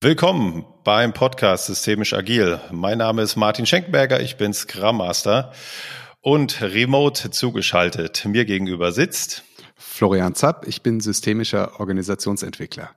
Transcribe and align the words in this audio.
Willkommen 0.00 0.64
beim 0.84 1.12
Podcast 1.12 1.66
Systemisch 1.66 2.14
Agil. 2.14 2.60
Mein 2.70 2.98
Name 2.98 3.20
ist 3.22 3.34
Martin 3.34 3.66
Schenkberger, 3.66 4.20
ich 4.20 4.36
bin 4.36 4.54
Scrum 4.54 4.98
Master 4.98 5.50
und 6.20 6.62
remote 6.62 7.32
zugeschaltet. 7.32 8.24
Mir 8.24 8.44
gegenüber 8.44 8.92
sitzt 8.92 9.42
Florian 9.74 10.36
Zapp, 10.36 10.68
ich 10.68 10.84
bin 10.84 11.00
systemischer 11.00 11.80
Organisationsentwickler. 11.80 12.90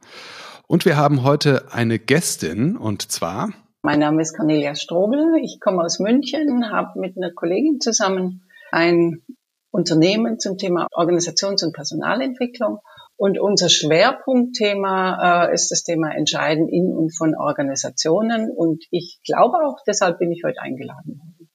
Und 0.67 0.85
wir 0.85 0.95
haben 0.95 1.23
heute 1.23 1.71
eine 1.71 1.97
Gästin 1.97 2.77
und 2.77 3.11
zwar 3.11 3.49
mein 3.81 3.97
Name 3.97 4.21
ist 4.21 4.37
Cornelia 4.37 4.75
Strobel, 4.75 5.41
ich 5.41 5.59
komme 5.59 5.81
aus 5.81 5.97
München, 5.97 6.69
habe 6.71 6.99
mit 6.99 7.17
einer 7.17 7.31
Kollegin 7.31 7.79
zusammen 7.79 8.43
ein 8.71 9.23
Unternehmen 9.71 10.39
zum 10.39 10.59
Thema 10.59 10.85
Organisations- 10.91 11.63
und 11.63 11.73
Personalentwicklung 11.73 12.77
und 13.21 13.39
unser 13.39 13.69
Schwerpunktthema 13.69 15.45
äh, 15.45 15.53
ist 15.53 15.69
das 15.69 15.83
Thema 15.83 16.09
Entscheiden 16.09 16.67
in 16.67 16.91
und 16.91 17.15
von 17.15 17.35
Organisationen. 17.35 18.49
Und 18.49 18.83
ich 18.89 19.19
glaube 19.23 19.57
auch, 19.57 19.77
deshalb 19.85 20.17
bin 20.17 20.31
ich 20.31 20.41
heute 20.43 20.59
eingeladen 20.59 21.19
worden. 21.19 21.49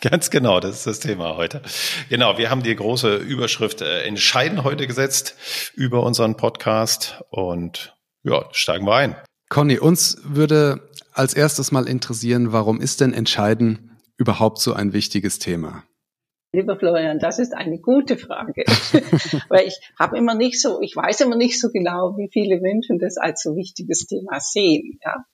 Ganz 0.00 0.30
genau, 0.30 0.58
das 0.58 0.76
ist 0.76 0.86
das 0.86 1.00
Thema 1.00 1.36
heute. 1.36 1.60
Genau, 2.08 2.38
wir 2.38 2.48
haben 2.48 2.62
die 2.62 2.74
große 2.74 3.14
Überschrift 3.16 3.82
äh, 3.82 4.04
Entscheiden 4.04 4.64
heute 4.64 4.86
gesetzt 4.86 5.36
über 5.74 6.02
unseren 6.02 6.38
Podcast 6.38 7.22
und 7.28 7.94
ja, 8.22 8.46
steigen 8.52 8.86
wir 8.86 8.94
ein. 8.94 9.16
Conny, 9.50 9.78
uns 9.78 10.16
würde 10.24 10.80
als 11.12 11.34
erstes 11.34 11.72
mal 11.72 11.86
interessieren, 11.86 12.52
warum 12.52 12.80
ist 12.80 13.02
denn 13.02 13.12
Entscheiden 13.12 13.98
überhaupt 14.16 14.60
so 14.60 14.72
ein 14.72 14.94
wichtiges 14.94 15.38
Thema? 15.40 15.84
Lieber 16.52 16.78
Florian, 16.78 17.18
das 17.18 17.38
ist 17.38 17.54
eine 17.54 17.78
gute 17.78 18.16
Frage, 18.16 18.64
weil 19.48 19.66
ich 19.66 19.78
habe 19.98 20.16
immer 20.16 20.34
nicht 20.34 20.60
so, 20.60 20.80
ich 20.80 20.94
weiß 20.94 21.20
immer 21.22 21.36
nicht 21.36 21.60
so 21.60 21.68
genau, 21.70 22.16
wie 22.16 22.30
viele 22.32 22.60
Menschen 22.60 22.98
das 22.98 23.16
als 23.16 23.42
so 23.42 23.56
wichtiges 23.56 24.06
Thema 24.06 24.40
sehen. 24.40 24.98
Ja? 25.04 25.24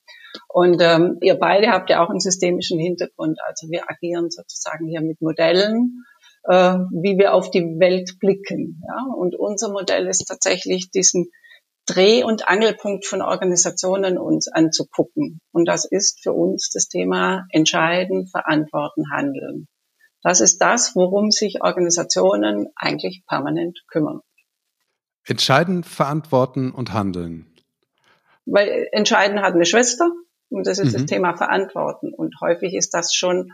Und 0.49 0.81
ähm, 0.81 1.19
ihr 1.21 1.35
beide 1.35 1.69
habt 1.69 1.89
ja 1.89 2.03
auch 2.03 2.09
einen 2.09 2.19
systemischen 2.19 2.79
Hintergrund, 2.79 3.39
also 3.45 3.69
wir 3.69 3.89
agieren 3.89 4.31
sozusagen 4.31 4.87
hier 4.87 5.01
mit 5.01 5.21
Modellen, 5.21 6.03
äh, 6.45 6.77
wie 6.91 7.17
wir 7.17 7.33
auf 7.33 7.51
die 7.51 7.79
Welt 7.79 8.17
blicken. 8.19 8.81
Ja? 8.87 9.13
Und 9.15 9.35
unser 9.35 9.71
Modell 9.71 10.07
ist 10.07 10.25
tatsächlich 10.25 10.89
diesen 10.91 11.29
Dreh- 11.85 12.23
und 12.23 12.47
Angelpunkt 12.47 13.05
von 13.05 13.21
Organisationen 13.21 14.17
uns 14.17 14.47
anzugucken. 14.47 15.39
Und 15.51 15.67
das 15.67 15.85
ist 15.85 16.23
für 16.23 16.31
uns 16.31 16.69
das 16.73 16.87
Thema 16.87 17.45
Entscheiden, 17.49 18.27
Verantworten, 18.27 19.11
Handeln. 19.11 19.67
Das 20.23 20.39
ist 20.39 20.59
das, 20.59 20.95
worum 20.95 21.31
sich 21.31 21.61
Organisationen 21.61 22.67
eigentlich 22.75 23.23
permanent 23.27 23.83
kümmern. 23.87 24.21
Entscheiden, 25.25 25.83
verantworten 25.83 26.71
und 26.71 26.93
handeln. 26.93 27.53
Weil 28.45 28.87
Entscheiden 28.91 29.41
hat 29.41 29.53
eine 29.53 29.65
Schwester 29.65 30.09
und 30.49 30.67
das 30.67 30.79
ist 30.79 30.93
mhm. 30.93 30.93
das 30.93 31.05
Thema 31.05 31.35
Verantworten. 31.35 32.13
Und 32.13 32.35
häufig 32.41 32.73
ist 32.73 32.93
das 32.93 33.13
schon 33.13 33.51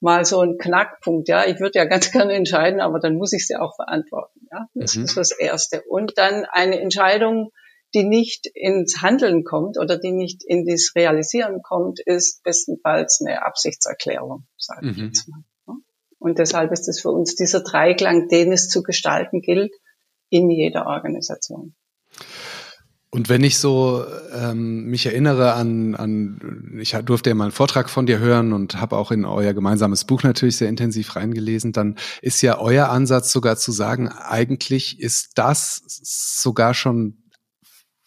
mal 0.00 0.24
so 0.24 0.40
ein 0.40 0.56
Knackpunkt. 0.58 1.28
Ja, 1.28 1.46
ich 1.46 1.60
würde 1.60 1.78
ja 1.78 1.84
ganz 1.86 2.10
gerne 2.10 2.34
entscheiden, 2.34 2.80
aber 2.80 2.98
dann 2.98 3.16
muss 3.16 3.32
ich 3.32 3.46
sie 3.46 3.56
auch 3.56 3.74
verantworten. 3.76 4.40
Ja, 4.50 4.66
das 4.74 4.96
mhm. 4.96 5.04
ist 5.04 5.16
das 5.16 5.30
Erste. 5.30 5.82
Und 5.88 6.16
dann 6.16 6.44
eine 6.50 6.80
Entscheidung, 6.80 7.50
die 7.94 8.04
nicht 8.04 8.46
ins 8.54 9.02
Handeln 9.02 9.44
kommt 9.44 9.78
oder 9.78 9.98
die 9.98 10.12
nicht 10.12 10.44
in 10.44 10.64
das 10.64 10.92
Realisieren 10.94 11.60
kommt, 11.62 12.00
ist 12.04 12.42
bestenfalls 12.42 13.20
eine 13.24 13.44
Absichtserklärung, 13.44 14.46
sage 14.56 14.90
ich 14.90 14.96
mhm. 14.96 15.06
jetzt 15.06 15.28
mal. 15.28 15.42
Und 16.20 16.38
deshalb 16.38 16.70
ist 16.70 16.86
es 16.86 17.00
für 17.00 17.10
uns 17.10 17.34
dieser 17.34 17.60
Dreiklang, 17.60 18.28
den 18.28 18.52
es 18.52 18.68
zu 18.68 18.82
gestalten 18.82 19.40
gilt 19.40 19.72
in 20.28 20.50
jeder 20.50 20.86
Organisation. 20.86 21.74
Und 23.12 23.28
wenn 23.28 23.42
ich 23.42 23.58
so 23.58 24.04
ähm, 24.32 24.84
mich 24.84 25.06
erinnere 25.06 25.54
an, 25.54 25.96
an, 25.96 26.78
ich 26.80 26.92
durfte 26.92 27.30
ja 27.30 27.34
mal 27.34 27.44
einen 27.44 27.52
Vortrag 27.52 27.90
von 27.90 28.06
dir 28.06 28.20
hören 28.20 28.52
und 28.52 28.80
habe 28.80 28.96
auch 28.96 29.10
in 29.10 29.24
euer 29.24 29.52
gemeinsames 29.52 30.04
Buch 30.04 30.22
natürlich 30.22 30.58
sehr 30.58 30.68
intensiv 30.68 31.16
reingelesen, 31.16 31.72
dann 31.72 31.96
ist 32.22 32.40
ja 32.42 32.58
euer 32.60 32.90
Ansatz 32.90 33.32
sogar 33.32 33.56
zu 33.56 33.72
sagen, 33.72 34.06
eigentlich 34.08 35.00
ist 35.00 35.32
das 35.34 35.82
sogar 35.86 36.72
schon 36.74 37.29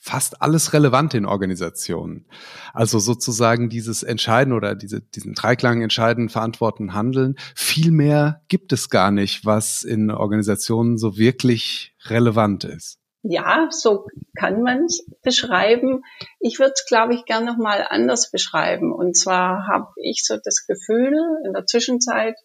fast 0.04 0.42
alles 0.42 0.74
relevant 0.74 1.14
in 1.14 1.26
Organisationen. 1.26 2.26
Also 2.74 3.00
sozusagen 3.00 3.70
dieses 3.70 4.04
Entscheiden 4.04 4.52
oder 4.52 4.76
diese, 4.76 5.00
diesen 5.00 5.34
Dreiklang 5.34 5.82
Entscheiden, 5.82 6.28
Verantworten, 6.28 6.94
Handeln. 6.94 7.38
Viel 7.56 7.92
mehr 7.92 8.42
gibt 8.50 8.74
es 8.74 8.90
gar 8.90 9.12
nicht, 9.12 9.46
was 9.46 9.84
in 9.84 10.12
Organisationen 10.12 10.98
so 10.98 11.18
wirklich 11.18 11.96
relevant 12.08 12.66
ist. 12.66 13.00
Ja, 13.22 13.70
so 13.72 14.06
kann 14.38 14.62
man 14.62 14.84
es 14.84 15.06
beschreiben. 15.22 16.02
Ich 16.42 16.60
würde 16.60 16.74
es, 16.76 16.86
glaube 16.86 17.14
ich, 17.14 17.24
gern 17.24 17.46
nochmal 17.46 17.88
anders 17.90 18.30
beschreiben. 18.30 18.92
Und 18.92 19.16
zwar 19.16 19.68
habe 19.68 19.88
ich 20.04 20.26
so 20.26 20.36
das 20.44 20.66
Gefühl 20.68 21.14
in 21.46 21.54
der 21.54 21.66
Zwischenzeit, 21.66 22.36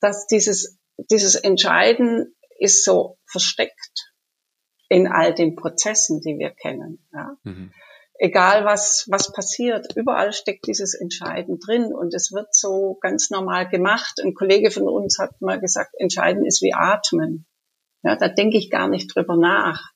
dass 0.00 0.28
dieses, 0.28 0.78
dieses 1.10 1.34
Entscheiden 1.34 2.36
ist 2.60 2.84
so 2.84 3.18
versteckt 3.26 4.13
in 4.88 5.06
all 5.06 5.34
den 5.34 5.56
Prozessen, 5.56 6.20
die 6.20 6.38
wir 6.38 6.50
kennen. 6.50 7.04
Ja. 7.12 7.36
Mhm. 7.42 7.72
Egal 8.16 8.64
was, 8.64 9.06
was 9.10 9.32
passiert, 9.32 9.96
überall 9.96 10.32
steckt 10.32 10.68
dieses 10.68 10.94
Entscheiden 10.94 11.58
drin 11.58 11.92
und 11.92 12.14
es 12.14 12.32
wird 12.32 12.54
so 12.54 12.96
ganz 13.00 13.30
normal 13.30 13.68
gemacht. 13.68 14.20
Ein 14.22 14.34
Kollege 14.34 14.70
von 14.70 14.88
uns 14.88 15.18
hat 15.18 15.40
mal 15.40 15.58
gesagt, 15.58 15.94
Entscheiden 15.98 16.46
ist 16.46 16.62
wie 16.62 16.74
Atmen. 16.74 17.44
Ja, 18.04 18.16
da 18.16 18.28
denke 18.28 18.56
ich 18.56 18.70
gar 18.70 18.88
nicht 18.88 19.14
drüber 19.14 19.36
nach. 19.36 19.90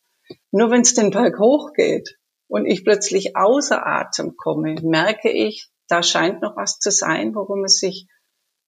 Nur 0.51 0.71
wenn 0.71 0.81
es 0.81 0.95
den 0.95 1.11
Berg 1.11 1.39
hochgeht 1.39 2.19
und 2.49 2.67
ich 2.67 2.85
plötzlich 2.85 3.37
außer 3.37 3.87
Atem 3.87 4.35
komme, 4.37 4.75
merke 4.83 5.31
ich, 5.31 5.71
da 5.87 6.03
scheint 6.03 6.43
noch 6.43 6.57
was 6.57 6.79
zu 6.79 6.91
sein, 6.91 7.35
worum 7.35 7.65
es 7.65 7.79
sich 7.79 8.09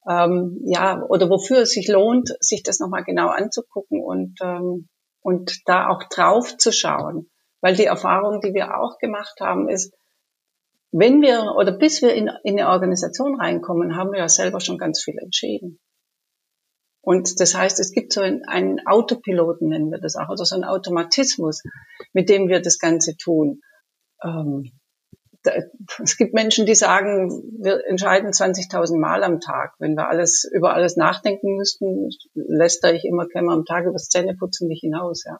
ähm, 0.08 0.60
ja 0.64 1.02
oder 1.08 1.28
wofür 1.28 1.58
es 1.58 1.70
sich 1.70 1.88
lohnt, 1.88 2.34
sich 2.40 2.62
das 2.62 2.78
nochmal 2.78 3.04
genau 3.04 3.28
anzugucken 3.28 4.00
und 4.02 4.38
ähm, 4.42 4.88
und 5.22 5.62
da 5.66 5.88
auch 5.88 6.04
drauf 6.04 6.56
zu 6.56 6.72
schauen. 6.72 7.30
Weil 7.60 7.76
die 7.76 7.84
Erfahrung, 7.84 8.40
die 8.40 8.54
wir 8.54 8.78
auch 8.78 8.98
gemacht 8.98 9.40
haben, 9.40 9.68
ist, 9.68 9.94
wenn 10.92 11.22
wir 11.22 11.54
oder 11.56 11.72
bis 11.72 12.02
wir 12.02 12.14
in, 12.14 12.30
in 12.42 12.58
eine 12.58 12.70
Organisation 12.70 13.38
reinkommen, 13.40 13.96
haben 13.96 14.12
wir 14.12 14.18
ja 14.18 14.28
selber 14.28 14.60
schon 14.60 14.78
ganz 14.78 15.02
viel 15.02 15.18
entschieden. 15.18 15.78
Und 17.02 17.40
das 17.40 17.54
heißt, 17.54 17.80
es 17.80 17.92
gibt 17.92 18.12
so 18.12 18.20
einen, 18.20 18.86
Autopiloten, 18.86 19.68
nennen 19.68 19.90
wir 19.90 20.00
das 20.00 20.16
auch, 20.16 20.28
oder 20.28 20.44
so 20.44 20.54
einen 20.54 20.64
Automatismus, 20.64 21.62
mit 22.12 22.28
dem 22.28 22.48
wir 22.48 22.60
das 22.60 22.78
Ganze 22.78 23.16
tun. 23.16 23.60
Ähm, 24.22 24.70
es 26.02 26.16
gibt 26.16 26.34
Menschen, 26.34 26.66
die 26.66 26.74
sagen, 26.74 27.30
wir 27.58 27.86
entscheiden 27.86 28.30
20.000 28.30 28.98
Mal 28.98 29.24
am 29.24 29.40
Tag. 29.40 29.74
Wenn 29.78 29.94
wir 29.94 30.08
alles 30.08 30.48
über 30.52 30.74
alles 30.74 30.96
nachdenken 30.96 31.56
müssten, 31.56 32.10
lästere 32.34 32.94
ich 32.94 33.04
immer 33.04 33.26
käme 33.26 33.52
am 33.52 33.64
Tag 33.64 33.86
über 33.86 33.96
Zähneputzen 33.96 34.68
nicht 34.68 34.80
hinaus. 34.80 35.24
Ja. 35.24 35.38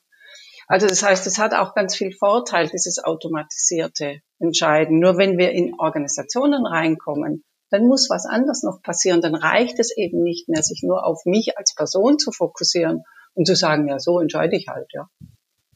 Also 0.66 0.86
das 0.86 1.02
heißt, 1.02 1.26
es 1.26 1.38
hat 1.38 1.52
auch 1.52 1.74
ganz 1.74 1.96
viel 1.96 2.12
Vorteil, 2.12 2.68
dieses 2.68 3.02
automatisierte 3.02 4.20
Entscheiden. 4.38 5.00
Nur 5.00 5.18
wenn 5.18 5.36
wir 5.36 5.50
in 5.50 5.74
Organisationen 5.78 6.64
reinkommen, 6.64 7.44
dann 7.70 7.86
muss 7.86 8.08
was 8.08 8.24
anderes 8.24 8.62
noch 8.62 8.82
passieren. 8.82 9.20
Dann 9.20 9.34
reicht 9.34 9.78
es 9.80 9.96
eben 9.96 10.22
nicht 10.22 10.48
mehr, 10.48 10.62
sich 10.62 10.82
nur 10.82 11.04
auf 11.04 11.24
mich 11.24 11.58
als 11.58 11.74
Person 11.74 12.18
zu 12.18 12.32
fokussieren 12.32 13.02
und 13.34 13.46
zu 13.46 13.54
sagen, 13.54 13.88
ja, 13.88 13.98
so 13.98 14.20
entscheide 14.20 14.56
ich 14.56 14.68
halt, 14.68 14.88
ja. 14.92 15.08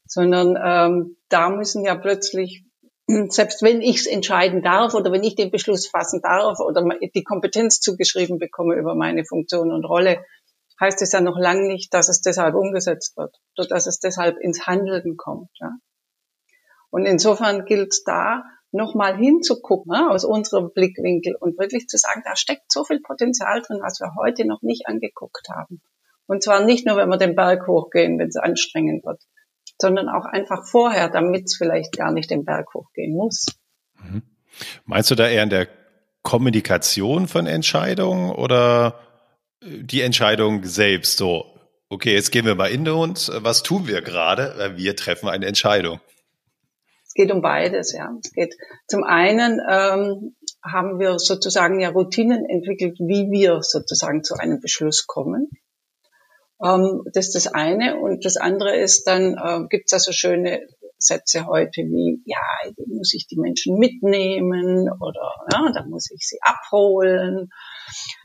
Sondern 0.06 0.56
ähm, 0.62 1.16
da 1.28 1.50
müssen 1.50 1.84
ja 1.84 1.94
plötzlich 1.94 2.64
selbst 3.06 3.62
wenn 3.62 3.82
ich 3.82 3.96
es 3.96 4.06
entscheiden 4.06 4.62
darf 4.62 4.94
oder 4.94 5.12
wenn 5.12 5.22
ich 5.22 5.34
den 5.34 5.50
Beschluss 5.50 5.88
fassen 5.88 6.20
darf 6.22 6.58
oder 6.60 6.82
die 7.14 7.24
Kompetenz 7.24 7.80
zugeschrieben 7.80 8.38
bekomme 8.38 8.76
über 8.76 8.94
meine 8.94 9.24
Funktion 9.24 9.72
und 9.72 9.84
Rolle, 9.84 10.24
heißt 10.80 11.02
es 11.02 11.12
ja 11.12 11.20
noch 11.20 11.38
lange 11.38 11.68
nicht, 11.68 11.92
dass 11.92 12.08
es 12.08 12.20
deshalb 12.20 12.54
umgesetzt 12.54 13.16
wird 13.16 13.36
oder 13.56 13.68
dass 13.68 13.86
es 13.86 14.00
deshalb 14.00 14.38
ins 14.38 14.66
Handeln 14.66 15.16
kommt. 15.16 15.50
Ja? 15.60 15.72
Und 16.90 17.06
insofern 17.06 17.64
gilt 17.64 17.94
da 18.06 18.44
nochmal 18.72 19.16
hinzugucken 19.16 19.92
ne, 19.92 20.10
aus 20.10 20.24
unserem 20.24 20.72
Blickwinkel 20.72 21.36
und 21.36 21.58
wirklich 21.58 21.86
zu 21.86 21.96
sagen, 21.96 22.22
da 22.24 22.34
steckt 22.34 22.72
so 22.72 22.84
viel 22.84 23.00
Potenzial 23.00 23.62
drin, 23.62 23.78
was 23.80 24.00
wir 24.00 24.14
heute 24.16 24.46
noch 24.46 24.62
nicht 24.62 24.86
angeguckt 24.86 25.48
haben. 25.48 25.80
Und 26.26 26.42
zwar 26.42 26.64
nicht 26.64 26.86
nur, 26.86 26.96
wenn 26.96 27.08
wir 27.08 27.18
den 27.18 27.36
Berg 27.36 27.66
hochgehen, 27.68 28.18
wenn 28.18 28.28
es 28.28 28.36
anstrengend 28.36 29.04
wird, 29.04 29.22
sondern 29.80 30.08
auch 30.08 30.24
einfach 30.24 30.66
vorher, 30.66 31.08
damit 31.08 31.44
es 31.46 31.56
vielleicht 31.56 31.96
gar 31.96 32.12
nicht 32.12 32.30
den 32.30 32.44
Berg 32.44 32.72
hochgehen 32.74 33.14
muss. 33.14 33.46
Mhm. 34.02 34.22
Meinst 34.84 35.10
du 35.10 35.14
da 35.14 35.28
eher 35.28 35.42
in 35.42 35.50
der 35.50 35.68
Kommunikation 36.22 37.28
von 37.28 37.46
Entscheidungen 37.46 38.30
oder 38.30 39.00
äh, 39.60 39.82
die 39.82 40.00
Entscheidung 40.00 40.64
selbst 40.64 41.18
so? 41.18 41.46
Okay, 41.88 42.14
jetzt 42.14 42.32
gehen 42.32 42.46
wir 42.46 42.54
mal 42.54 42.70
in 42.70 42.88
uns. 42.88 43.30
Was 43.34 43.62
tun 43.62 43.86
wir 43.86 44.02
gerade? 44.02 44.74
Wir 44.76 44.96
treffen 44.96 45.28
eine 45.28 45.46
Entscheidung. 45.46 46.00
Es 47.06 47.14
geht 47.14 47.30
um 47.30 47.42
beides, 47.42 47.92
ja. 47.92 48.10
Es 48.24 48.32
geht 48.32 48.56
zum 48.88 49.04
einen 49.04 49.60
ähm, 49.68 50.34
haben 50.64 50.98
wir 50.98 51.18
sozusagen 51.18 51.78
ja 51.78 51.90
Routinen 51.90 52.44
entwickelt, 52.46 52.98
wie 52.98 53.30
wir 53.30 53.62
sozusagen 53.62 54.24
zu 54.24 54.34
einem 54.34 54.60
Beschluss 54.60 55.06
kommen. 55.06 55.50
Ähm, 56.64 57.02
das 57.12 57.26
ist 57.26 57.34
das 57.34 57.46
eine. 57.48 57.98
Und 57.98 58.24
das 58.24 58.36
andere 58.36 58.76
ist 58.76 59.04
dann, 59.06 59.34
äh, 59.34 59.66
gibt 59.68 59.86
es 59.86 59.92
also 59.92 60.12
schöne 60.12 60.66
Sätze 60.98 61.46
heute 61.46 61.82
wie, 61.82 62.22
ja, 62.24 62.40
muss 62.86 63.12
ich 63.14 63.26
die 63.26 63.38
Menschen 63.38 63.78
mitnehmen 63.78 64.88
oder 65.00 65.34
ja, 65.52 65.70
da 65.74 65.84
muss 65.86 66.10
ich 66.10 66.26
sie 66.26 66.38
abholen. 66.40 67.50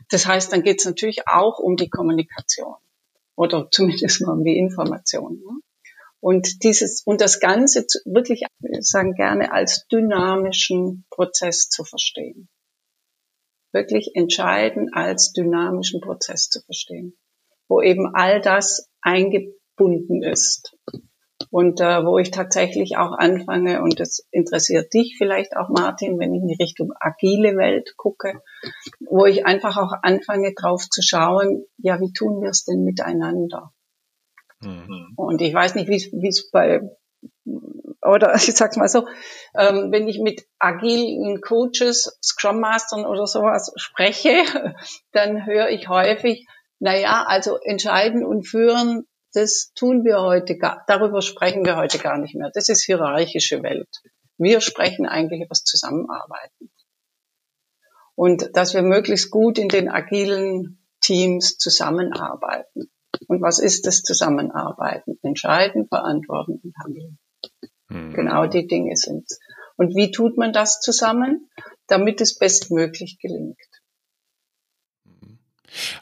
Das 0.08 0.26
heißt, 0.26 0.52
dann 0.52 0.62
geht 0.62 0.80
es 0.80 0.86
natürlich 0.86 1.28
auch 1.28 1.58
um 1.58 1.76
die 1.76 1.90
Kommunikation 1.90 2.76
oder 3.36 3.68
zumindest 3.70 4.22
mal 4.22 4.32
um 4.32 4.44
die 4.44 4.56
Information. 4.56 5.34
Ne? 5.34 5.60
Und 6.20 6.64
dieses, 6.64 7.02
und 7.04 7.20
das 7.20 7.40
Ganze 7.40 7.86
wirklich, 8.04 8.44
sagen 8.80 9.14
gerne, 9.14 9.52
als 9.52 9.86
dynamischen 9.88 11.04
Prozess 11.10 11.68
zu 11.68 11.84
verstehen. 11.84 12.48
Wirklich 13.72 14.10
entscheiden 14.14 14.92
als 14.92 15.32
dynamischen 15.32 16.00
Prozess 16.00 16.48
zu 16.48 16.60
verstehen. 16.62 17.16
Wo 17.70 17.80
eben 17.80 18.14
all 18.14 18.40
das 18.40 18.90
eingebunden 19.00 20.24
ist. 20.24 20.76
Und 21.50 21.80
äh, 21.80 22.04
wo 22.04 22.18
ich 22.18 22.32
tatsächlich 22.32 22.96
auch 22.96 23.12
anfange, 23.12 23.80
und 23.82 23.98
das 23.98 24.26
interessiert 24.30 24.92
dich 24.92 25.16
vielleicht 25.16 25.56
auch, 25.56 25.68
Martin, 25.68 26.18
wenn 26.18 26.34
ich 26.34 26.42
in 26.42 26.48
die 26.48 26.62
Richtung 26.62 26.92
agile 27.00 27.56
Welt 27.56 27.94
gucke, 27.96 28.42
wo 29.00 29.24
ich 29.24 29.46
einfach 29.46 29.76
auch 29.76 29.92
anfange, 30.02 30.52
drauf 30.52 30.88
zu 30.90 31.00
schauen, 31.00 31.64
ja, 31.78 32.00
wie 32.00 32.12
tun 32.12 32.42
wir 32.42 32.50
es 32.50 32.64
denn 32.64 32.82
miteinander? 32.84 33.72
Mhm. 34.60 35.14
Und 35.16 35.40
ich 35.40 35.54
weiß 35.54 35.76
nicht, 35.76 35.88
wie 35.88 36.28
es 36.28 36.50
bei, 36.50 36.82
oder 38.02 38.34
ich 38.36 38.54
sag's 38.54 38.76
mal 38.76 38.88
so, 38.88 39.06
ähm, 39.54 39.92
wenn 39.92 40.08
ich 40.08 40.18
mit 40.18 40.46
agilen 40.58 41.40
Coaches, 41.40 42.18
Scrum 42.22 42.60
Mastern 42.60 43.06
oder 43.06 43.26
sowas 43.26 43.72
spreche, 43.76 44.42
dann 45.12 45.46
höre 45.46 45.70
ich 45.70 45.88
häufig, 45.88 46.46
naja, 46.80 47.24
also 47.28 47.58
entscheiden 47.58 48.24
und 48.24 48.48
führen, 48.48 49.06
das 49.32 49.72
tun 49.74 50.04
wir 50.04 50.20
heute 50.20 50.56
gar, 50.56 50.82
darüber 50.88 51.22
sprechen 51.22 51.64
wir 51.64 51.76
heute 51.76 51.98
gar 51.98 52.18
nicht 52.18 52.34
mehr. 52.34 52.50
Das 52.52 52.68
ist 52.68 52.82
hierarchische 52.82 53.62
Welt. 53.62 53.88
Wir 54.38 54.60
sprechen 54.60 55.06
eigentlich 55.06 55.40
über 55.40 55.50
das 55.50 55.62
Zusammenarbeiten. 55.62 56.72
Und 58.16 58.50
dass 58.54 58.74
wir 58.74 58.82
möglichst 58.82 59.30
gut 59.30 59.58
in 59.58 59.68
den 59.68 59.88
agilen 59.88 60.82
Teams 61.00 61.58
zusammenarbeiten. 61.58 62.90
Und 63.28 63.42
was 63.42 63.58
ist 63.58 63.86
das 63.86 64.02
Zusammenarbeiten? 64.02 65.18
Entscheiden, 65.22 65.86
verantworten 65.86 66.60
und 66.62 66.74
handeln. 66.82 67.18
Mhm. 67.88 68.14
Genau 68.14 68.46
die 68.46 68.66
Dinge 68.66 68.96
sind's. 68.96 69.38
Und 69.76 69.94
wie 69.94 70.10
tut 70.10 70.36
man 70.36 70.52
das 70.52 70.80
zusammen, 70.80 71.48
damit 71.86 72.20
es 72.20 72.38
bestmöglich 72.38 73.18
gelingt? 73.20 73.58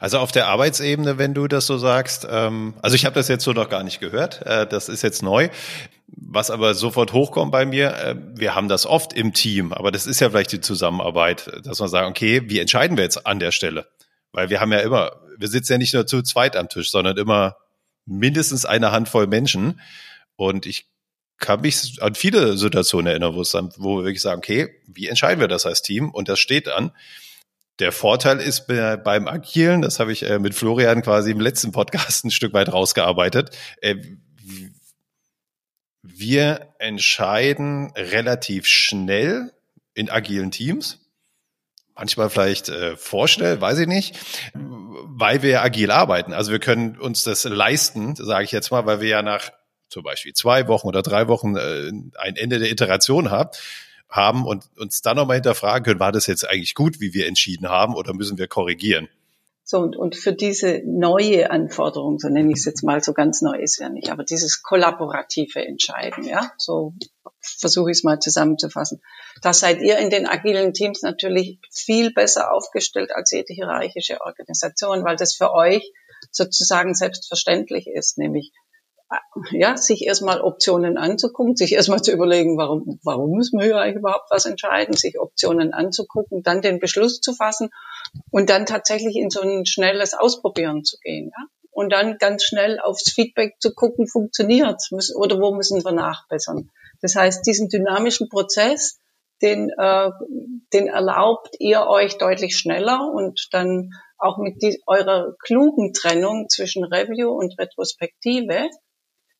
Also 0.00 0.18
auf 0.18 0.32
der 0.32 0.46
Arbeitsebene, 0.46 1.18
wenn 1.18 1.34
du 1.34 1.46
das 1.48 1.66
so 1.66 1.78
sagst, 1.78 2.26
ähm, 2.30 2.74
also 2.82 2.96
ich 2.96 3.04
habe 3.04 3.14
das 3.14 3.28
jetzt 3.28 3.44
so 3.44 3.52
noch 3.52 3.68
gar 3.68 3.82
nicht 3.82 4.00
gehört, 4.00 4.44
äh, 4.46 4.66
das 4.66 4.88
ist 4.88 5.02
jetzt 5.02 5.22
neu. 5.22 5.48
Was 6.06 6.50
aber 6.50 6.74
sofort 6.74 7.12
hochkommt 7.12 7.52
bei 7.52 7.66
mir, 7.66 7.94
äh, 7.96 8.16
wir 8.34 8.54
haben 8.54 8.68
das 8.68 8.86
oft 8.86 9.12
im 9.12 9.34
Team, 9.34 9.72
aber 9.72 9.92
das 9.92 10.06
ist 10.06 10.20
ja 10.20 10.30
vielleicht 10.30 10.52
die 10.52 10.60
Zusammenarbeit, 10.60 11.50
dass 11.64 11.80
man 11.80 11.88
sagt, 11.88 12.08
okay, 12.08 12.42
wie 12.46 12.58
entscheiden 12.58 12.96
wir 12.96 13.04
jetzt 13.04 13.26
an 13.26 13.38
der 13.38 13.52
Stelle? 13.52 13.86
Weil 14.32 14.50
wir 14.50 14.60
haben 14.60 14.72
ja 14.72 14.80
immer, 14.80 15.12
wir 15.36 15.48
sitzen 15.48 15.72
ja 15.72 15.78
nicht 15.78 15.94
nur 15.94 16.06
zu 16.06 16.22
zweit 16.22 16.56
am 16.56 16.68
Tisch, 16.68 16.90
sondern 16.90 17.16
immer 17.16 17.56
mindestens 18.06 18.64
eine 18.64 18.90
Handvoll 18.92 19.26
Menschen. 19.26 19.80
Und 20.36 20.66
ich 20.66 20.86
kann 21.38 21.60
mich 21.60 22.02
an 22.02 22.14
viele 22.14 22.56
Situationen 22.56 23.06
erinnern, 23.06 23.34
wo, 23.34 23.42
es 23.42 23.50
dann, 23.50 23.70
wo 23.76 23.98
wir 23.98 24.04
wirklich 24.04 24.22
sagen, 24.22 24.38
okay, 24.38 24.68
wie 24.86 25.08
entscheiden 25.08 25.40
wir 25.40 25.48
das 25.48 25.66
als 25.66 25.82
Team? 25.82 26.10
Und 26.10 26.28
das 26.28 26.40
steht 26.40 26.68
an. 26.68 26.92
Der 27.78 27.92
Vorteil 27.92 28.40
ist 28.40 28.66
beim 28.66 29.28
Agilen, 29.28 29.82
das 29.82 30.00
habe 30.00 30.12
ich 30.12 30.24
äh, 30.24 30.38
mit 30.38 30.54
Florian 30.54 31.02
quasi 31.02 31.30
im 31.30 31.40
letzten 31.40 31.72
Podcast 31.72 32.24
ein 32.24 32.30
Stück 32.30 32.52
weit 32.52 32.72
rausgearbeitet. 32.72 33.56
Äh, 33.80 33.96
wir 36.02 36.74
entscheiden 36.78 37.92
relativ 37.94 38.66
schnell 38.66 39.52
in 39.94 40.10
agilen 40.10 40.50
Teams 40.50 40.98
manchmal 41.98 42.30
vielleicht 42.30 42.68
äh, 42.68 42.96
vorschnell, 42.96 43.60
weiß 43.60 43.78
ich 43.80 43.88
nicht, 43.88 44.16
weil 44.54 45.42
wir 45.42 45.62
agil 45.62 45.90
arbeiten. 45.90 46.32
Also 46.32 46.52
wir 46.52 46.60
können 46.60 46.96
uns 46.96 47.24
das 47.24 47.44
leisten, 47.44 48.14
sage 48.14 48.44
ich 48.44 48.52
jetzt 48.52 48.70
mal, 48.70 48.86
weil 48.86 49.00
wir 49.00 49.08
ja 49.08 49.22
nach 49.22 49.50
zum 49.88 50.04
Beispiel 50.04 50.32
zwei 50.32 50.68
Wochen 50.68 50.86
oder 50.86 51.02
drei 51.02 51.28
Wochen 51.28 51.56
äh, 51.56 51.90
ein 52.18 52.36
Ende 52.36 52.58
der 52.60 52.70
Iteration 52.70 53.30
haben 53.30 53.50
haben 54.08 54.46
und 54.46 54.64
uns 54.76 55.02
dann 55.02 55.16
nochmal 55.16 55.36
hinterfragen 55.36 55.84
können, 55.84 56.00
war 56.00 56.12
das 56.12 56.26
jetzt 56.26 56.48
eigentlich 56.48 56.74
gut, 56.74 57.00
wie 57.00 57.14
wir 57.14 57.26
entschieden 57.26 57.68
haben, 57.68 57.94
oder 57.94 58.14
müssen 58.14 58.38
wir 58.38 58.48
korrigieren? 58.48 59.08
So, 59.64 59.80
und, 59.80 59.96
und 59.96 60.16
für 60.16 60.32
diese 60.32 60.80
neue 60.86 61.50
Anforderung, 61.50 62.18
so 62.18 62.28
nenne 62.28 62.50
ich 62.52 62.60
es 62.60 62.64
jetzt 62.64 62.82
mal, 62.82 63.02
so 63.02 63.12
ganz 63.12 63.42
neu 63.42 63.58
ist 63.58 63.78
ja 63.78 63.90
nicht, 63.90 64.10
aber 64.10 64.24
dieses 64.24 64.62
kollaborative 64.62 65.62
Entscheiden, 65.62 66.24
ja, 66.24 66.52
so 66.56 66.94
versuche 67.40 67.90
ich 67.90 67.98
es 67.98 68.02
mal 68.02 68.18
zusammenzufassen. 68.18 69.02
Da 69.42 69.52
seid 69.52 69.82
ihr 69.82 69.98
in 69.98 70.08
den 70.08 70.26
agilen 70.26 70.72
Teams 70.72 71.02
natürlich 71.02 71.58
viel 71.70 72.14
besser 72.14 72.50
aufgestellt 72.52 73.14
als 73.14 73.30
jede 73.30 73.52
hierarchische 73.52 74.22
Organisation, 74.22 75.04
weil 75.04 75.16
das 75.16 75.34
für 75.34 75.52
euch 75.52 75.92
sozusagen 76.30 76.94
selbstverständlich 76.94 77.88
ist, 77.88 78.16
nämlich 78.16 78.52
ja, 79.52 79.76
sich 79.76 80.04
erstmal 80.04 80.40
Optionen 80.40 80.98
anzugucken, 80.98 81.56
sich 81.56 81.72
erstmal 81.72 82.02
zu 82.02 82.12
überlegen, 82.12 82.58
warum, 82.58 82.98
warum 83.02 83.30
müssen 83.30 83.58
wir 83.58 83.66
hier 83.66 83.76
eigentlich 83.76 84.00
überhaupt 84.00 84.30
was 84.30 84.46
entscheiden, 84.46 84.94
sich 84.94 85.18
Optionen 85.18 85.72
anzugucken, 85.72 86.42
dann 86.42 86.60
den 86.60 86.78
Beschluss 86.78 87.20
zu 87.20 87.32
fassen 87.32 87.70
und 88.30 88.50
dann 88.50 88.66
tatsächlich 88.66 89.16
in 89.16 89.30
so 89.30 89.40
ein 89.40 89.64
schnelles 89.66 90.14
Ausprobieren 90.14 90.84
zu 90.84 90.98
gehen. 90.98 91.30
Ja? 91.36 91.44
Und 91.70 91.92
dann 91.92 92.18
ganz 92.18 92.44
schnell 92.44 92.80
aufs 92.80 93.12
Feedback 93.12 93.54
zu 93.60 93.72
gucken, 93.72 94.08
funktioniert 94.08 94.82
oder 95.14 95.40
wo 95.40 95.54
müssen 95.54 95.84
wir 95.84 95.92
nachbessern. 95.92 96.70
Das 97.00 97.14
heißt, 97.14 97.46
diesen 97.46 97.68
dynamischen 97.68 98.28
Prozess, 98.28 98.98
den, 99.40 99.70
äh, 99.78 100.10
den 100.72 100.88
erlaubt 100.88 101.54
ihr 101.60 101.86
euch 101.86 102.18
deutlich 102.18 102.58
schneller 102.58 103.12
und 103.14 103.48
dann 103.52 103.92
auch 104.18 104.38
mit 104.38 104.60
die, 104.60 104.82
eurer 104.86 105.34
klugen 105.38 105.92
Trennung 105.92 106.48
zwischen 106.48 106.82
Review 106.82 107.30
und 107.30 107.56
Retrospektive 107.58 108.68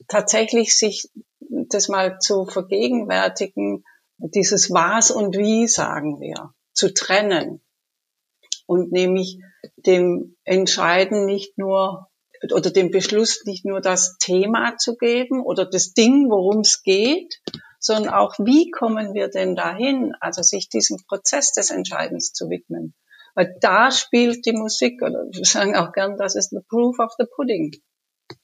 tatsächlich 0.06 0.76
sich 0.76 1.10
das 1.40 1.88
mal 1.88 2.18
zu 2.18 2.46
vergegenwärtigen, 2.46 3.84
dieses 4.18 4.70
Was 4.70 5.10
und 5.10 5.36
Wie, 5.36 5.66
sagen 5.66 6.20
wir, 6.20 6.52
zu 6.72 6.92
trennen 6.92 7.60
und 8.66 8.92
nämlich 8.92 9.40
dem 9.76 10.36
Entscheiden 10.44 11.24
nicht 11.24 11.58
nur 11.58 12.08
oder 12.52 12.70
dem 12.70 12.90
Beschluss 12.90 13.44
nicht 13.44 13.64
nur 13.64 13.80
das 13.80 14.16
Thema 14.18 14.76
zu 14.76 14.96
geben 14.96 15.42
oder 15.42 15.64
das 15.64 15.92
Ding, 15.92 16.30
worum 16.30 16.60
es 16.60 16.82
geht, 16.82 17.40
sondern 17.80 18.12
auch, 18.12 18.34
wie 18.38 18.70
kommen 18.70 19.14
wir 19.14 19.28
denn 19.28 19.56
dahin, 19.56 20.14
also 20.20 20.42
sich 20.42 20.68
diesem 20.68 20.98
Prozess 21.08 21.52
des 21.52 21.70
Entscheidens 21.70 22.32
zu 22.32 22.48
widmen. 22.48 22.94
Weil 23.34 23.56
da 23.60 23.90
spielt 23.90 24.46
die 24.46 24.52
Musik, 24.52 25.00
oder 25.02 25.26
wir 25.30 25.44
sagen 25.44 25.76
auch 25.76 25.92
gern, 25.92 26.16
das 26.16 26.34
ist 26.34 26.50
the 26.50 26.60
proof 26.68 26.98
of 26.98 27.12
the 27.18 27.26
pudding. 27.34 27.72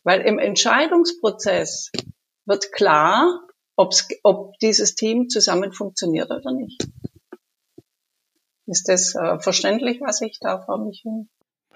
Weil 0.04 0.20
im 0.20 0.38
Entscheidungsprozess 0.38 1.90
wird 2.44 2.72
klar, 2.72 3.40
ob's, 3.76 4.08
ob 4.22 4.58
dieses 4.58 4.94
Team 4.94 5.28
zusammen 5.28 5.72
funktioniert 5.72 6.30
oder 6.30 6.52
nicht. 6.52 6.86
Ist 8.66 8.88
das 8.88 9.14
äh, 9.14 9.38
verständlich, 9.40 10.00
was 10.00 10.20
ich 10.20 10.38
da 10.40 10.62
vor 10.62 10.78
mich 10.78 11.00
hin? 11.02 11.28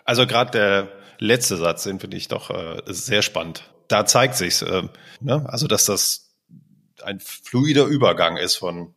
Also 0.04 0.26
gerade 0.26 0.50
der 0.52 0.88
letzte 1.18 1.56
Satz, 1.56 1.84
den 1.84 2.00
finde 2.00 2.16
ich 2.16 2.28
doch 2.28 2.50
äh, 2.50 2.82
sehr 2.86 3.22
spannend. 3.22 3.70
Da 3.88 4.06
zeigt 4.06 4.36
sich's, 4.36 4.62
äh, 4.62 4.82
ne? 5.20 5.44
also 5.48 5.66
dass 5.66 5.84
das 5.84 6.34
ein 7.02 7.20
fluider 7.20 7.84
Übergang 7.84 8.36
ist 8.36 8.56
von 8.56 8.94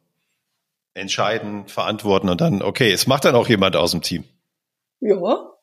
entscheiden, 0.94 1.68
verantworten 1.68 2.30
und 2.30 2.42
dann, 2.42 2.62
okay, 2.62 2.92
es 2.92 3.08
macht 3.08 3.26
dann 3.26 3.36
auch 3.36 3.48
jemand 3.48 3.76
aus 3.76 3.92
dem 3.92 4.02
Team. 4.02 4.26
Ja, 5.00 5.16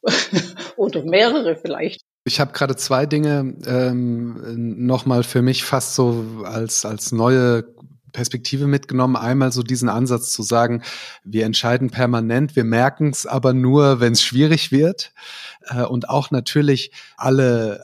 oder 0.77 1.03
mehrere 1.03 1.57
vielleicht. 1.57 2.03
Ich 2.29 2.41
habe 2.41 2.53
gerade 2.53 2.77
zwei 2.77 3.07
Dinge 3.07 3.55
ähm, 3.67 4.85
nochmal 4.87 5.23
für 5.23 5.41
mich 5.41 5.65
fast 5.65 5.95
so 5.95 6.25
als, 6.45 6.85
als 6.85 7.11
neue 7.11 7.65
Perspektive 8.13 8.67
mitgenommen. 8.67 9.17
Einmal 9.17 9.51
so 9.51 9.63
diesen 9.63 9.89
Ansatz 9.89 10.31
zu 10.31 10.43
sagen, 10.43 10.83
wir 11.25 11.47
entscheiden 11.47 11.89
permanent, 11.89 12.55
wir 12.55 12.65
merken 12.65 13.09
es 13.09 13.25
aber 13.25 13.55
nur, 13.55 14.01
wenn 14.01 14.13
es 14.13 14.23
schwierig 14.23 14.71
wird. 14.71 15.15
Äh, 15.69 15.85
und 15.85 16.11
auch 16.11 16.31
natürlich 16.31 16.93
alle 17.17 17.83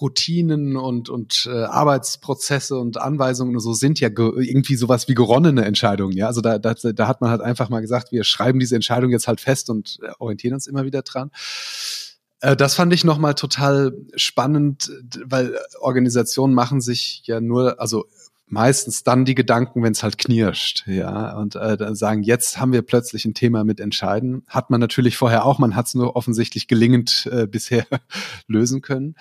Routinen 0.00 0.78
und, 0.78 1.10
und 1.10 1.46
äh, 1.52 1.64
Arbeitsprozesse 1.64 2.78
und 2.78 2.96
Anweisungen 2.96 3.54
und 3.54 3.60
so 3.60 3.74
sind 3.74 4.00
ja 4.00 4.08
irgendwie 4.08 4.76
sowas 4.76 5.08
wie 5.08 5.14
geronnene 5.14 5.66
Entscheidungen. 5.66 6.16
Ja, 6.16 6.26
also 6.28 6.40
da, 6.40 6.58
da, 6.58 6.72
da 6.72 7.06
hat 7.06 7.20
man 7.20 7.30
halt 7.30 7.42
einfach 7.42 7.68
mal 7.68 7.80
gesagt, 7.80 8.12
wir 8.12 8.24
schreiben 8.24 8.60
diese 8.60 8.76
Entscheidung 8.76 9.10
jetzt 9.10 9.28
halt 9.28 9.42
fest 9.42 9.68
und 9.68 9.98
äh, 10.02 10.10
orientieren 10.18 10.54
uns 10.54 10.66
immer 10.66 10.84
wieder 10.84 11.02
dran. 11.02 11.30
Äh, 12.42 12.56
das 12.56 12.74
fand 12.74 12.92
ich 12.92 13.04
nochmal 13.04 13.34
total 13.34 13.96
spannend, 14.16 14.90
weil 15.24 15.56
Organisationen 15.80 16.52
machen 16.52 16.82
sich 16.82 17.22
ja 17.24 17.40
nur, 17.40 17.80
also 17.80 18.04
meistens 18.46 19.02
dann 19.02 19.24
die 19.24 19.34
Gedanken, 19.34 19.82
wenn 19.82 19.92
es 19.92 20.02
halt 20.02 20.18
knirscht, 20.18 20.86
ja, 20.86 21.38
und 21.38 21.54
äh, 21.56 21.78
dann 21.78 21.94
sagen, 21.94 22.22
jetzt 22.22 22.60
haben 22.60 22.72
wir 22.72 22.82
plötzlich 22.82 23.24
ein 23.24 23.32
Thema 23.32 23.64
mit 23.64 23.80
Entscheiden. 23.80 24.42
Hat 24.46 24.68
man 24.68 24.78
natürlich 24.78 25.16
vorher 25.16 25.46
auch, 25.46 25.58
man 25.58 25.74
hat 25.74 25.86
es 25.86 25.94
nur 25.94 26.16
offensichtlich 26.16 26.68
gelingend 26.68 27.26
äh, 27.32 27.46
bisher 27.46 27.86
lösen 28.48 28.82
können. 28.82 29.14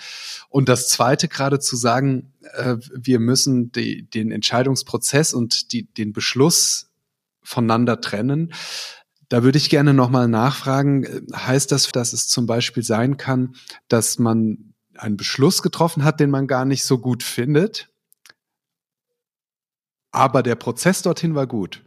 Und 0.49 0.67
das 0.67 0.89
Zweite 0.89 1.29
gerade 1.29 1.59
zu 1.59 1.77
sagen, 1.77 2.33
äh, 2.55 2.75
wir 2.93 3.19
müssen 3.19 3.71
die, 3.71 4.03
den 4.03 4.31
Entscheidungsprozess 4.31 5.33
und 5.33 5.71
die, 5.71 5.85
den 5.85 6.11
Beschluss 6.11 6.91
voneinander 7.41 8.01
trennen. 8.01 8.51
Da 9.31 9.43
würde 9.43 9.57
ich 9.57 9.69
gerne 9.69 9.93
nochmal 9.93 10.27
nachfragen, 10.27 11.25
heißt 11.33 11.71
das, 11.71 11.87
dass 11.93 12.11
es 12.11 12.27
zum 12.27 12.47
Beispiel 12.47 12.83
sein 12.83 13.15
kann, 13.15 13.55
dass 13.87 14.19
man 14.19 14.73
einen 14.97 15.15
Beschluss 15.15 15.61
getroffen 15.61 16.03
hat, 16.03 16.19
den 16.19 16.29
man 16.29 16.47
gar 16.47 16.65
nicht 16.65 16.83
so 16.83 16.97
gut 16.97 17.23
findet, 17.23 17.87
aber 20.11 20.43
der 20.43 20.55
Prozess 20.55 21.01
dorthin 21.01 21.33
war 21.33 21.47
gut. 21.47 21.81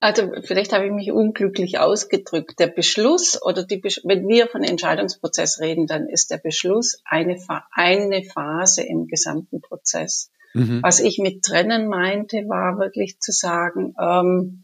Also 0.00 0.30
vielleicht 0.42 0.74
habe 0.74 0.84
ich 0.84 0.92
mich 0.92 1.10
unglücklich 1.10 1.78
ausgedrückt. 1.78 2.60
Der 2.60 2.66
Beschluss 2.66 3.40
oder 3.40 3.64
die, 3.64 3.82
wenn 4.04 4.28
wir 4.28 4.46
von 4.48 4.62
Entscheidungsprozess 4.62 5.60
reden, 5.60 5.86
dann 5.86 6.06
ist 6.06 6.30
der 6.30 6.36
Beschluss 6.36 7.00
eine, 7.06 7.38
eine 7.72 8.22
Phase 8.24 8.82
im 8.82 9.06
gesamten 9.06 9.62
Prozess. 9.62 10.30
Mhm. 10.52 10.82
Was 10.82 11.00
ich 11.00 11.16
mit 11.18 11.44
trennen 11.44 11.88
meinte, 11.88 12.46
war 12.46 12.78
wirklich 12.78 13.20
zu 13.20 13.32
sagen, 13.32 13.94
ähm, 13.98 14.63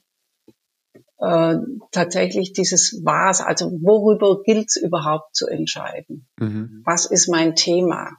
äh, 1.20 1.56
tatsächlich 1.92 2.52
dieses 2.52 3.00
Was, 3.04 3.40
also 3.40 3.70
worüber 3.82 4.42
gilt 4.42 4.68
es 4.68 4.76
überhaupt 4.76 5.34
zu 5.34 5.46
entscheiden? 5.46 6.28
Mhm. 6.38 6.82
Was 6.84 7.06
ist 7.06 7.28
mein 7.28 7.54
Thema? 7.54 8.16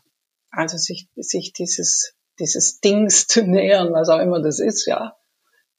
Also 0.51 0.77
sich, 0.77 1.09
sich 1.15 1.53
dieses 1.53 2.15
dieses 2.41 2.79
Dings 2.79 3.27
zu 3.27 3.43
nähern, 3.43 3.93
was 3.93 4.09
auch 4.09 4.19
immer 4.19 4.41
das 4.41 4.59
ist, 4.59 4.85
ja. 4.85 5.15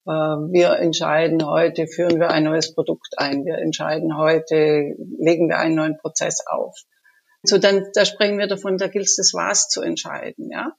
Äh, 0.07 0.11
wir 0.11 0.79
entscheiden 0.79 1.45
heute, 1.47 1.87
führen 1.87 2.19
wir 2.19 2.31
ein 2.31 2.45
neues 2.45 2.75
Produkt 2.75 3.19
ein. 3.19 3.45
Wir 3.45 3.59
entscheiden 3.59 4.17
heute, 4.17 4.95
legen 5.19 5.49
wir 5.49 5.59
einen 5.59 5.75
neuen 5.75 5.99
Prozess 5.99 6.45
auf. 6.47 6.77
So, 7.45 7.59
dann, 7.59 7.89
da 7.95 8.05
sprechen 8.05 8.39
wir 8.39 8.47
davon, 8.47 8.79
da 8.79 8.87
gilt 8.87 9.07
es 9.07 9.17
das 9.17 9.33
Was 9.35 9.69
zu 9.69 9.83
entscheiden, 9.83 10.51
ja. 10.51 10.73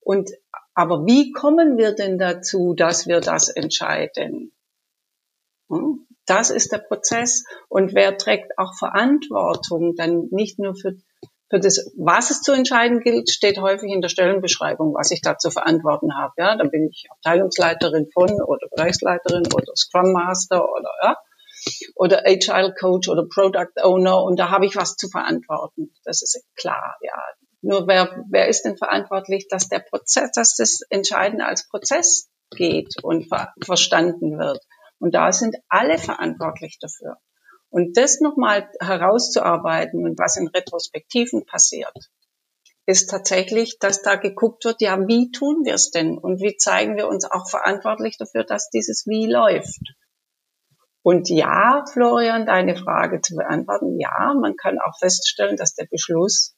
Und, 0.00 0.30
aber 0.74 1.04
wie 1.04 1.32
kommen 1.32 1.76
wir 1.78 1.92
denn 1.92 2.16
dazu, 2.16 2.74
dass 2.74 3.06
wir 3.06 3.20
das 3.20 3.48
entscheiden? 3.48 4.52
Hm? 5.68 6.06
Das 6.26 6.50
ist 6.50 6.72
der 6.72 6.78
Prozess. 6.78 7.44
Und 7.68 7.94
wer 7.94 8.18
trägt 8.18 8.58
auch 8.58 8.74
Verantwortung, 8.76 9.94
dann 9.94 10.28
nicht 10.30 10.58
nur 10.58 10.74
für 10.74 10.96
für 11.48 11.60
das, 11.60 11.92
was 11.96 12.30
es 12.30 12.42
zu 12.42 12.52
entscheiden 12.52 13.00
gilt, 13.00 13.30
steht 13.30 13.60
häufig 13.60 13.92
in 13.92 14.00
der 14.00 14.08
Stellenbeschreibung, 14.08 14.94
was 14.94 15.12
ich 15.12 15.20
da 15.20 15.38
zu 15.38 15.50
verantworten 15.50 16.16
habe. 16.16 16.32
Ja, 16.38 16.56
da 16.56 16.64
bin 16.64 16.88
ich 16.90 17.06
Abteilungsleiterin 17.10 18.08
von 18.12 18.30
oder 18.42 18.66
Bereichsleiterin 18.74 19.46
oder 19.54 19.76
Scrum 19.76 20.12
Master 20.12 20.68
oder 20.68 20.90
ja, 21.02 21.16
oder 21.94 22.26
Agile 22.26 22.74
Coach 22.78 23.08
oder 23.08 23.26
Product 23.32 23.80
Owner 23.82 24.22
und 24.24 24.38
da 24.38 24.50
habe 24.50 24.66
ich 24.66 24.76
was 24.76 24.96
zu 24.96 25.08
verantworten. 25.08 25.92
Das 26.04 26.22
ist 26.22 26.42
klar. 26.56 26.96
Ja, 27.00 27.14
nur 27.62 27.86
wer 27.86 28.24
wer 28.28 28.48
ist 28.48 28.62
denn 28.62 28.76
verantwortlich, 28.76 29.46
dass 29.48 29.68
der 29.68 29.80
Prozess, 29.80 30.32
dass 30.32 30.56
das 30.56 30.80
Entscheiden 30.90 31.40
als 31.40 31.68
Prozess 31.68 32.28
geht 32.50 32.94
und 33.02 33.28
ver 33.28 33.52
verstanden 33.62 34.36
wird? 34.36 34.60
Und 34.98 35.14
da 35.14 35.32
sind 35.32 35.56
alle 35.68 35.98
verantwortlich 35.98 36.78
dafür. 36.80 37.18
Und 37.68 37.96
das 37.96 38.20
nochmal 38.20 38.70
herauszuarbeiten 38.80 40.04
und 40.04 40.18
was 40.18 40.36
in 40.36 40.48
Retrospektiven 40.48 41.44
passiert, 41.44 41.94
ist 42.86 43.10
tatsächlich, 43.10 43.78
dass 43.80 44.02
da 44.02 44.14
geguckt 44.14 44.64
wird, 44.64 44.80
ja, 44.80 44.96
wie 45.08 45.30
tun 45.32 45.64
wir 45.64 45.74
es 45.74 45.90
denn? 45.90 46.16
Und 46.16 46.40
wie 46.40 46.56
zeigen 46.56 46.96
wir 46.96 47.08
uns 47.08 47.24
auch 47.24 47.50
verantwortlich 47.50 48.16
dafür, 48.16 48.44
dass 48.44 48.70
dieses 48.70 49.06
Wie 49.06 49.26
läuft? 49.26 49.80
Und 51.02 51.28
ja, 51.28 51.84
Florian, 51.92 52.46
deine 52.46 52.76
Frage 52.76 53.20
zu 53.20 53.36
beantworten, 53.36 53.98
ja, 53.98 54.34
man 54.40 54.56
kann 54.56 54.78
auch 54.78 54.98
feststellen, 54.98 55.56
dass 55.56 55.74
der 55.74 55.86
Beschluss 55.90 56.56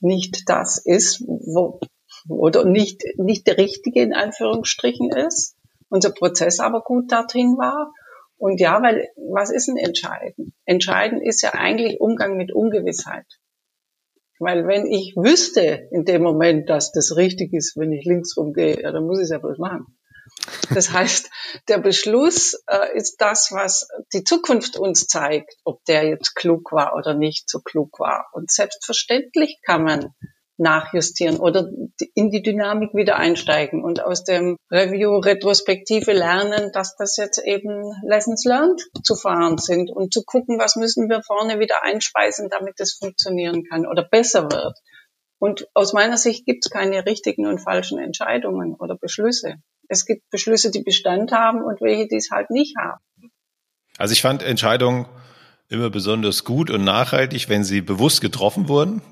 nicht 0.00 0.44
das 0.46 0.78
ist, 0.84 1.20
wo, 1.22 1.80
oder 2.28 2.64
nicht, 2.64 3.02
nicht 3.16 3.46
der 3.46 3.58
richtige 3.58 4.02
in 4.02 4.14
Anführungsstrichen 4.14 5.10
ist, 5.10 5.56
unser 5.90 6.10
Prozess 6.10 6.60
aber 6.60 6.80
gut 6.80 7.12
dorthin 7.12 7.58
war 7.58 7.92
und 8.40 8.58
ja, 8.58 8.80
weil 8.82 9.10
was 9.16 9.50
ist 9.50 9.68
denn 9.68 9.76
entscheiden? 9.76 10.54
Entscheiden 10.64 11.20
ist 11.20 11.42
ja 11.42 11.52
eigentlich 11.52 12.00
Umgang 12.00 12.38
mit 12.38 12.54
Ungewissheit. 12.54 13.26
Weil 14.38 14.66
wenn 14.66 14.86
ich 14.86 15.14
wüsste 15.14 15.88
in 15.90 16.06
dem 16.06 16.22
Moment, 16.22 16.70
dass 16.70 16.90
das 16.92 17.14
richtig 17.16 17.52
ist, 17.52 17.76
wenn 17.76 17.92
ich 17.92 18.06
links 18.06 18.34
rumgehe, 18.38 18.80
ja, 18.80 18.92
dann 18.92 19.04
muss 19.04 19.18
ich 19.18 19.24
es 19.24 19.30
ja 19.30 19.38
bloß 19.38 19.58
machen. 19.58 19.98
Das 20.72 20.90
heißt, 20.92 21.28
der 21.68 21.78
Beschluss 21.80 22.54
äh, 22.66 22.96
ist 22.96 23.20
das, 23.20 23.52
was 23.52 23.86
die 24.14 24.24
Zukunft 24.24 24.78
uns 24.78 25.06
zeigt, 25.06 25.54
ob 25.64 25.84
der 25.84 26.06
jetzt 26.08 26.34
klug 26.34 26.72
war 26.72 26.96
oder 26.96 27.12
nicht 27.12 27.50
so 27.50 27.60
klug 27.60 28.00
war. 28.00 28.28
Und 28.32 28.50
selbstverständlich 28.50 29.60
kann 29.66 29.84
man 29.84 30.14
nachjustieren 30.60 31.38
oder 31.38 31.68
in 32.14 32.30
die 32.30 32.42
Dynamik 32.42 32.94
wieder 32.94 33.16
einsteigen 33.16 33.82
und 33.82 34.02
aus 34.04 34.24
dem 34.24 34.56
Review 34.70 35.18
Retrospektive 35.18 36.12
lernen, 36.12 36.70
dass 36.72 36.94
das 36.96 37.16
jetzt 37.16 37.38
eben 37.38 37.92
Lessons 38.04 38.44
learned 38.44 38.80
zu 39.02 39.16
fahren 39.16 39.58
sind 39.58 39.90
und 39.90 40.12
zu 40.12 40.22
gucken, 40.24 40.58
was 40.58 40.76
müssen 40.76 41.08
wir 41.08 41.22
vorne 41.22 41.58
wieder 41.58 41.82
einspeisen, 41.82 42.48
damit 42.50 42.74
es 42.78 42.94
funktionieren 42.94 43.64
kann 43.64 43.86
oder 43.86 44.04
besser 44.04 44.50
wird. 44.52 44.78
Und 45.38 45.66
aus 45.74 45.94
meiner 45.94 46.18
Sicht 46.18 46.44
gibt 46.44 46.66
es 46.66 46.70
keine 46.70 47.06
richtigen 47.06 47.46
und 47.46 47.58
falschen 47.58 47.98
Entscheidungen 47.98 48.74
oder 48.74 48.96
Beschlüsse. 48.96 49.54
Es 49.88 50.04
gibt 50.04 50.28
Beschlüsse, 50.30 50.70
die 50.70 50.82
Bestand 50.82 51.32
haben 51.32 51.62
und 51.62 51.80
welche, 51.80 52.06
die 52.06 52.16
es 52.16 52.28
halt 52.30 52.50
nicht 52.50 52.76
haben. 52.78 53.00
Also 53.96 54.12
ich 54.12 54.22
fand 54.22 54.42
Entscheidungen 54.42 55.06
immer 55.68 55.88
besonders 55.88 56.44
gut 56.44 56.70
und 56.70 56.84
nachhaltig, 56.84 57.48
wenn 57.48 57.64
sie 57.64 57.80
bewusst 57.80 58.20
getroffen 58.20 58.68
wurden 58.68 59.02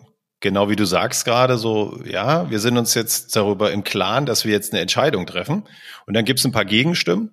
genau 0.40 0.68
wie 0.68 0.76
du 0.76 0.84
sagst 0.84 1.24
gerade, 1.24 1.58
so, 1.58 2.00
ja, 2.04 2.50
wir 2.50 2.60
sind 2.60 2.78
uns 2.78 2.94
jetzt 2.94 3.34
darüber 3.34 3.72
im 3.72 3.84
Klaren, 3.84 4.26
dass 4.26 4.44
wir 4.44 4.52
jetzt 4.52 4.72
eine 4.72 4.80
Entscheidung 4.80 5.26
treffen. 5.26 5.68
Und 6.06 6.14
dann 6.14 6.24
gibt 6.24 6.38
es 6.38 6.44
ein 6.44 6.52
paar 6.52 6.64
Gegenstimmen. 6.64 7.32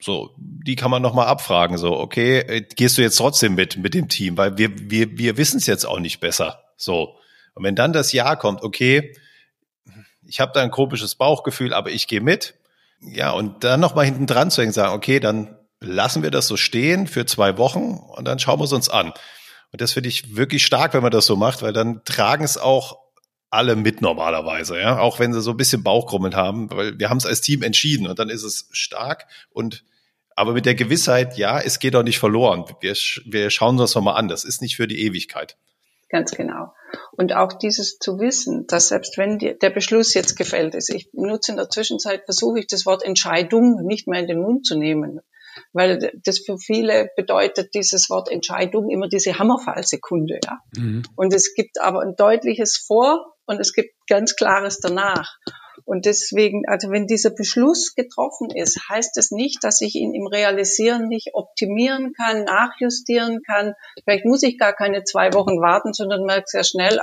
So, 0.00 0.34
die 0.36 0.74
kann 0.74 0.90
man 0.90 1.02
nochmal 1.02 1.28
abfragen. 1.28 1.78
So, 1.78 1.96
okay, 1.96 2.38
äh, 2.38 2.62
gehst 2.62 2.98
du 2.98 3.02
jetzt 3.02 3.16
trotzdem 3.16 3.54
mit, 3.54 3.76
mit 3.76 3.94
dem 3.94 4.08
Team? 4.08 4.36
Weil 4.36 4.58
wir, 4.58 4.90
wir, 4.90 5.16
wir 5.16 5.36
wissen 5.36 5.58
es 5.58 5.66
jetzt 5.66 5.84
auch 5.84 6.00
nicht 6.00 6.20
besser. 6.20 6.64
So. 6.76 7.16
Und 7.54 7.64
wenn 7.64 7.76
dann 7.76 7.92
das 7.92 8.12
Ja 8.12 8.34
kommt, 8.34 8.62
okay, 8.62 9.14
ich 10.26 10.40
habe 10.40 10.52
da 10.54 10.62
ein 10.62 10.70
komisches 10.70 11.14
Bauchgefühl, 11.14 11.72
aber 11.72 11.90
ich 11.90 12.08
gehe 12.08 12.20
mit. 12.20 12.54
Ja, 13.00 13.30
und 13.30 13.64
dann 13.64 13.80
nochmal 13.80 14.04
hinten 14.04 14.26
dran 14.26 14.50
zu 14.50 14.62
hängen, 14.62 14.72
sagen, 14.72 14.94
okay, 14.94 15.20
dann 15.20 15.56
lassen 15.80 16.22
wir 16.22 16.30
das 16.30 16.46
so 16.46 16.56
stehen 16.56 17.06
für 17.06 17.26
zwei 17.26 17.58
Wochen 17.58 17.98
und 17.98 18.26
dann 18.26 18.38
schauen 18.38 18.60
wir 18.60 18.64
es 18.64 18.72
uns 18.72 18.88
an. 18.88 19.12
Und 19.72 19.80
das 19.80 19.92
finde 19.92 20.08
ich 20.08 20.36
wirklich 20.36 20.64
stark, 20.64 20.94
wenn 20.94 21.02
man 21.02 21.10
das 21.10 21.26
so 21.26 21.36
macht, 21.36 21.62
weil 21.62 21.72
dann 21.72 22.04
tragen 22.04 22.44
es 22.44 22.58
auch 22.58 22.98
alle 23.50 23.76
mit 23.76 24.00
normalerweise, 24.00 24.78
ja, 24.80 24.98
auch 24.98 25.18
wenn 25.18 25.32
sie 25.32 25.42
so 25.42 25.50
ein 25.50 25.56
bisschen 25.56 25.82
Bauchkrummeln 25.82 26.36
haben, 26.36 26.70
weil 26.70 26.98
wir 26.98 27.10
haben 27.10 27.18
es 27.18 27.26
als 27.26 27.42
Team 27.42 27.62
entschieden 27.62 28.06
und 28.06 28.18
dann 28.18 28.30
ist 28.30 28.44
es 28.44 28.68
stark 28.72 29.26
und 29.50 29.84
aber 30.34 30.52
mit 30.52 30.66
der 30.66 30.74
Gewissheit, 30.74 31.36
ja, 31.36 31.60
es 31.60 31.78
geht 31.78 31.94
auch 31.94 32.02
nicht 32.02 32.18
verloren. 32.18 32.64
Wir, 32.80 32.94
wir 33.26 33.50
schauen 33.50 33.78
uns 33.78 33.90
das 33.90 33.94
nochmal 33.94 34.16
an. 34.16 34.28
Das 34.28 34.44
ist 34.44 34.62
nicht 34.62 34.76
für 34.76 34.86
die 34.86 35.02
Ewigkeit. 35.02 35.58
Ganz 36.08 36.32
genau. 36.32 36.72
Und 37.12 37.34
auch 37.34 37.52
dieses 37.54 37.98
zu 37.98 38.18
wissen, 38.18 38.66
dass 38.66 38.88
selbst 38.88 39.16
wenn 39.16 39.38
die, 39.38 39.58
der 39.58 39.70
Beschluss 39.70 40.14
jetzt 40.14 40.36
gefällt 40.36 40.74
ist, 40.74 40.90
ich 40.90 41.08
nutze 41.12 41.52
in 41.52 41.56
der 41.56 41.70
Zwischenzeit, 41.70 42.24
versuche 42.24 42.60
ich 42.60 42.66
das 42.66 42.84
Wort 42.84 43.02
Entscheidung 43.02 43.86
nicht 43.86 44.08
mehr 44.08 44.20
in 44.20 44.26
den 44.26 44.40
Mund 44.40 44.66
zu 44.66 44.76
nehmen, 44.76 45.20
weil 45.72 46.12
das 46.24 46.40
für 46.40 46.58
viele 46.58 47.10
bedeutet 47.16 47.74
dieses 47.74 48.10
Wort 48.10 48.30
Entscheidung 48.30 48.90
immer 48.90 49.08
diese 49.08 49.38
Hammerfallsekunde. 49.38 50.40
Ja? 50.44 50.60
Mhm. 50.76 51.02
Und 51.16 51.34
es 51.34 51.54
gibt 51.54 51.80
aber 51.80 52.00
ein 52.00 52.16
deutliches 52.16 52.76
Vor 52.76 53.34
und 53.46 53.60
es 53.60 53.72
gibt 53.72 53.94
ganz 54.08 54.36
klares 54.36 54.78
danach. 54.78 55.36
Und 55.84 56.06
deswegen, 56.06 56.62
also 56.68 56.90
wenn 56.90 57.06
dieser 57.06 57.30
Beschluss 57.30 57.94
getroffen 57.94 58.50
ist, 58.54 58.88
heißt 58.88 59.16
es 59.16 59.28
das 59.28 59.36
nicht, 59.36 59.64
dass 59.64 59.80
ich 59.80 59.94
ihn 59.94 60.14
im 60.14 60.26
Realisieren 60.26 61.08
nicht 61.08 61.30
optimieren 61.34 62.12
kann, 62.12 62.44
nachjustieren 62.44 63.42
kann. 63.42 63.74
Vielleicht 64.04 64.24
muss 64.24 64.42
ich 64.42 64.58
gar 64.58 64.74
keine 64.74 65.04
zwei 65.04 65.32
Wochen 65.32 65.60
warten, 65.60 65.92
sondern 65.92 66.24
merke 66.24 66.44
sehr 66.46 66.64
schnell, 66.64 67.00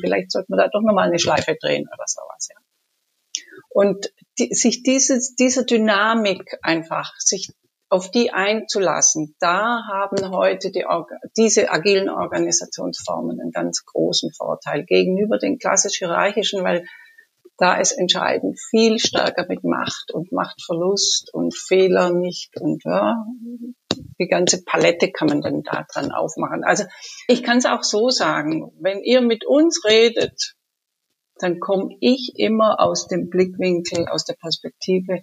vielleicht 0.00 0.32
sollte 0.32 0.46
man 0.50 0.58
da 0.58 0.68
doch 0.68 0.80
nochmal 0.82 1.08
eine 1.08 1.18
Schleife 1.18 1.56
drehen 1.60 1.86
oder 1.92 2.04
sowas. 2.06 2.48
Ja. 2.50 2.60
Und 3.70 4.12
die, 4.38 4.54
sich 4.54 4.82
diese, 4.82 5.20
diese 5.38 5.64
Dynamik 5.64 6.58
einfach, 6.62 7.12
sich 7.18 7.52
auf 7.94 8.10
die 8.10 8.32
einzulassen, 8.32 9.36
da 9.38 9.84
haben 9.86 10.30
heute 10.30 10.72
die, 10.72 10.84
diese 11.36 11.70
agilen 11.70 12.10
Organisationsformen 12.10 13.40
einen 13.40 13.52
ganz 13.52 13.84
großen 13.84 14.32
Vorteil 14.32 14.84
gegenüber 14.84 15.38
den 15.38 15.58
klassisch 15.58 15.98
hierarchischen, 15.98 16.64
weil 16.64 16.86
da 17.56 17.74
ist 17.74 17.92
entscheidend 17.92 18.58
viel 18.58 18.98
stärker 18.98 19.46
mit 19.48 19.62
Macht 19.62 20.10
und 20.12 20.32
Machtverlust 20.32 21.32
und 21.32 21.56
Fehler 21.56 22.10
nicht 22.10 22.60
und 22.60 22.82
ja, 22.84 23.24
die 24.18 24.26
ganze 24.26 24.64
Palette 24.64 25.12
kann 25.12 25.28
man 25.28 25.40
dann 25.40 25.62
da 25.62 25.86
dran 25.88 26.10
aufmachen. 26.10 26.64
Also 26.64 26.82
ich 27.28 27.44
kann 27.44 27.58
es 27.58 27.64
auch 27.64 27.84
so 27.84 28.10
sagen, 28.10 28.72
wenn 28.80 29.04
ihr 29.04 29.20
mit 29.20 29.46
uns 29.46 29.84
redet, 29.84 30.56
dann 31.36 31.60
komme 31.60 31.94
ich 32.00 32.32
immer 32.38 32.80
aus 32.80 33.06
dem 33.06 33.30
Blickwinkel, 33.30 34.08
aus 34.08 34.24
der 34.24 34.34
Perspektive, 34.34 35.20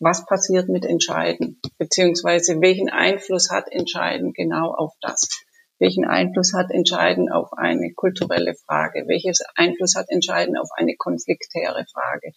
was 0.00 0.24
passiert 0.26 0.68
mit 0.68 0.84
Entscheiden, 0.84 1.60
beziehungsweise 1.78 2.60
welchen 2.60 2.88
Einfluss 2.88 3.50
hat 3.50 3.70
Entscheiden 3.70 4.32
genau 4.32 4.72
auf 4.72 4.94
das. 5.00 5.28
Welchen 5.78 6.04
Einfluss 6.04 6.52
hat 6.54 6.70
Entscheiden 6.70 7.30
auf 7.30 7.52
eine 7.52 7.92
kulturelle 7.94 8.54
Frage? 8.54 9.04
Welches 9.06 9.40
Einfluss 9.54 9.94
hat 9.94 10.06
Entscheiden 10.08 10.56
auf 10.56 10.68
eine 10.76 10.96
konfliktäre 10.96 11.86
Frage? 11.92 12.32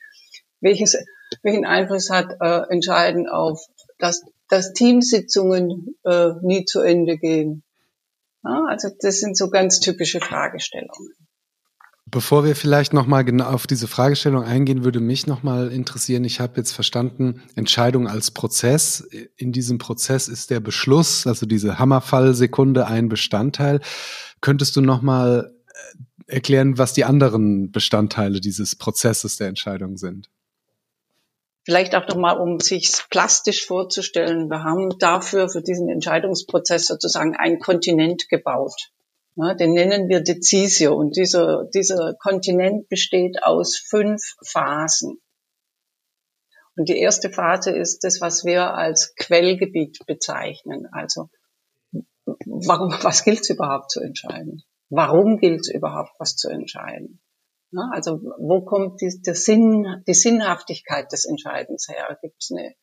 Welches, 0.61 0.97
welchen 1.41 1.65
Einfluss 1.65 2.09
hat 2.09 2.37
äh, 2.39 2.71
Entscheiden 2.71 3.27
auf, 3.27 3.59
dass, 3.97 4.23
dass 4.47 4.73
Teamsitzungen 4.73 5.97
äh, 6.05 6.31
nie 6.41 6.63
zu 6.65 6.81
Ende 6.81 7.17
gehen? 7.17 7.63
Ja, 8.43 8.65
also 8.69 8.89
das 8.99 9.19
sind 9.19 9.37
so 9.37 9.49
ganz 9.49 9.79
typische 9.79 10.19
Fragestellungen. 10.19 11.13
Bevor 12.13 12.45
wir 12.45 12.55
vielleicht 12.55 12.93
nochmal 12.93 13.25
genau 13.25 13.45
auf 13.45 13.65
diese 13.65 13.87
Fragestellung 13.87 14.43
eingehen, 14.43 14.83
würde 14.83 14.99
mich 14.99 15.25
nochmal 15.25 15.71
interessieren, 15.71 16.23
ich 16.25 16.39
habe 16.39 16.57
jetzt 16.57 16.71
verstanden, 16.71 17.41
Entscheidung 17.55 18.07
als 18.07 18.29
Prozess. 18.29 19.01
In 19.35 19.51
diesem 19.51 19.79
Prozess 19.79 20.27
ist 20.27 20.51
der 20.51 20.59
Beschluss, 20.59 21.25
also 21.25 21.47
diese 21.47 21.79
Hammerfallsekunde, 21.79 22.85
ein 22.85 23.09
Bestandteil. 23.09 23.81
Könntest 24.41 24.75
du 24.75 24.81
nochmal 24.81 25.55
äh, 26.27 26.33
erklären, 26.35 26.77
was 26.77 26.93
die 26.93 27.03
anderen 27.03 27.71
Bestandteile 27.71 28.39
dieses 28.41 28.75
Prozesses 28.75 29.37
der 29.37 29.47
Entscheidung 29.47 29.97
sind? 29.97 30.29
Vielleicht 31.65 31.95
auch 31.95 32.07
nochmal, 32.07 32.37
um 32.37 32.59
sich 32.59 32.91
plastisch 33.09 33.65
vorzustellen. 33.65 34.51
Wir 34.51 34.63
haben 34.63 34.99
dafür, 34.99 35.49
für 35.49 35.63
diesen 35.63 35.89
Entscheidungsprozess 35.89 36.85
sozusagen 36.85 37.35
einen 37.35 37.57
Kontinent 37.57 38.29
gebaut. 38.29 38.92
Ja, 39.35 39.55
den 39.55 39.73
nennen 39.73 40.09
wir 40.09 40.21
Decisio 40.21 40.95
und 40.95 41.17
dieser, 41.17 41.65
dieser 41.73 42.13
Kontinent 42.19 42.87
besteht 42.87 43.43
aus 43.43 43.77
fünf 43.77 44.21
Phasen. 44.45 45.19
Und 46.75 46.89
die 46.89 46.97
erste 46.97 47.31
Phase 47.31 47.71
ist 47.71 48.03
das, 48.03 48.21
was 48.21 48.45
wir 48.45 48.73
als 48.73 49.15
Quellgebiet 49.15 50.05
bezeichnen. 50.05 50.87
Also 50.91 51.29
warum, 52.45 52.91
was 53.01 53.23
gilt 53.23 53.41
es 53.41 53.49
überhaupt 53.49 53.91
zu 53.91 54.01
entscheiden? 54.01 54.63
Warum 54.89 55.37
gilt 55.37 55.61
es 55.61 55.69
überhaupt, 55.73 56.11
was 56.19 56.35
zu 56.35 56.49
entscheiden? 56.49 57.19
Ja, 57.71 57.89
also 57.91 58.19
wo 58.37 58.63
kommt 58.63 59.01
die, 59.01 59.21
der 59.25 59.33
Sinn, 59.33 60.03
die 60.07 60.13
Sinnhaftigkeit 60.13 61.11
des 61.11 61.25
Entscheidens 61.25 61.87
her? 61.89 62.17
Gibt 62.21 62.35
es 62.39 62.51
eine 62.51 62.75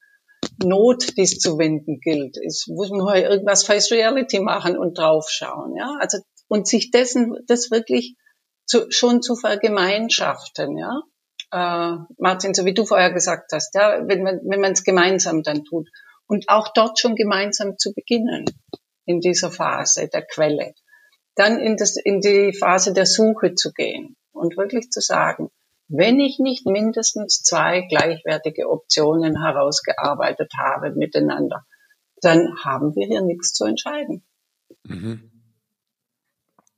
Not, 0.64 1.16
die 1.16 1.23
es 1.23 1.38
zu 1.38 1.59
wenden 1.59 2.00
gilt? 2.00 2.37
Ist, 2.37 2.69
muss 2.69 2.90
man 2.90 3.16
irgendwas 3.16 3.64
Face 3.64 3.92
Reality 3.92 4.40
machen 4.40 4.76
und 4.76 4.99
draufschauen? 4.99 5.76
Ja, 5.76 5.97
also 6.00 6.19
und 6.50 6.66
sich 6.66 6.90
dessen, 6.90 7.37
das 7.47 7.71
wirklich 7.71 8.16
zu, 8.66 8.90
schon 8.90 9.23
zu 9.23 9.37
vergemeinschaften, 9.37 10.76
ja. 10.76 11.00
Äh, 11.52 11.97
Martin, 12.19 12.54
so 12.54 12.64
wie 12.64 12.75
du 12.75 12.85
vorher 12.85 13.12
gesagt 13.12 13.52
hast, 13.52 13.75
ja, 13.75 14.07
wenn 14.07 14.23
man 14.23 14.40
wenn 14.45 14.61
man 14.61 14.73
es 14.73 14.85
gemeinsam 14.85 15.42
dann 15.42 15.64
tut 15.64 15.88
und 16.26 16.49
auch 16.49 16.73
dort 16.75 16.99
schon 16.99 17.14
gemeinsam 17.14 17.78
zu 17.78 17.92
beginnen 17.95 18.45
in 19.07 19.21
dieser 19.21 19.50
Phase 19.50 20.09
der 20.09 20.23
Quelle, 20.26 20.75
dann 21.37 21.59
in 21.61 21.76
das 21.76 21.97
in 21.97 22.21
die 22.21 22.52
Phase 22.52 22.92
der 22.92 23.07
Suche 23.07 23.54
zu 23.54 23.73
gehen 23.73 24.16
und 24.33 24.57
wirklich 24.57 24.90
zu 24.90 25.00
sagen, 25.00 25.50
wenn 25.87 26.19
ich 26.19 26.38
nicht 26.40 26.66
mindestens 26.66 27.42
zwei 27.42 27.83
gleichwertige 27.83 28.69
Optionen 28.69 29.40
herausgearbeitet 29.40 30.52
habe 30.59 30.92
miteinander, 30.92 31.64
dann 32.21 32.57
haben 32.64 32.95
wir 32.97 33.07
hier 33.07 33.23
nichts 33.23 33.52
zu 33.52 33.64
entscheiden. 33.64 34.25
Mhm. 34.85 35.29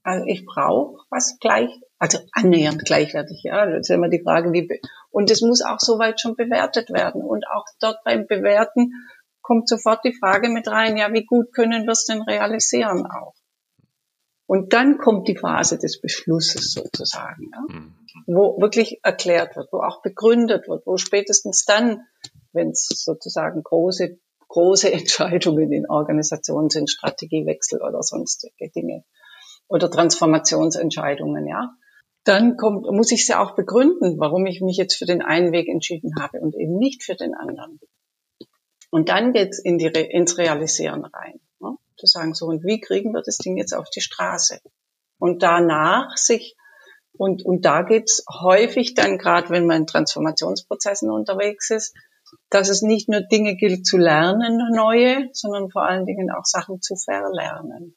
Also 0.02 0.26
ich 0.26 0.44
brauche 0.44 1.04
was 1.10 1.38
gleich, 1.40 1.70
also 1.98 2.18
annähernd 2.32 2.84
gleichwertig, 2.84 3.42
ja. 3.44 3.66
Das 3.66 3.88
ist 3.88 3.90
immer 3.90 4.08
die 4.08 4.22
Frage, 4.22 4.52
wie, 4.52 4.80
und 5.10 5.30
es 5.30 5.42
muss 5.42 5.62
auch 5.62 5.78
soweit 5.78 6.20
schon 6.20 6.34
bewertet 6.34 6.90
werden. 6.90 7.22
Und 7.22 7.46
auch 7.48 7.64
dort 7.80 8.02
beim 8.04 8.26
Bewerten 8.26 8.92
kommt 9.42 9.68
sofort 9.68 10.04
die 10.04 10.14
Frage 10.14 10.48
mit 10.48 10.68
rein, 10.68 10.96
ja, 10.96 11.12
wie 11.12 11.24
gut 11.24 11.52
können 11.52 11.84
wir 11.84 11.92
es 11.92 12.04
denn 12.04 12.22
realisieren 12.22 13.06
auch? 13.06 13.34
Und 14.46 14.72
dann 14.72 14.98
kommt 14.98 15.28
die 15.28 15.36
Phase 15.36 15.78
des 15.78 16.00
Beschlusses 16.00 16.72
sozusagen, 16.72 17.50
ja, 17.52 17.60
mhm. 17.68 17.94
wo 18.26 18.60
wirklich 18.60 19.00
erklärt 19.02 19.56
wird, 19.56 19.72
wo 19.72 19.78
auch 19.78 20.02
begründet 20.02 20.68
wird, 20.68 20.86
wo 20.86 20.96
spätestens 20.96 21.64
dann, 21.64 22.02
wenn 22.52 22.70
es 22.70 22.86
sozusagen 22.88 23.62
große, 23.62 24.18
große 24.48 24.92
Entscheidungen 24.92 25.72
in 25.72 25.88
Organisationen 25.88 26.68
sind, 26.68 26.90
Strategiewechsel 26.90 27.80
oder 27.80 28.02
sonstige 28.02 28.70
Dinge, 28.70 29.04
oder 29.72 29.90
Transformationsentscheidungen, 29.90 31.46
ja. 31.46 31.74
Dann 32.24 32.56
kommt, 32.56 32.84
muss 32.86 33.10
ich 33.10 33.26
sie 33.26 33.34
auch 33.34 33.56
begründen, 33.56 34.20
warum 34.20 34.46
ich 34.46 34.60
mich 34.60 34.76
jetzt 34.76 34.94
für 34.94 35.06
den 35.06 35.22
einen 35.22 35.50
Weg 35.50 35.68
entschieden 35.68 36.12
habe 36.20 36.40
und 36.40 36.54
eben 36.54 36.76
nicht 36.78 37.02
für 37.02 37.16
den 37.16 37.34
anderen. 37.34 37.80
Und 38.90 39.08
dann 39.08 39.32
geht's 39.32 39.58
in 39.58 39.78
die, 39.78 39.86
ins 39.86 40.38
Realisieren 40.38 41.04
rein. 41.04 41.40
Ne? 41.58 41.76
Zu 41.96 42.06
sagen, 42.06 42.34
so, 42.34 42.46
und 42.46 42.64
wie 42.64 42.80
kriegen 42.80 43.12
wir 43.12 43.22
das 43.22 43.38
Ding 43.38 43.56
jetzt 43.56 43.72
auf 43.72 43.88
die 43.90 44.02
Straße? 44.02 44.60
Und 45.18 45.42
danach 45.42 46.16
sich, 46.16 46.54
und, 47.16 47.44
und 47.44 47.64
da 47.64 47.82
geht's 47.82 48.24
häufig 48.30 48.94
dann, 48.94 49.18
gerade 49.18 49.48
wenn 49.50 49.66
man 49.66 49.78
in 49.78 49.86
Transformationsprozessen 49.86 51.10
unterwegs 51.10 51.70
ist, 51.70 51.96
dass 52.50 52.68
es 52.68 52.82
nicht 52.82 53.08
nur 53.08 53.22
Dinge 53.22 53.56
gilt 53.56 53.86
zu 53.86 53.96
lernen, 53.96 54.60
neue, 54.74 55.28
sondern 55.32 55.70
vor 55.70 55.84
allen 55.84 56.04
Dingen 56.06 56.30
auch 56.30 56.44
Sachen 56.44 56.82
zu 56.82 56.94
verlernen. 56.94 57.96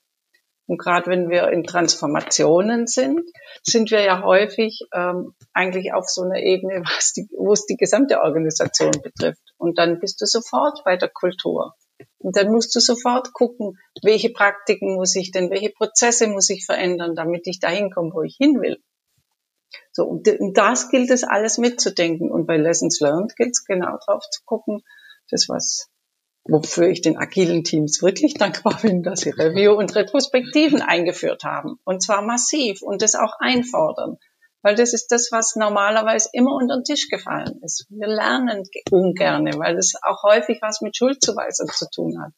Und 0.68 0.80
gerade 0.80 1.12
wenn 1.12 1.30
wir 1.30 1.50
in 1.50 1.64
Transformationen 1.64 2.88
sind, 2.88 3.22
sind 3.64 3.92
wir 3.92 4.02
ja 4.02 4.24
häufig 4.24 4.82
ähm, 4.94 5.36
eigentlich 5.54 5.94
auf 5.94 6.10
so 6.10 6.24
einer 6.24 6.40
Ebene, 6.40 6.82
was 6.86 7.14
die, 7.14 7.28
wo 7.38 7.54
es 7.54 7.66
die 7.66 7.78
gesamte 7.78 8.22
Organisation 8.22 8.94
betrifft. 9.04 9.42
Und 9.58 9.78
dann 9.78 10.00
bist 10.00 10.22
du 10.22 10.26
sofort 10.26 10.84
bei 10.84 10.98
der 10.98 11.10
Kultur. 11.10 11.76
Und 12.18 12.36
dann 12.36 12.52
musst 12.52 12.76
du 12.76 12.80
sofort 12.80 13.34
gucken, 13.34 13.78
welche 14.02 14.32
Praktiken 14.32 14.96
muss 14.96 15.16
ich 15.16 15.32
denn, 15.32 15.50
welche 15.50 15.70
Prozesse 15.70 16.28
muss 16.28 16.50
ich 16.50 16.66
verändern, 16.66 17.16
damit 17.16 17.48
ich 17.48 17.60
dahin 17.60 17.92
komme, 17.92 18.12
wo 18.14 18.24
ich 18.24 18.36
hin 18.36 18.60
will. 18.62 18.82
So, 19.92 20.06
und 20.06 20.28
das 20.58 20.90
gilt 20.90 21.10
es 21.12 21.24
alles 21.24 21.58
mitzudenken. 21.58 22.32
Und 22.32 22.48
bei 22.48 22.58
Lessons 22.58 23.00
Learned 23.00 23.36
gilt 23.36 23.52
es 23.52 23.66
genau 23.66 23.98
drauf 24.06 24.24
zu 24.30 24.42
gucken, 24.46 24.82
das 25.30 25.48
was 25.48 25.90
wofür 26.48 26.90
ich 26.90 27.02
den 27.02 27.18
agilen 27.18 27.64
Teams 27.64 28.02
wirklich 28.02 28.36
dankbar 28.36 28.80
bin, 28.82 29.04
dass 29.04 29.22
sie 29.22 29.32
Review 29.32 29.74
und 29.74 29.96
Retrospektiven 29.96 30.82
eingeführt 30.82 31.44
haben. 31.44 31.80
Und 31.84 32.04
zwar 32.04 32.22
massiv 32.22 32.82
und 32.82 33.02
das 33.02 33.16
auch 33.16 33.34
einfordern. 33.40 34.18
Weil 34.62 34.76
das 34.76 34.94
ist 34.94 35.12
das, 35.12 35.30
was 35.32 35.56
normalerweise 35.56 36.30
immer 36.34 36.56
unter 36.56 36.78
den 36.78 36.84
Tisch 36.84 37.08
gefallen 37.10 37.62
ist. 37.64 37.86
Wir 37.90 38.08
lernen 38.08 38.64
ungerne, 38.90 39.52
weil 39.60 39.76
das 39.76 39.94
auch 40.02 40.24
häufig 40.24 40.60
was 40.62 40.82
mit 40.82 40.98
Schuldzuweisung 40.98 41.68
zu 41.68 41.86
tun 41.94 42.20
hat. 42.20 42.32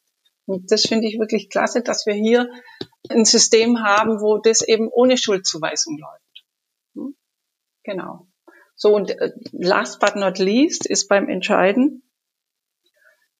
Und 0.44 0.70
das 0.70 0.82
finde 0.82 1.06
ich 1.08 1.18
wirklich 1.18 1.48
klasse, 1.48 1.82
dass 1.82 2.06
wir 2.06 2.14
hier 2.14 2.50
ein 3.08 3.24
System 3.24 3.82
haben, 3.82 4.20
wo 4.20 4.38
das 4.38 4.60
eben 4.60 4.88
ohne 4.88 5.16
Schuldzuweisung 5.16 5.98
läuft. 5.98 6.44
Hm? 6.94 7.16
Genau. 7.84 8.26
So, 8.74 8.94
und 8.94 9.10
äh, 9.10 9.32
last 9.52 10.00
but 10.00 10.16
not 10.16 10.38
least 10.38 10.86
ist 10.86 11.08
beim 11.08 11.28
Entscheiden 11.28 12.07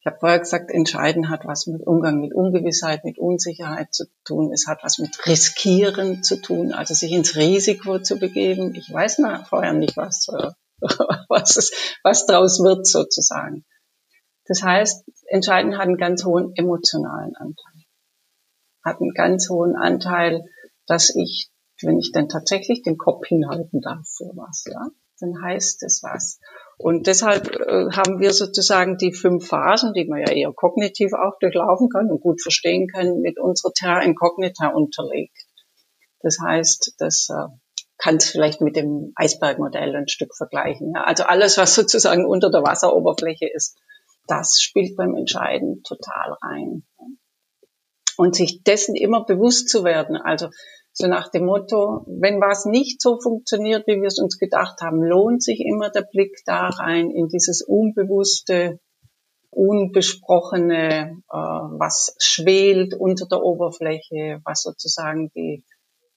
ich 0.00 0.06
habe 0.06 0.18
vorher 0.20 0.38
gesagt, 0.38 0.70
entscheiden 0.70 1.28
hat 1.28 1.44
was 1.44 1.66
mit 1.66 1.84
Umgang 1.84 2.20
mit 2.20 2.32
Ungewissheit, 2.32 3.04
mit 3.04 3.18
Unsicherheit 3.18 3.92
zu 3.92 4.04
tun. 4.24 4.52
Es 4.52 4.66
hat 4.68 4.78
was 4.82 4.98
mit 4.98 5.26
Riskieren 5.26 6.22
zu 6.22 6.40
tun, 6.40 6.72
also 6.72 6.94
sich 6.94 7.10
ins 7.10 7.34
Risiko 7.34 7.98
zu 7.98 8.18
begeben. 8.18 8.74
Ich 8.76 8.92
weiß 8.92 9.18
nach 9.18 9.48
vorher 9.48 9.72
nicht, 9.72 9.96
was, 9.96 10.28
äh, 10.28 10.50
was, 11.28 11.56
es, 11.56 11.72
was 12.04 12.26
draus 12.26 12.60
wird 12.60 12.86
sozusagen. 12.86 13.64
Das 14.46 14.62
heißt, 14.62 15.04
entscheiden 15.26 15.76
hat 15.76 15.88
einen 15.88 15.98
ganz 15.98 16.24
hohen 16.24 16.52
emotionalen 16.54 17.34
Anteil. 17.34 17.82
Hat 18.84 19.00
einen 19.00 19.14
ganz 19.14 19.50
hohen 19.50 19.74
Anteil, 19.74 20.44
dass 20.86 21.14
ich, 21.14 21.50
wenn 21.82 21.98
ich 21.98 22.12
dann 22.12 22.28
tatsächlich 22.28 22.82
den 22.82 22.98
Kopf 22.98 23.26
hinhalten 23.26 23.80
darf 23.80 24.06
für 24.16 24.30
was, 24.36 24.64
ja, 24.66 24.88
dann 25.18 25.42
heißt 25.42 25.82
es 25.82 26.02
was. 26.04 26.38
Und 26.78 27.08
deshalb 27.08 27.56
äh, 27.56 27.90
haben 27.90 28.20
wir 28.20 28.32
sozusagen 28.32 28.98
die 28.98 29.12
fünf 29.12 29.48
Phasen, 29.48 29.92
die 29.94 30.06
man 30.06 30.20
ja 30.20 30.30
eher 30.30 30.52
kognitiv 30.52 31.12
auch 31.12 31.36
durchlaufen 31.40 31.88
kann 31.88 32.08
und 32.08 32.20
gut 32.20 32.40
verstehen 32.40 32.86
kann, 32.86 33.20
mit 33.20 33.38
unserer 33.40 33.72
Terra 33.72 34.02
Incognita 34.02 34.68
unterlegt. 34.68 35.36
Das 36.20 36.38
heißt, 36.40 36.94
das 36.98 37.28
äh, 37.30 37.48
kann 37.98 38.16
es 38.16 38.30
vielleicht 38.30 38.60
mit 38.60 38.76
dem 38.76 39.12
Eisbergmodell 39.16 39.94
ein 39.96 40.06
Stück 40.06 40.36
vergleichen. 40.36 40.94
Also 40.96 41.24
alles, 41.24 41.58
was 41.58 41.74
sozusagen 41.74 42.24
unter 42.24 42.48
der 42.50 42.62
Wasseroberfläche 42.62 43.48
ist, 43.52 43.76
das 44.28 44.60
spielt 44.60 44.96
beim 44.96 45.16
Entscheiden 45.16 45.82
total 45.82 46.36
rein. 46.42 46.84
Und 48.16 48.36
sich 48.36 48.62
dessen 48.62 48.94
immer 48.94 49.24
bewusst 49.24 49.68
zu 49.68 49.82
werden. 49.82 50.16
Also 50.16 50.48
so 50.98 51.06
nach 51.06 51.30
dem 51.30 51.46
Motto, 51.46 52.04
wenn 52.06 52.40
was 52.40 52.64
nicht 52.64 53.00
so 53.00 53.20
funktioniert, 53.20 53.86
wie 53.86 54.00
wir 54.00 54.08
es 54.08 54.18
uns 54.18 54.36
gedacht 54.36 54.80
haben, 54.80 55.02
lohnt 55.02 55.42
sich 55.42 55.60
immer 55.60 55.90
der 55.90 56.02
Blick 56.02 56.42
da 56.44 56.68
rein 56.68 57.10
in 57.10 57.28
dieses 57.28 57.62
unbewusste, 57.62 58.80
unbesprochene, 59.50 61.22
äh, 61.30 61.36
was 61.36 62.16
schwelt 62.18 62.94
unter 62.94 63.26
der 63.26 63.42
Oberfläche, 63.42 64.40
was 64.44 64.62
sozusagen 64.62 65.30
die, 65.36 65.64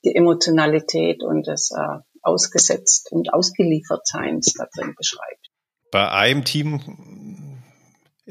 die 0.04 0.16
Emotionalität 0.16 1.24
und 1.24 1.48
das, 1.48 1.70
äh, 1.72 2.00
ausgesetzt 2.24 3.12
und 3.12 3.34
ausgeliefert 3.34 4.06
Seins 4.08 4.54
da 4.58 4.68
drin 4.76 4.96
beschreibt. 4.98 5.50
Bei 5.92 6.10
einem 6.10 6.44
Team 6.44 7.51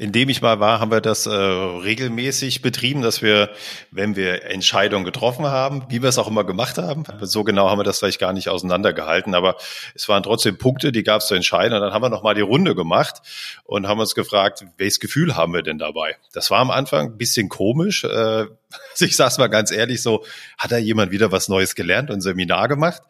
in 0.01 0.11
dem 0.11 0.29
ich 0.29 0.41
mal 0.41 0.59
war, 0.59 0.79
haben 0.79 0.89
wir 0.89 0.99
das 0.99 1.27
äh, 1.27 1.29
regelmäßig 1.29 2.63
betrieben, 2.63 3.03
dass 3.03 3.21
wir, 3.21 3.51
wenn 3.91 4.15
wir 4.15 4.45
Entscheidungen 4.45 5.05
getroffen 5.05 5.45
haben, 5.45 5.85
wie 5.89 6.01
wir 6.01 6.09
es 6.09 6.17
auch 6.17 6.27
immer 6.27 6.43
gemacht 6.43 6.79
haben, 6.79 7.03
so 7.19 7.43
genau 7.43 7.69
haben 7.69 7.77
wir 7.77 7.83
das 7.83 7.99
vielleicht 7.99 8.19
gar 8.19 8.33
nicht 8.33 8.49
auseinandergehalten, 8.49 9.35
aber 9.35 9.57
es 9.93 10.09
waren 10.09 10.23
trotzdem 10.23 10.57
Punkte, 10.57 10.91
die 10.91 11.03
gab 11.03 11.21
es 11.21 11.27
zu 11.27 11.35
entscheiden. 11.35 11.75
Und 11.75 11.81
dann 11.81 11.93
haben 11.93 12.01
wir 12.01 12.09
nochmal 12.09 12.33
die 12.33 12.41
Runde 12.41 12.73
gemacht 12.73 13.21
und 13.63 13.87
haben 13.87 13.99
uns 13.99 14.15
gefragt, 14.15 14.65
welches 14.75 14.99
Gefühl 14.99 15.35
haben 15.35 15.53
wir 15.53 15.61
denn 15.61 15.77
dabei? 15.77 16.17
Das 16.33 16.49
war 16.49 16.61
am 16.61 16.71
Anfang 16.71 17.11
ein 17.11 17.17
bisschen 17.19 17.47
komisch. 17.47 18.03
Äh, 18.03 18.45
ich 18.99 19.15
sag's 19.15 19.37
mal 19.37 19.49
ganz 19.49 19.69
ehrlich, 19.69 20.01
so 20.01 20.25
hat 20.57 20.71
da 20.71 20.77
jemand 20.77 21.11
wieder 21.11 21.31
was 21.31 21.47
Neues 21.47 21.75
gelernt 21.75 22.09
und 22.09 22.17
ein 22.17 22.21
Seminar 22.21 22.67
gemacht. 22.69 23.03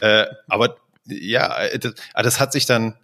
Äh, 0.00 0.24
aber 0.48 0.76
ja, 1.04 1.68
das, 1.76 1.92
das 2.14 2.40
hat 2.40 2.52
sich 2.52 2.64
dann 2.64 2.94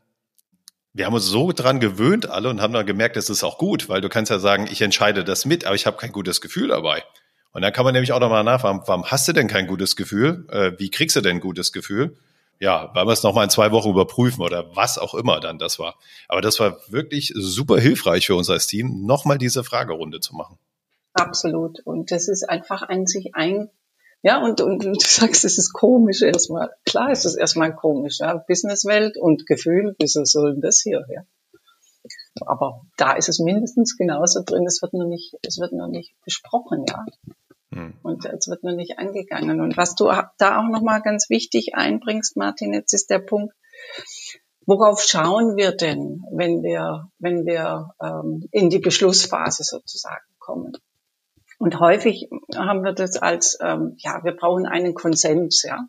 wir 0.98 1.06
haben 1.06 1.14
uns 1.14 1.26
so 1.26 1.52
dran 1.52 1.78
gewöhnt 1.78 2.28
alle 2.28 2.48
und 2.48 2.60
haben 2.60 2.72
dann 2.72 2.84
gemerkt, 2.84 3.14
das 3.14 3.30
ist 3.30 3.44
auch 3.44 3.56
gut, 3.56 3.88
weil 3.88 4.00
du 4.00 4.08
kannst 4.08 4.32
ja 4.32 4.40
sagen, 4.40 4.66
ich 4.68 4.82
entscheide 4.82 5.22
das 5.22 5.44
mit, 5.44 5.64
aber 5.64 5.76
ich 5.76 5.86
habe 5.86 5.96
kein 5.96 6.10
gutes 6.10 6.40
Gefühl 6.40 6.68
dabei. 6.68 7.04
Und 7.52 7.62
dann 7.62 7.72
kann 7.72 7.84
man 7.84 7.94
nämlich 7.94 8.12
auch 8.12 8.18
nochmal 8.18 8.42
nachfragen, 8.42 8.82
warum 8.84 9.04
hast 9.04 9.28
du 9.28 9.32
denn 9.32 9.46
kein 9.46 9.68
gutes 9.68 9.94
Gefühl? 9.94 10.44
Äh, 10.50 10.72
wie 10.78 10.90
kriegst 10.90 11.14
du 11.14 11.20
denn 11.20 11.36
ein 11.36 11.40
gutes 11.40 11.70
Gefühl? 11.72 12.16
Ja, 12.58 12.90
weil 12.94 13.06
wir 13.06 13.12
es 13.12 13.22
nochmal 13.22 13.44
in 13.44 13.50
zwei 13.50 13.70
Wochen 13.70 13.90
überprüfen 13.90 14.42
oder 14.42 14.74
was 14.74 14.98
auch 14.98 15.14
immer 15.14 15.38
dann 15.38 15.60
das 15.60 15.78
war. 15.78 15.94
Aber 16.26 16.40
das 16.40 16.58
war 16.58 16.78
wirklich 16.88 17.32
super 17.36 17.78
hilfreich 17.78 18.26
für 18.26 18.34
uns 18.34 18.50
als 18.50 18.66
Team, 18.66 19.06
nochmal 19.06 19.38
diese 19.38 19.62
Fragerunde 19.62 20.18
zu 20.18 20.34
machen. 20.34 20.58
Absolut. 21.12 21.78
Und 21.84 22.10
das 22.10 22.26
ist 22.26 22.48
einfach 22.48 22.82
ein 22.82 23.06
sich 23.06 23.36
ein 23.36 23.70
ja, 24.22 24.42
und, 24.42 24.60
und, 24.60 24.84
und 24.84 25.02
du 25.02 25.08
sagst, 25.08 25.44
es 25.44 25.58
ist 25.58 25.72
komisch 25.72 26.22
erstmal. 26.22 26.70
Klar 26.84 27.12
ist 27.12 27.24
es 27.24 27.36
erstmal 27.36 27.74
komisch, 27.74 28.18
ja. 28.20 28.34
Businesswelt 28.34 29.16
und 29.16 29.46
Gefühl, 29.46 29.94
wieso 29.98 30.24
soll 30.24 30.54
denn 30.54 30.60
das 30.60 30.80
hier, 30.82 31.04
ja? 31.08 31.22
Aber 32.46 32.82
da 32.96 33.12
ist 33.12 33.28
es 33.28 33.38
mindestens 33.38 33.96
genauso 33.96 34.42
drin, 34.44 34.66
es 34.66 34.80
wird 34.82 34.92
nur 34.92 35.06
nicht, 35.06 35.34
es 35.42 35.58
wird 35.58 35.72
nur 35.72 35.88
nicht 35.88 36.14
besprochen, 36.24 36.84
ja. 36.88 37.04
Hm. 37.72 37.94
Und 38.02 38.24
es 38.24 38.48
wird 38.48 38.64
nur 38.64 38.74
nicht 38.74 38.98
angegangen. 38.98 39.60
Und 39.60 39.76
was 39.76 39.94
du 39.94 40.10
da 40.38 40.58
auch 40.58 40.68
nochmal 40.68 41.02
ganz 41.02 41.28
wichtig 41.30 41.74
einbringst, 41.74 42.36
Martin, 42.36 42.72
jetzt 42.72 42.94
ist 42.94 43.10
der 43.10 43.18
Punkt, 43.18 43.54
worauf 44.66 45.02
schauen 45.02 45.56
wir 45.56 45.72
denn, 45.72 46.24
wenn 46.32 46.62
wir, 46.62 47.10
wenn 47.18 47.44
wir 47.46 47.94
ähm, 48.02 48.48
in 48.52 48.70
die 48.70 48.78
Beschlussphase 48.78 49.64
sozusagen 49.64 50.24
kommen? 50.38 50.72
Und 51.58 51.80
häufig 51.80 52.28
haben 52.56 52.84
wir 52.84 52.92
das 52.92 53.16
als, 53.16 53.58
ähm, 53.60 53.96
ja, 53.98 54.22
wir 54.22 54.32
brauchen 54.32 54.66
einen 54.66 54.94
Konsens, 54.94 55.64
ja. 55.64 55.88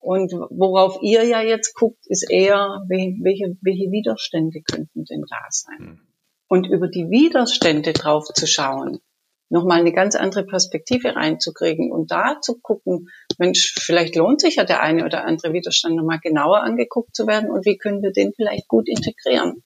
Und 0.00 0.32
worauf 0.32 0.98
ihr 1.02 1.24
ja 1.24 1.42
jetzt 1.42 1.74
guckt, 1.74 2.06
ist 2.06 2.30
eher, 2.30 2.84
welche, 2.88 3.56
welche 3.60 3.90
Widerstände 3.90 4.62
könnten 4.62 5.04
denn 5.04 5.24
da 5.28 5.44
sein? 5.50 5.78
Hm. 5.78 6.00
Und 6.48 6.68
über 6.68 6.88
die 6.88 7.10
Widerstände 7.10 7.92
drauf 7.92 8.24
zu 8.32 8.46
schauen, 8.46 9.00
nochmal 9.48 9.80
eine 9.80 9.92
ganz 9.92 10.14
andere 10.14 10.44
Perspektive 10.44 11.16
reinzukriegen 11.16 11.92
und 11.92 12.10
da 12.10 12.40
zu 12.40 12.58
gucken, 12.60 13.08
Mensch, 13.38 13.74
vielleicht 13.78 14.16
lohnt 14.16 14.40
sich 14.40 14.56
ja 14.56 14.64
der 14.64 14.80
eine 14.80 15.04
oder 15.04 15.24
andere 15.24 15.52
Widerstand 15.52 15.96
nochmal 15.96 16.20
genauer 16.20 16.62
angeguckt 16.62 17.14
zu 17.14 17.26
werden 17.26 17.50
und 17.50 17.66
wie 17.66 17.76
können 17.76 18.02
wir 18.02 18.12
den 18.12 18.32
vielleicht 18.32 18.68
gut 18.68 18.88
integrieren 18.88 19.64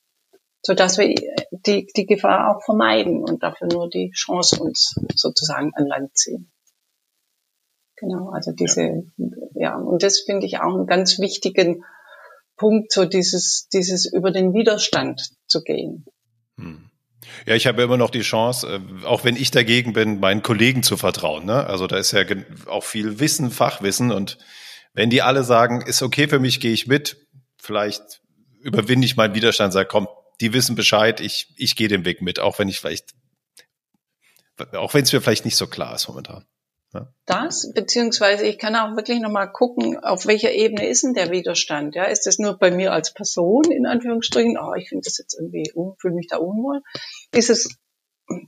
so 0.62 0.74
dass 0.74 0.98
wir 0.98 1.14
die, 1.50 1.86
die 1.96 2.06
Gefahr 2.06 2.50
auch 2.50 2.62
vermeiden 2.64 3.22
und 3.22 3.42
dafür 3.42 3.68
nur 3.68 3.88
die 3.88 4.10
Chance 4.10 4.62
uns 4.62 4.94
sozusagen 5.14 5.72
an 5.74 5.86
Land 5.86 6.16
ziehen. 6.16 6.50
Genau, 7.96 8.30
also 8.30 8.52
diese, 8.52 8.82
ja, 8.82 9.28
ja 9.54 9.76
und 9.76 10.02
das 10.02 10.20
finde 10.20 10.46
ich 10.46 10.58
auch 10.58 10.74
einen 10.74 10.86
ganz 10.86 11.18
wichtigen 11.18 11.84
Punkt, 12.56 12.92
so 12.92 13.04
dieses, 13.04 13.68
dieses 13.72 14.10
über 14.10 14.30
den 14.30 14.52
Widerstand 14.54 15.30
zu 15.46 15.62
gehen. 15.62 16.04
Hm. 16.56 16.90
Ja, 17.46 17.54
ich 17.54 17.66
habe 17.66 17.82
immer 17.82 17.96
noch 17.96 18.10
die 18.10 18.20
Chance, 18.20 18.66
äh, 18.66 19.06
auch 19.06 19.24
wenn 19.24 19.36
ich 19.36 19.50
dagegen 19.50 19.92
bin, 19.92 20.20
meinen 20.20 20.42
Kollegen 20.42 20.82
zu 20.82 20.96
vertrauen. 20.96 21.44
Ne? 21.44 21.66
Also 21.66 21.86
da 21.86 21.96
ist 21.96 22.12
ja 22.12 22.22
auch 22.66 22.84
viel 22.84 23.20
Wissen, 23.20 23.50
Fachwissen 23.50 24.12
und 24.12 24.38
wenn 24.92 25.10
die 25.10 25.22
alle 25.22 25.44
sagen, 25.44 25.82
ist 25.82 26.02
okay 26.02 26.26
für 26.26 26.38
mich, 26.40 26.60
gehe 26.60 26.72
ich 26.72 26.86
mit, 26.86 27.28
vielleicht 27.56 28.22
überwinde 28.60 29.04
ich 29.04 29.16
meinen 29.16 29.34
Widerstand, 29.34 29.72
sage, 29.72 29.88
komm, 29.88 30.08
die 30.40 30.52
wissen 30.52 30.74
Bescheid, 30.74 31.20
ich, 31.20 31.52
ich 31.56 31.76
gehe 31.76 31.88
den 31.88 32.04
Weg 32.04 32.22
mit, 32.22 32.40
auch 32.40 32.58
wenn 32.58 32.68
ich 32.68 32.80
vielleicht, 32.80 33.14
auch 34.72 34.94
wenn 34.94 35.04
es 35.04 35.12
mir 35.12 35.20
vielleicht 35.20 35.44
nicht 35.44 35.56
so 35.56 35.66
klar 35.66 35.94
ist 35.94 36.08
momentan. 36.08 36.44
Das, 37.24 37.72
beziehungsweise 37.72 38.44
ich 38.44 38.58
kann 38.58 38.74
auch 38.74 38.96
wirklich 38.96 39.20
nochmal 39.20 39.52
gucken, 39.52 40.02
auf 40.02 40.26
welcher 40.26 40.50
Ebene 40.50 40.88
ist 40.88 41.04
denn 41.04 41.14
der 41.14 41.30
Widerstand? 41.30 41.94
Ja, 41.94 42.04
ist 42.04 42.26
das 42.26 42.38
nur 42.38 42.58
bei 42.58 42.72
mir 42.72 42.92
als 42.92 43.14
Person, 43.14 43.70
in 43.70 43.86
Anführungsstrichen, 43.86 44.58
oh, 44.58 44.74
ich 44.74 44.88
finde 44.88 45.02
das 45.04 45.18
jetzt 45.18 45.34
irgendwie, 45.38 45.72
fühle 46.00 46.14
mich 46.14 46.26
da 46.26 46.38
unwohl? 46.38 46.82
Ist 47.32 47.48
es, 47.48 47.78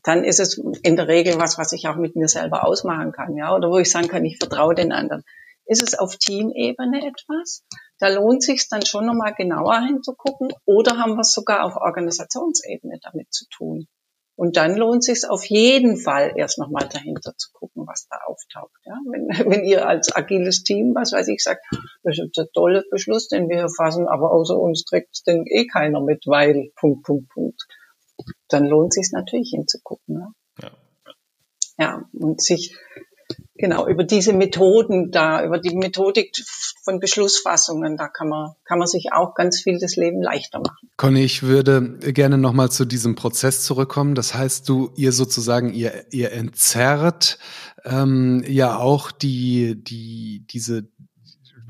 dann 0.02 0.24
ist 0.24 0.40
es 0.40 0.60
in 0.82 0.96
der 0.96 1.06
Regel 1.06 1.38
was, 1.38 1.56
was 1.56 1.72
ich 1.72 1.86
auch 1.86 1.96
mit 1.96 2.16
mir 2.16 2.26
selber 2.26 2.66
ausmachen 2.66 3.12
kann, 3.12 3.36
ja, 3.36 3.54
oder 3.54 3.70
wo 3.70 3.78
ich 3.78 3.90
sagen 3.90 4.08
kann, 4.08 4.24
ich 4.24 4.38
vertraue 4.38 4.74
den 4.74 4.90
anderen. 4.90 5.22
Ist 5.64 5.82
es 5.82 5.96
auf 5.96 6.16
Teamebene 6.16 7.06
etwas? 7.06 7.62
Da 8.02 8.08
lohnt 8.08 8.42
sich 8.42 8.68
dann 8.68 8.84
schon 8.84 9.06
nochmal 9.06 9.32
genauer 9.32 9.80
hinzugucken. 9.80 10.52
Oder 10.64 10.98
haben 10.98 11.12
wir 11.12 11.20
es 11.20 11.30
sogar 11.30 11.64
auf 11.64 11.76
Organisationsebene 11.76 12.98
damit 13.00 13.32
zu 13.32 13.44
tun? 13.48 13.86
Und 14.34 14.56
dann 14.56 14.76
lohnt 14.76 15.04
sich 15.04 15.22
auf 15.30 15.44
jeden 15.44 15.96
Fall 15.96 16.32
erst 16.34 16.58
nochmal 16.58 16.88
dahinter 16.88 17.32
zu 17.36 17.52
gucken, 17.52 17.86
was 17.86 18.08
da 18.08 18.16
auftaucht. 18.26 18.80
Ja? 18.84 18.98
Wenn, 19.08 19.28
wenn 19.52 19.64
ihr 19.64 19.86
als 19.86 20.12
agiles 20.16 20.64
Team, 20.64 20.96
was 20.96 21.12
weiß 21.12 21.28
ich, 21.28 21.44
sagt, 21.44 21.64
das 22.02 22.18
ist 22.18 22.36
ein 22.36 22.46
toller 22.52 22.82
Beschluss, 22.90 23.28
den 23.28 23.48
wir 23.48 23.58
hier 23.58 23.68
fassen, 23.68 24.08
aber 24.08 24.32
außer 24.32 24.58
uns 24.58 24.82
trägt 24.82 25.24
den 25.28 25.46
eh 25.46 25.68
keiner 25.68 26.00
mit, 26.00 26.24
weil, 26.26 26.72
Punkt, 26.74 27.04
Punkt, 27.04 27.28
Punkt. 27.28 27.62
Dann 28.48 28.66
lohnt 28.66 28.94
sich 28.94 29.10
natürlich 29.12 29.50
hinzugucken. 29.50 30.34
Ja? 30.58 30.64
ja. 30.64 30.72
Ja, 31.78 32.10
und 32.12 32.42
sich 32.42 32.76
genau, 33.62 33.86
über 33.86 34.02
diese 34.02 34.32
Methoden 34.32 35.12
da, 35.12 35.44
über 35.44 35.58
die 35.58 35.74
Methodik 35.76 36.34
von 36.82 36.98
Beschlussfassungen, 36.98 37.96
da 37.96 38.08
kann 38.08 38.28
man, 38.28 38.54
kann 38.64 38.80
man 38.80 38.88
sich 38.88 39.12
auch 39.12 39.34
ganz 39.34 39.60
viel 39.60 39.78
das 39.78 39.94
Leben 39.94 40.20
leichter 40.20 40.58
machen. 40.58 40.90
Conny, 40.96 41.22
ich 41.22 41.44
würde 41.44 41.98
gerne 42.12 42.38
nochmal 42.38 42.72
zu 42.72 42.84
diesem 42.84 43.14
Prozess 43.14 43.62
zurückkommen. 43.62 44.16
Das 44.16 44.34
heißt, 44.34 44.68
du, 44.68 44.90
ihr 44.96 45.12
sozusagen, 45.12 45.72
ihr, 45.72 45.92
ihr 46.10 46.32
entzerrt 46.32 47.38
ähm, 47.84 48.42
ja 48.48 48.78
auch 48.78 49.12
die, 49.12 49.76
die, 49.80 50.44
diese, 50.50 50.88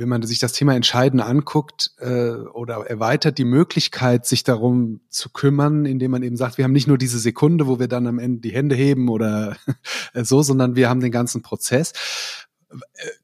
wenn 0.03 0.09
man 0.09 0.23
sich 0.23 0.41
das 0.41 0.53
Thema 0.53 0.75
Entscheiden 0.75 1.21
anguckt 1.21 1.93
äh, 1.99 2.33
oder 2.33 2.85
erweitert 2.87 3.39
die 3.39 3.45
Möglichkeit, 3.45 4.27
sich 4.27 4.43
darum 4.43 5.01
zu 5.09 5.31
kümmern, 5.31 5.87
indem 5.87 6.11
man 6.11 6.25
eben 6.25 6.37
sagt, 6.37 6.59
wir 6.59 6.65
haben 6.65 6.73
nicht 6.73 6.89
nur 6.89 6.99
diese 6.99 7.21
Sekunde, 7.21 7.69
wo 7.69 7.79
wir 7.79 7.87
dann 7.87 8.09
am 8.09 8.19
Ende 8.19 8.41
die 8.41 8.53
Hände 8.53 8.75
heben 8.75 9.09
oder 9.09 9.57
so, 10.15 10.43
sondern 10.43 10.75
wir 10.75 10.91
haben 10.91 11.01
den 11.01 11.13
ganzen 11.13 11.41
Prozess. 11.41 11.93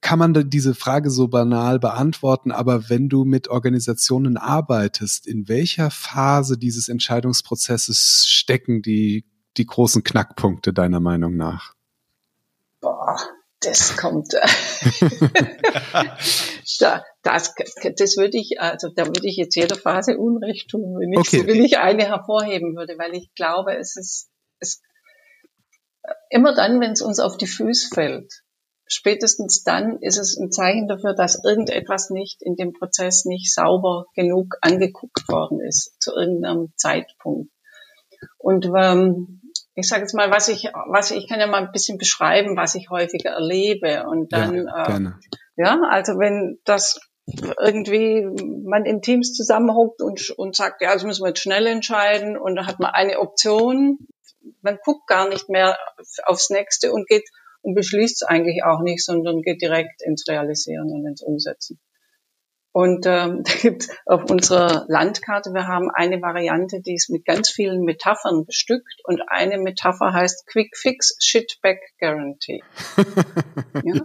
Kann 0.01 0.21
man 0.21 0.49
diese 0.49 0.75
Frage 0.75 1.11
so 1.11 1.27
banal 1.27 1.81
beantworten, 1.81 2.53
aber 2.53 2.89
wenn 2.89 3.09
du 3.09 3.25
mit 3.25 3.49
Organisationen 3.49 4.37
arbeitest, 4.37 5.27
in 5.27 5.49
welcher 5.49 5.91
Phase 5.91 6.59
dieses 6.59 6.89
Entscheidungsprozesses 6.89 8.27
stecken 8.29 8.83
die, 8.83 9.25
die 9.57 9.67
großen 9.67 10.05
Knackpunkte 10.05 10.73
deiner 10.73 11.01
Meinung 11.01 11.35
nach? 11.37 11.75
Boah, 12.81 13.17
das 13.61 13.97
kommt. 13.97 14.33
da, 16.81 17.05
das, 17.23 17.55
das 17.97 18.17
würde 18.17 18.39
ich, 18.39 18.61
also 18.61 18.89
da 18.95 19.07
würde 19.07 19.27
ich 19.29 19.37
jetzt 19.37 19.57
jeder 19.57 19.77
Phase 19.77 20.17
Unrecht 20.17 20.71
tun, 20.71 20.97
wenn 20.99 21.13
ich, 21.13 21.19
okay. 21.19 21.47
wenn 21.47 21.65
ich 21.65 21.79
eine 21.79 22.07
hervorheben 22.07 22.77
würde, 22.77 22.97
weil 22.99 23.15
ich 23.15 23.35
glaube, 23.35 23.77
es 23.77 23.97
ist, 23.97 24.31
es, 24.61 24.81
immer 26.31 26.55
dann, 26.55 26.81
wenn 26.81 26.93
es 26.93 27.03
uns 27.03 27.19
auf 27.19 27.37
die 27.37 27.47
Füße 27.47 27.89
fällt, 27.95 28.33
spätestens 28.87 29.63
dann 29.65 29.99
ist 30.01 30.19
es 30.19 30.39
ein 30.39 30.51
Zeichen 30.51 30.89
dafür, 30.89 31.15
dass 31.15 31.43
irgendetwas 31.45 32.11
nicht 32.11 32.43
in 32.43 32.57
dem 32.57 32.73
Prozess 32.73 33.25
nicht 33.25 33.53
sauber 33.53 34.07
genug 34.15 34.57
angeguckt 34.61 35.29
worden 35.29 35.61
ist 35.61 35.95
zu 36.01 36.15
irgendeinem 36.15 36.73
Zeitpunkt. 36.77 37.51
Und 38.39 38.71
ähm, 38.77 39.38
ich 39.79 39.89
sage 39.89 40.03
jetzt 40.03 40.15
mal, 40.15 40.31
was 40.33 40.49
ich, 40.49 40.65
was 40.89 41.13
ich 41.13 41.29
kann 41.29 41.39
ja 41.39 41.47
mal 41.47 41.63
ein 41.63 41.71
bisschen 41.71 41.99
beschreiben, 41.99 42.57
was 42.57 42.75
ich 42.75 42.91
häufiger 42.91 43.31
erlebe. 43.31 44.07
Und 44.09 44.33
dann, 44.33 44.67
ja, 44.67 44.99
äh, 44.99 45.11
ja 45.57 45.81
also 45.89 46.19
wenn 46.19 46.59
das 46.65 47.01
irgendwie 47.61 48.27
man 48.65 48.85
in 48.87 49.03
Teams 49.03 49.35
zusammenhockt 49.35 50.03
und, 50.03 50.31
und 50.31 50.57
sagt, 50.57 50.83
ja, 50.83 50.93
das 50.93 51.05
müssen 51.05 51.23
wir 51.23 51.29
jetzt 51.29 51.43
schnell 51.43 51.67
entscheiden 51.67 52.37
und 52.37 52.57
dann 52.57 52.67
hat 52.67 52.81
man 52.81 52.91
eine 52.91 53.21
Option, 53.21 53.99
man 54.63 54.79
guckt 54.85 55.07
gar 55.07 55.29
nicht 55.29 55.49
mehr 55.49 55.79
aufs 56.25 56.51
nächste 56.51 56.93
und 56.93 57.07
geht 57.07 57.29
und 57.63 57.75
beschließt 57.75 58.23
es 58.23 58.29
eigentlich 58.29 58.65
auch 58.65 58.81
nicht, 58.81 59.05
sondern 59.05 59.43
geht 59.43 59.63
direkt 59.63 60.03
ins 60.03 60.25
Realisieren 60.27 60.91
und 60.91 61.07
ins 61.07 61.23
Umsetzen. 61.23 61.79
Und 62.79 63.07
ähm, 63.07 63.43
da 63.45 63.53
gibt 63.61 63.89
auf 64.07 64.31
unserer 64.31 64.85
Landkarte, 64.87 65.53
wir 65.53 65.67
haben 65.67 65.91
eine 65.93 66.23
Variante, 66.23 66.81
die 66.81 66.95
ist 66.95 67.11
mit 67.11 67.25
ganz 67.25 67.51
vielen 67.51 67.83
Metaphern 67.83 68.47
bestückt 68.47 69.01
und 69.03 69.21
eine 69.27 69.59
Metapher 69.59 70.13
heißt 70.13 70.47
Quick 70.47 70.77
Fix 70.77 71.17
Shitback 71.19 71.81
Guarantee. 71.99 72.63
ja? 73.83 74.01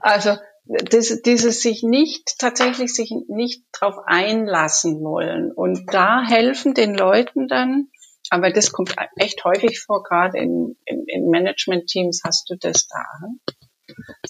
Also 0.00 0.38
das, 0.64 1.20
dieses 1.20 1.60
sich 1.60 1.82
nicht, 1.82 2.38
tatsächlich 2.38 2.94
sich 2.94 3.12
nicht 3.28 3.62
drauf 3.72 3.96
einlassen 4.06 5.04
wollen. 5.04 5.52
Und 5.52 5.92
da 5.92 6.22
helfen 6.26 6.72
den 6.72 6.94
Leuten 6.94 7.46
dann, 7.46 7.88
aber 8.30 8.50
das 8.50 8.72
kommt 8.72 8.96
echt 9.16 9.44
häufig 9.44 9.80
vor, 9.80 10.02
gerade 10.02 10.38
in, 10.38 10.78
in, 10.86 11.04
in 11.08 11.28
Management-Teams 11.28 12.22
hast 12.24 12.48
du 12.48 12.56
das 12.58 12.88
da. 12.88 13.04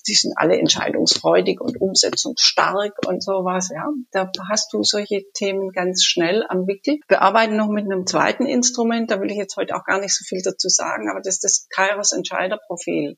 Die 0.07 0.15
sind 0.15 0.35
alle 0.37 0.59
entscheidungsfreudig 0.59 1.61
und 1.61 1.81
umsetzungsstark 1.81 2.93
und 3.07 3.23
sowas, 3.23 3.71
ja. 3.73 3.89
Da 4.11 4.31
hast 4.49 4.73
du 4.73 4.83
solche 4.83 5.25
Themen 5.33 5.71
ganz 5.71 6.05
schnell 6.05 6.45
am 6.49 6.67
Wickel. 6.67 6.99
Wir 7.09 7.23
arbeiten 7.23 7.57
noch 7.57 7.69
mit 7.69 7.85
einem 7.85 8.07
zweiten 8.07 8.47
Instrument, 8.47 9.11
da 9.11 9.21
will 9.21 9.31
ich 9.31 9.37
jetzt 9.37 9.57
heute 9.57 9.77
auch 9.77 9.85
gar 9.85 10.01
nicht 10.01 10.15
so 10.15 10.25
viel 10.25 10.43
dazu 10.43 10.69
sagen, 10.69 11.09
aber 11.11 11.21
das 11.21 11.35
ist 11.35 11.45
das 11.45 11.67
Kairos 11.69 12.13
Entscheiderprofil. 12.13 13.17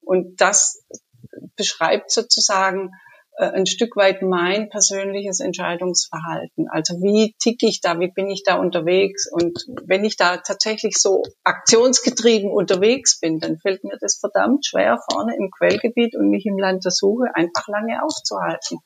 Und 0.00 0.40
das 0.40 0.84
beschreibt 1.56 2.10
sozusagen 2.10 2.90
ein 3.44 3.66
Stück 3.66 3.96
weit 3.96 4.22
mein 4.22 4.70
persönliches 4.70 5.40
Entscheidungsverhalten. 5.40 6.68
Also 6.70 6.94
wie 6.94 7.34
ticke 7.38 7.66
ich 7.66 7.80
da, 7.80 8.00
wie 8.00 8.10
bin 8.10 8.30
ich 8.30 8.42
da 8.44 8.56
unterwegs? 8.56 9.30
Und 9.30 9.58
wenn 9.84 10.04
ich 10.04 10.16
da 10.16 10.38
tatsächlich 10.38 10.96
so 10.96 11.22
aktionsgetrieben 11.44 12.50
unterwegs 12.50 13.20
bin, 13.20 13.38
dann 13.38 13.58
fällt 13.58 13.84
mir 13.84 13.98
das 14.00 14.18
verdammt 14.18 14.64
schwer, 14.64 14.98
vorne 15.10 15.36
im 15.36 15.50
Quellgebiet 15.50 16.16
und 16.16 16.30
mich 16.30 16.46
im 16.46 16.58
Land 16.58 16.84
der 16.84 16.92
Suche 16.92 17.26
einfach 17.34 17.68
lange 17.68 18.02
aufzuhalten. 18.02 18.78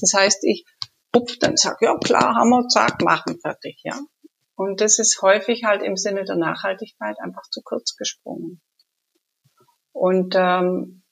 Das 0.00 0.12
heißt, 0.14 0.44
ich 0.44 0.64
up, 1.12 1.28
dann 1.40 1.56
sag 1.56 1.82
ja 1.82 1.96
klar, 1.98 2.34
wir, 2.44 2.68
zack, 2.68 3.02
machen, 3.02 3.38
fertig, 3.40 3.80
ja. 3.82 3.98
Und 4.54 4.80
das 4.80 4.98
ist 4.98 5.22
häufig 5.22 5.64
halt 5.64 5.82
im 5.82 5.96
Sinne 5.96 6.24
der 6.24 6.36
Nachhaltigkeit 6.36 7.16
einfach 7.20 7.48
zu 7.50 7.62
kurz 7.62 7.96
gesprungen. 7.96 8.60
Und 9.92 10.34
ähm, 10.36 11.02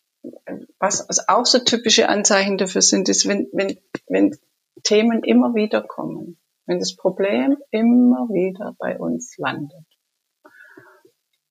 was 0.78 1.28
auch 1.28 1.46
so 1.46 1.58
typische 1.58 2.08
Anzeichen 2.08 2.58
dafür 2.58 2.82
sind, 2.82 3.08
ist, 3.08 3.26
wenn, 3.26 3.48
wenn, 3.52 3.78
wenn 4.08 4.36
Themen 4.82 5.22
immer 5.24 5.54
wieder 5.54 5.82
kommen, 5.82 6.38
wenn 6.66 6.78
das 6.78 6.94
Problem 6.94 7.56
immer 7.70 8.28
wieder 8.28 8.76
bei 8.78 8.98
uns 8.98 9.36
landet. 9.38 9.84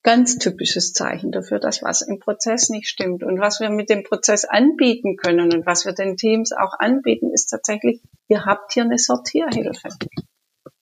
Ganz 0.03 0.37
typisches 0.37 0.93
Zeichen 0.93 1.31
dafür, 1.31 1.57
dass 1.57 1.81
was 1.81 2.03
im 2.03 2.19
Prozess 2.19 2.69
nicht 2.69 2.87
stimmt. 2.87 3.23
Und 3.23 3.39
was 3.39 3.59
wir 3.59 3.71
mit 3.71 3.89
dem 3.89 4.03
Prozess 4.03 4.45
anbieten 4.45 5.17
können 5.17 5.51
und 5.51 5.65
was 5.65 5.85
wir 5.85 5.93
den 5.93 6.15
Teams 6.15 6.51
auch 6.51 6.77
anbieten, 6.77 7.31
ist 7.33 7.47
tatsächlich, 7.47 8.03
ihr 8.27 8.45
habt 8.45 8.73
hier 8.73 8.83
eine 8.83 8.99
Sortierhilfe. 8.99 9.89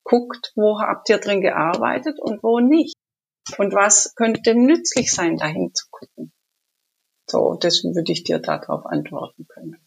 Guckt, 0.04 0.52
wo 0.56 0.82
habt 0.82 1.08
ihr 1.08 1.20
drin 1.20 1.40
gearbeitet 1.40 2.20
und 2.20 2.44
wo 2.44 2.60
nicht. 2.60 2.96
Und 3.58 3.74
was 3.74 4.14
könnte 4.16 4.56
nützlich 4.56 5.14
sein, 5.14 5.38
dahin 5.38 5.74
zu 5.74 5.86
gucken. 5.90 6.33
So, 7.34 7.58
das 7.60 7.84
würde 7.84 8.12
ich 8.12 8.24
dir 8.24 8.38
darauf 8.38 8.86
antworten 8.86 9.48
können. 9.48 9.78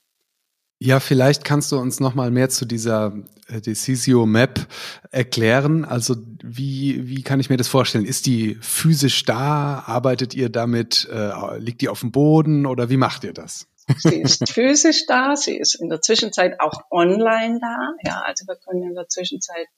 Ja, 0.81 0.99
vielleicht 0.99 1.45
kannst 1.45 1.71
du 1.71 1.79
uns 1.79 2.01
noch 2.01 2.17
mal 2.17 2.33
mehr 2.33 2.49
zu 2.49 2.65
dieser 2.67 3.13
äh, 3.47 3.61
Decisio 3.61 4.27
Map 4.27 4.67
erklären. 5.13 5.85
Also 5.85 6.17
wie, 6.43 7.07
wie 7.07 7.23
kann 7.23 7.39
ich 7.39 7.49
mir 7.49 7.57
das 7.57 7.69
vorstellen? 7.69 8.05
Ist 8.05 8.27
die 8.27 8.57
physisch 8.61 9.25
da? 9.27 9.85
Arbeitet 9.87 10.35
ihr 10.35 10.49
damit? 10.49 11.09
Äh, 11.09 11.59
liegt 11.59 11.83
die 11.83 11.89
auf 11.89 12.01
dem 12.01 12.11
Boden 12.11 12.67
oder 12.67 12.91
wie 12.91 12.97
macht 12.97 13.23
ihr 13.23 13.33
das? 13.33 13.69
Sie 13.99 14.21
ist 14.21 14.51
physisch 14.51 15.07
da, 15.07 15.37
sie 15.37 15.57
ist 15.57 15.77
in 15.77 15.89
der 15.89 16.01
Zwischenzeit 16.01 16.59
auch 16.59 16.83
online 16.91 17.61
da. 17.61 17.93
Ja, 18.05 18.23
also 18.23 18.45
wir 18.49 18.57
können 18.57 18.83
in 18.83 18.97
der 18.97 19.09
Zwischenzeit 19.09 19.69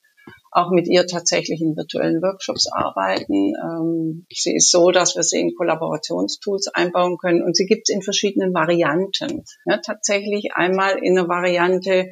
auch 0.51 0.71
mit 0.71 0.89
ihr 0.89 1.07
tatsächlich 1.07 1.61
in 1.61 1.77
virtuellen 1.77 2.23
Workshops 2.23 2.71
arbeiten. 2.71 3.55
Ähm, 3.63 4.27
sie 4.33 4.57
ist 4.57 4.71
so, 4.71 4.91
dass 4.91 5.17
wir 5.17 5.23
sie 5.23 5.41
in 5.41 5.55
Kollaborationstools 5.55 6.69
einbauen 6.69 7.19
können 7.19 7.43
und 7.43 7.57
sie 7.57 7.67
gibt 7.67 7.89
es 7.89 7.95
in 7.95 8.03
verschiedenen 8.03 8.55
Varianten. 8.55 9.45
Ja, 9.67 9.79
tatsächlich 9.79 10.55
einmal 10.55 10.99
in 11.03 11.19
einer 11.19 11.29
Variante, 11.29 12.09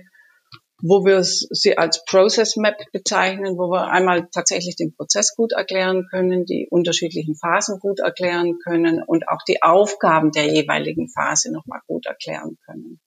wo 0.83 1.05
wir 1.07 1.23
sie 1.25 1.79
als 1.79 2.05
Process 2.05 2.57
Map 2.57 2.77
bezeichnen, 2.93 3.57
wo 3.57 3.71
wir 3.71 3.89
einmal 3.89 4.29
tatsächlich 4.31 4.77
den 4.77 4.95
Prozess 4.95 5.35
gut 5.35 5.53
erklären 5.53 6.07
können, 6.11 6.45
die 6.45 6.69
unterschiedlichen 6.71 7.35
Phasen 7.35 7.79
gut 7.81 8.01
erklären 8.01 8.59
können 8.59 9.03
und 9.03 9.29
auch 9.29 9.41
die 9.49 9.63
Aufgaben 9.63 10.33
der 10.33 10.53
jeweiligen 10.53 11.09
Phase 11.09 11.51
nochmal 11.51 11.81
gut 11.87 12.07
erklären 12.07 12.59
können. 12.67 13.01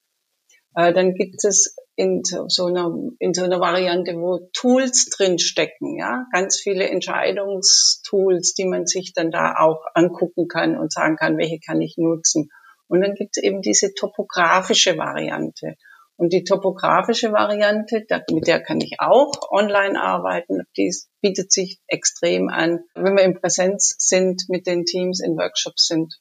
Äh, 0.76 0.94
dann 0.94 1.14
gibt 1.14 1.44
es 1.44 1.76
in 2.00 2.24
so 2.24 2.66
einer, 2.68 2.96
in 3.20 3.34
so 3.34 3.44
einer 3.44 3.60
Variante, 3.60 4.14
wo 4.14 4.40
Tools 4.54 5.10
drin 5.10 5.38
stecken, 5.38 5.98
ja, 5.98 6.28
ganz 6.32 6.58
viele 6.58 6.88
Entscheidungstools, 6.88 8.54
die 8.54 8.64
man 8.64 8.86
sich 8.86 9.12
dann 9.14 9.32
da 9.32 9.56
auch 9.58 9.84
angucken 9.96 10.48
kann 10.48 10.78
und 10.78 10.94
sagen 10.94 11.18
kann, 11.18 11.38
welche 11.38 11.60
kann 11.60 11.82
ich 11.82 11.98
nutzen. 11.98 12.52
Und 12.88 13.02
dann 13.02 13.16
gibt 13.16 13.36
es 13.36 13.44
eben 13.44 13.62
diese 13.62 13.94
topografische 13.94 14.98
Variante. 14.98 15.76
Und 16.16 16.32
die 16.32 16.46
topografische 16.46 17.34
Variante, 17.34 18.06
mit 18.32 18.48
der 18.48 18.62
kann 18.62 18.80
ich 18.80 18.96
auch 19.00 19.34
online 19.52 20.02
arbeiten. 20.02 20.62
Die 20.78 20.96
bietet 21.20 21.52
sich 21.52 21.82
extrem 21.88 22.48
an, 22.48 22.80
wenn 22.96 23.18
wir 23.18 23.24
in 23.24 23.42
Präsenz 23.42 23.96
sind, 23.98 24.44
mit 24.48 24.68
den 24.68 24.86
Teams 24.86 25.20
in 25.20 25.36
Workshops 25.36 25.88
sind. 25.88 26.16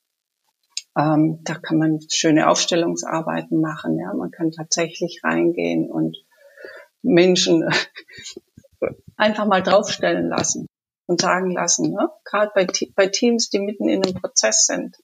Ähm, 0.99 1.39
da 1.45 1.55
kann 1.55 1.79
man 1.79 2.01
schöne 2.11 2.49
Aufstellungsarbeiten 2.49 3.61
machen. 3.61 3.99
Ja, 3.99 4.13
man 4.15 4.33
kann 4.33 4.51
tatsächlich 4.51 5.21
reingehen 5.23 5.89
und 5.89 6.17
Menschen 7.03 7.65
einfach 9.17 9.47
mal 9.47 9.63
draufstellen 9.63 10.29
lassen 10.29 10.67
und 11.07 11.21
sagen 11.21 11.53
lassen. 11.53 11.93
Ne? 11.93 12.09
Gerade 12.25 12.51
bei, 12.53 12.67
bei 12.97 13.07
Teams, 13.07 13.49
die 13.49 13.61
mitten 13.61 13.89
in 13.89 14.03
einem 14.03 14.15
Prozess 14.15 14.67
sind, 14.67 14.97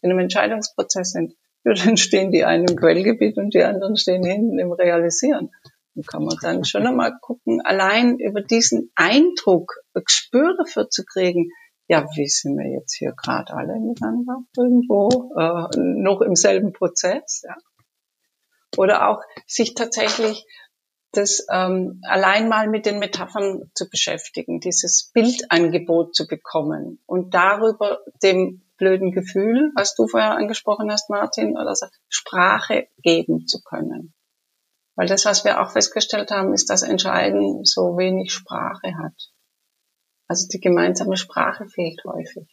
in 0.00 0.10
einem 0.10 0.20
Entscheidungsprozess 0.20 1.12
sind, 1.12 1.34
ja, 1.64 1.74
dann 1.74 1.96
stehen 1.98 2.32
die 2.32 2.44
einen 2.44 2.66
im 2.66 2.76
Quellgebiet 2.76 3.36
und 3.36 3.54
die 3.54 3.62
anderen 3.62 3.96
stehen 3.96 4.24
hinten 4.24 4.58
im 4.58 4.72
Realisieren. 4.72 5.50
Da 5.94 6.02
kann 6.06 6.24
man 6.24 6.36
dann 6.40 6.64
schon 6.64 6.86
einmal 6.86 7.12
gucken, 7.20 7.60
allein 7.60 8.18
über 8.18 8.40
diesen 8.40 8.90
Eindruck 8.94 9.74
ein 9.94 10.02
Gespür 10.04 10.56
dafür 10.56 10.88
zu 10.88 11.04
kriegen, 11.04 11.50
ja, 11.92 12.06
wie 12.16 12.26
sind 12.26 12.56
wir 12.56 12.70
jetzt 12.70 12.94
hier 12.94 13.12
gerade 13.12 13.52
alle 13.52 13.78
miteinander 13.78 14.38
irgendwo, 14.56 15.30
äh, 15.38 15.68
noch 15.76 16.22
im 16.22 16.34
selben 16.34 16.72
Prozess, 16.72 17.42
ja. 17.46 17.54
Oder 18.78 19.10
auch 19.10 19.20
sich 19.46 19.74
tatsächlich 19.74 20.46
das 21.10 21.46
ähm, 21.50 22.00
allein 22.08 22.48
mal 22.48 22.70
mit 22.70 22.86
den 22.86 22.98
Metaphern 22.98 23.70
zu 23.74 23.90
beschäftigen, 23.90 24.60
dieses 24.60 25.10
Bildangebot 25.12 26.14
zu 26.14 26.26
bekommen 26.26 26.98
und 27.04 27.34
darüber 27.34 27.98
dem 28.22 28.62
blöden 28.78 29.12
Gefühl, 29.12 29.70
was 29.76 29.94
du 29.94 30.06
vorher 30.06 30.32
angesprochen 30.32 30.90
hast, 30.90 31.10
Martin, 31.10 31.58
oder 31.58 31.76
so, 31.76 31.88
Sprache 32.08 32.88
geben 33.02 33.46
zu 33.46 33.60
können. 33.62 34.14
Weil 34.96 35.08
das, 35.08 35.26
was 35.26 35.44
wir 35.44 35.60
auch 35.60 35.72
festgestellt 35.72 36.30
haben, 36.30 36.54
ist, 36.54 36.70
dass 36.70 36.82
Entscheiden 36.82 37.66
so 37.66 37.98
wenig 37.98 38.32
Sprache 38.32 38.96
hat. 38.96 39.31
Also 40.32 40.48
die 40.48 40.60
gemeinsame 40.60 41.18
Sprache 41.18 41.66
fehlt 41.68 42.04
häufig. 42.06 42.48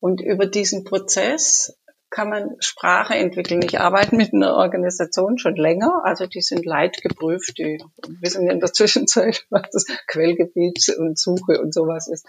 Und 0.00 0.20
über 0.20 0.46
diesen 0.46 0.82
Prozess 0.82 1.78
kann 2.10 2.28
man 2.28 2.56
Sprache 2.58 3.14
entwickeln. 3.14 3.62
Ich 3.62 3.78
arbeite 3.78 4.16
mit 4.16 4.34
einer 4.34 4.54
Organisation 4.54 5.38
schon 5.38 5.54
länger, 5.54 6.02
also 6.02 6.26
die 6.26 6.40
sind 6.40 6.66
leitgeprüft, 6.66 7.56
die 7.58 7.78
wissen 8.20 8.50
in 8.50 8.58
der 8.58 8.72
Zwischenzeit, 8.72 9.46
was 9.50 9.70
das 9.70 9.84
Quellgebiet 10.08 10.88
und 10.98 11.16
Suche 11.16 11.60
und 11.60 11.72
sowas 11.72 12.08
ist. 12.08 12.26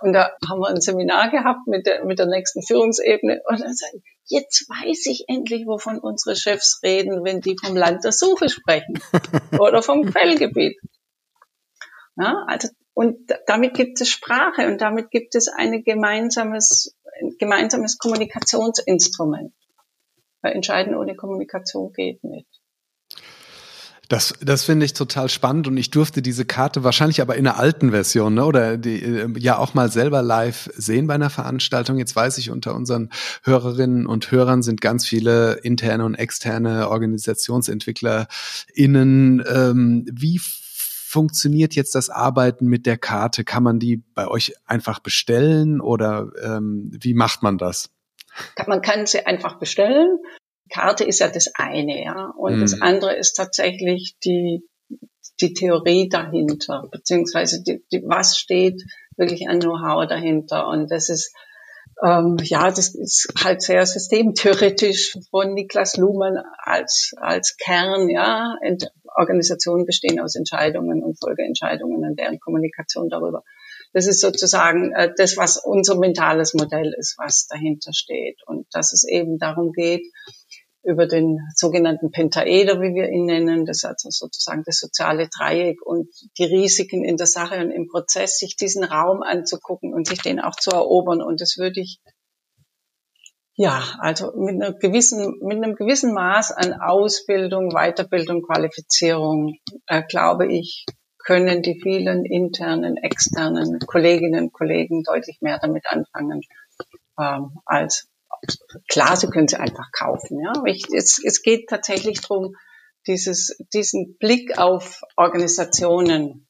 Und 0.00 0.12
da 0.12 0.30
haben 0.48 0.60
wir 0.60 0.68
ein 0.68 0.80
Seminar 0.80 1.32
gehabt 1.32 1.66
mit 1.66 1.88
der, 1.88 2.04
mit 2.04 2.20
der 2.20 2.26
nächsten 2.26 2.62
Führungsebene 2.62 3.40
und 3.48 3.60
dann 3.60 3.74
sagen, 3.74 4.00
jetzt 4.26 4.68
weiß 4.68 5.06
ich 5.06 5.24
endlich, 5.26 5.66
wovon 5.66 5.98
unsere 5.98 6.36
Chefs 6.36 6.78
reden, 6.84 7.24
wenn 7.24 7.40
die 7.40 7.56
vom 7.60 7.74
Land 7.74 8.04
der 8.04 8.12
Suche 8.12 8.48
sprechen 8.48 9.02
oder 9.58 9.82
vom 9.82 10.04
Quellgebiet. 10.04 10.78
Ja, 12.16 12.44
also 12.46 12.68
und 12.94 13.18
damit 13.46 13.74
gibt 13.74 14.00
es 14.00 14.08
Sprache 14.08 14.68
und 14.68 14.80
damit 14.80 15.10
gibt 15.10 15.34
es 15.34 15.48
ein 15.48 15.82
gemeinsames, 15.82 16.94
ein 17.20 17.34
gemeinsames 17.38 17.98
Kommunikationsinstrument. 17.98 19.52
Weil 20.42 20.52
Entscheiden 20.52 20.94
ohne 20.94 21.16
Kommunikation 21.16 21.92
geht 21.92 22.22
nicht. 22.22 22.46
Das, 24.08 24.34
das 24.42 24.64
finde 24.64 24.84
ich 24.84 24.92
total 24.92 25.30
spannend 25.30 25.66
und 25.66 25.78
ich 25.78 25.90
durfte 25.90 26.20
diese 26.20 26.44
Karte 26.44 26.84
wahrscheinlich 26.84 27.22
aber 27.22 27.36
in 27.36 27.44
der 27.44 27.58
alten 27.58 27.90
Version 27.90 28.34
ne, 28.34 28.44
oder 28.44 28.76
die, 28.76 29.02
äh, 29.02 29.26
ja 29.38 29.56
auch 29.56 29.72
mal 29.72 29.90
selber 29.90 30.20
live 30.20 30.68
sehen 30.76 31.06
bei 31.06 31.14
einer 31.14 31.30
Veranstaltung. 31.30 31.96
Jetzt 31.98 32.14
weiß 32.14 32.36
ich, 32.38 32.50
unter 32.50 32.74
unseren 32.74 33.08
Hörerinnen 33.44 34.04
und 34.06 34.30
Hörern 34.30 34.62
sind 34.62 34.82
ganz 34.82 35.06
viele 35.06 35.54
interne 35.62 36.04
und 36.04 36.16
externe 36.16 36.90
OrganisationsentwicklerInnen. 36.90 39.42
Ähm, 39.48 40.04
wie 40.12 40.38
funktioniert 41.14 41.76
jetzt 41.76 41.94
das 41.94 42.10
Arbeiten 42.10 42.66
mit 42.66 42.86
der 42.86 42.98
Karte? 42.98 43.44
Kann 43.44 43.62
man 43.62 43.78
die 43.78 44.02
bei 44.14 44.26
euch 44.26 44.52
einfach 44.66 44.98
bestellen 44.98 45.80
oder 45.80 46.32
ähm, 46.42 46.90
wie 46.92 47.14
macht 47.14 47.44
man 47.44 47.56
das? 47.56 47.90
Man 48.66 48.82
kann 48.82 49.06
sie 49.06 49.24
einfach 49.24 49.60
bestellen. 49.60 50.18
Karte 50.70 51.04
ist 51.04 51.20
ja 51.20 51.28
das 51.28 51.52
eine, 51.54 52.04
ja. 52.04 52.32
Und 52.36 52.56
mhm. 52.56 52.60
das 52.62 52.82
andere 52.82 53.14
ist 53.14 53.34
tatsächlich 53.34 54.16
die, 54.24 54.68
die 55.40 55.54
Theorie 55.54 56.08
dahinter, 56.08 56.88
beziehungsweise 56.90 57.62
die, 57.62 57.84
die, 57.92 58.02
was 58.04 58.36
steht 58.36 58.82
wirklich 59.16 59.48
an 59.48 59.60
Know-how 59.60 60.08
dahinter. 60.08 60.66
Und 60.66 60.90
das 60.90 61.10
ist 61.10 61.32
ähm, 62.02 62.38
ja, 62.42 62.70
das 62.70 62.92
ist 62.96 63.28
halt 63.42 63.62
sehr 63.62 63.86
systemtheoretisch 63.86 65.16
von 65.30 65.54
Niklas 65.54 65.96
Luhmann 65.96 66.38
als, 66.58 67.12
als 67.18 67.56
Kern, 67.56 68.08
ja. 68.08 68.56
Ent 68.62 68.90
Organisationen 69.14 69.86
bestehen 69.86 70.20
aus 70.20 70.34
Entscheidungen 70.34 71.02
und 71.02 71.18
Folgeentscheidungen 71.18 72.04
und 72.04 72.18
deren 72.18 72.40
Kommunikation 72.40 73.08
darüber. 73.08 73.42
Das 73.92 74.06
ist 74.06 74.20
sozusagen 74.20 74.92
äh, 74.92 75.12
das, 75.16 75.36
was 75.36 75.56
unser 75.56 75.96
mentales 75.96 76.52
Modell 76.54 76.92
ist, 76.98 77.16
was 77.16 77.46
dahinter 77.46 77.92
steht. 77.92 78.40
Und 78.46 78.66
dass 78.72 78.92
es 78.92 79.06
eben 79.08 79.38
darum 79.38 79.72
geht, 79.72 80.04
über 80.82 81.06
den 81.06 81.38
sogenannten 81.54 82.10
Pentaeder, 82.10 82.80
wie 82.80 82.94
wir 82.94 83.08
ihn 83.08 83.24
nennen, 83.24 83.64
das 83.64 83.78
ist 83.78 83.84
also 83.84 84.08
sozusagen 84.10 84.64
das 84.66 84.78
soziale 84.78 85.28
Dreieck 85.28 85.80
und 85.80 86.08
die 86.36 86.44
Risiken 86.44 87.04
in 87.04 87.16
der 87.16 87.26
Sache 87.26 87.56
und 87.56 87.70
im 87.70 87.88
Prozess, 87.88 88.38
sich 88.38 88.56
diesen 88.56 88.84
Raum 88.84 89.22
anzugucken 89.22 89.94
und 89.94 90.06
sich 90.06 90.20
den 90.20 90.40
auch 90.40 90.56
zu 90.56 90.70
erobern. 90.70 91.22
Und 91.22 91.40
das 91.40 91.56
würde 91.56 91.80
ich 91.80 92.00
ja, 93.56 93.82
also 93.98 94.32
mit 94.36 94.54
einer 94.54 94.72
gewissen, 94.72 95.38
mit 95.40 95.62
einem 95.62 95.74
gewissen 95.74 96.12
Maß 96.12 96.52
an 96.52 96.72
Ausbildung, 96.74 97.70
Weiterbildung, 97.70 98.42
Qualifizierung, 98.42 99.58
äh, 99.86 100.02
glaube 100.08 100.52
ich, 100.52 100.84
können 101.18 101.62
die 101.62 101.80
vielen 101.80 102.24
internen, 102.24 102.96
externen 102.96 103.78
Kolleginnen 103.86 104.44
und 104.44 104.52
Kollegen 104.52 105.02
deutlich 105.04 105.38
mehr 105.40 105.58
damit 105.58 105.86
anfangen 105.86 106.42
ähm, 107.18 107.58
als 107.64 108.08
klar, 108.88 109.16
sie 109.16 109.28
können 109.28 109.48
sie 109.48 109.56
einfach 109.56 109.90
kaufen. 109.92 110.40
Ja, 110.40 110.52
ich, 110.66 110.86
es, 110.92 111.20
es 111.22 111.42
geht 111.42 111.68
tatsächlich 111.68 112.20
darum, 112.20 112.56
dieses, 113.06 113.56
diesen 113.72 114.16
Blick 114.18 114.58
auf 114.58 115.02
Organisationen, 115.16 116.46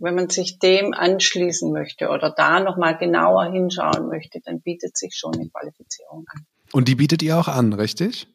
wenn 0.00 0.14
man 0.14 0.28
sich 0.28 0.58
dem 0.58 0.94
anschließen 0.94 1.72
möchte 1.72 2.08
oder 2.08 2.30
da 2.30 2.60
nochmal 2.60 2.96
genauer 2.98 3.52
hinschauen 3.52 4.08
möchte, 4.08 4.40
dann 4.44 4.60
bietet 4.60 4.96
sich 4.96 5.14
schon 5.14 5.34
eine 5.34 5.48
Qualifizierung 5.48 6.24
an. 6.28 6.46
Und 6.72 6.88
die 6.88 6.94
bietet 6.94 7.22
ihr 7.22 7.36
auch 7.38 7.48
an, 7.48 7.72
richtig? 7.72 8.26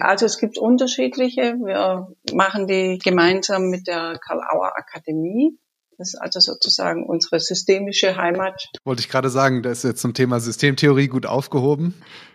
Also 0.00 0.24
es 0.24 0.38
gibt 0.38 0.58
unterschiedliche. 0.58 1.56
Wir 1.62 2.08
machen 2.32 2.66
die 2.66 2.98
gemeinsam 2.98 3.68
mit 3.68 3.86
der 3.86 4.18
Karl-Auer 4.18 4.72
Akademie. 4.74 5.58
Das 5.98 6.14
ist 6.14 6.20
also 6.20 6.40
sozusagen 6.40 7.04
unsere 7.04 7.38
systemische 7.40 8.16
Heimat. 8.16 8.68
Wollte 8.84 9.00
ich 9.00 9.08
gerade 9.08 9.30
sagen, 9.30 9.62
da 9.62 9.70
ist 9.70 9.84
jetzt 9.84 10.00
zum 10.00 10.14
Thema 10.14 10.40
Systemtheorie 10.40 11.08
gut 11.08 11.26
aufgehoben. 11.26 11.94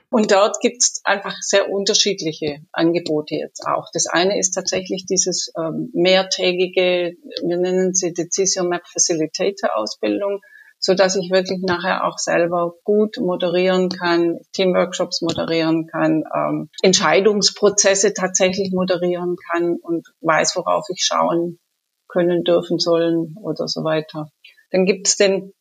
Und 0.09 0.31
dort 0.31 0.61
gibt 0.61 0.77
es 0.81 1.01
einfach 1.03 1.35
sehr 1.41 1.69
unterschiedliche 1.69 2.59
Angebote 2.71 3.35
jetzt 3.35 3.65
auch. 3.67 3.87
Das 3.93 4.07
eine 4.07 4.39
ist 4.39 4.51
tatsächlich 4.51 5.05
dieses 5.05 5.51
ähm, 5.57 5.89
mehrtägige, 5.93 7.17
wir 7.45 7.57
nennen 7.57 7.93
sie 7.93 8.13
Decision 8.13 8.69
Map 8.69 8.87
Facilitator 8.87 9.75
Ausbildung, 9.75 10.39
so 10.79 10.93
dass 10.93 11.17
ich 11.17 11.29
wirklich 11.29 11.61
nachher 11.61 12.05
auch 12.05 12.19
selber 12.19 12.73
gut 12.85 13.17
moderieren 13.17 13.89
kann, 13.89 14.39
Teamworkshops 14.53 15.21
moderieren 15.21 15.87
kann, 15.87 16.23
ähm, 16.33 16.69
Entscheidungsprozesse 16.81 18.13
tatsächlich 18.13 18.71
moderieren 18.71 19.35
kann 19.51 19.75
und 19.81 20.07
weiß, 20.21 20.55
worauf 20.55 20.85
ich 20.89 21.03
schauen 21.03 21.59
können, 22.07 22.43
dürfen 22.43 22.79
sollen 22.79 23.35
oder 23.41 23.67
so 23.67 23.83
weiter. 23.83 24.31
Dann 24.71 24.85
gibt 24.85 25.07
es 25.07 25.17
den 25.17 25.53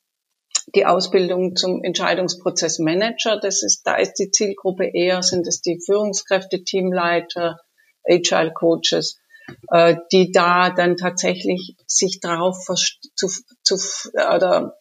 die 0.75 0.87
Ausbildung 0.87 1.55
zum 1.55 1.83
Entscheidungsprozessmanager. 1.83 3.39
Das 3.39 3.63
ist, 3.63 3.83
da 3.87 3.97
ist 3.97 4.15
die 4.15 4.31
Zielgruppe 4.31 4.87
eher, 4.87 5.23
sind 5.23 5.47
es 5.47 5.61
die 5.61 5.81
Führungskräfte, 5.85 6.65
Teamleiter, 6.65 7.61
Agile 8.05 8.53
Coaches, 8.53 9.19
äh, 9.71 9.97
die 10.13 10.33
da 10.33 10.71
dann 10.71 10.97
tatsächlich 10.97 11.77
sich 11.87 12.21
darauf 12.21 12.59
zu, 13.15 13.29
zu, 13.63 14.11
oder 14.15 14.79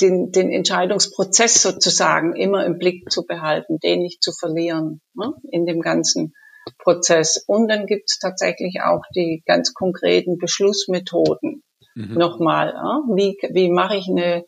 den, 0.00 0.30
den 0.30 0.50
Entscheidungsprozess 0.50 1.62
sozusagen 1.62 2.36
immer 2.36 2.64
im 2.64 2.78
Blick 2.78 3.10
zu 3.10 3.26
behalten, 3.26 3.78
den 3.80 4.00
nicht 4.00 4.22
zu 4.22 4.32
verlieren 4.32 5.00
ne, 5.14 5.32
in 5.50 5.66
dem 5.66 5.80
ganzen 5.80 6.34
Prozess. 6.78 7.42
Und 7.46 7.68
dann 7.68 7.86
gibt 7.86 8.10
es 8.10 8.18
tatsächlich 8.18 8.80
auch 8.82 9.02
die 9.14 9.42
ganz 9.46 9.74
konkreten 9.74 10.38
Beschlussmethoden. 10.38 11.62
Mhm. 11.94 12.14
Nochmal, 12.14 12.74
wie, 13.14 13.38
wie 13.50 13.70
mache 13.70 13.96
ich 13.96 14.08
eine 14.08 14.44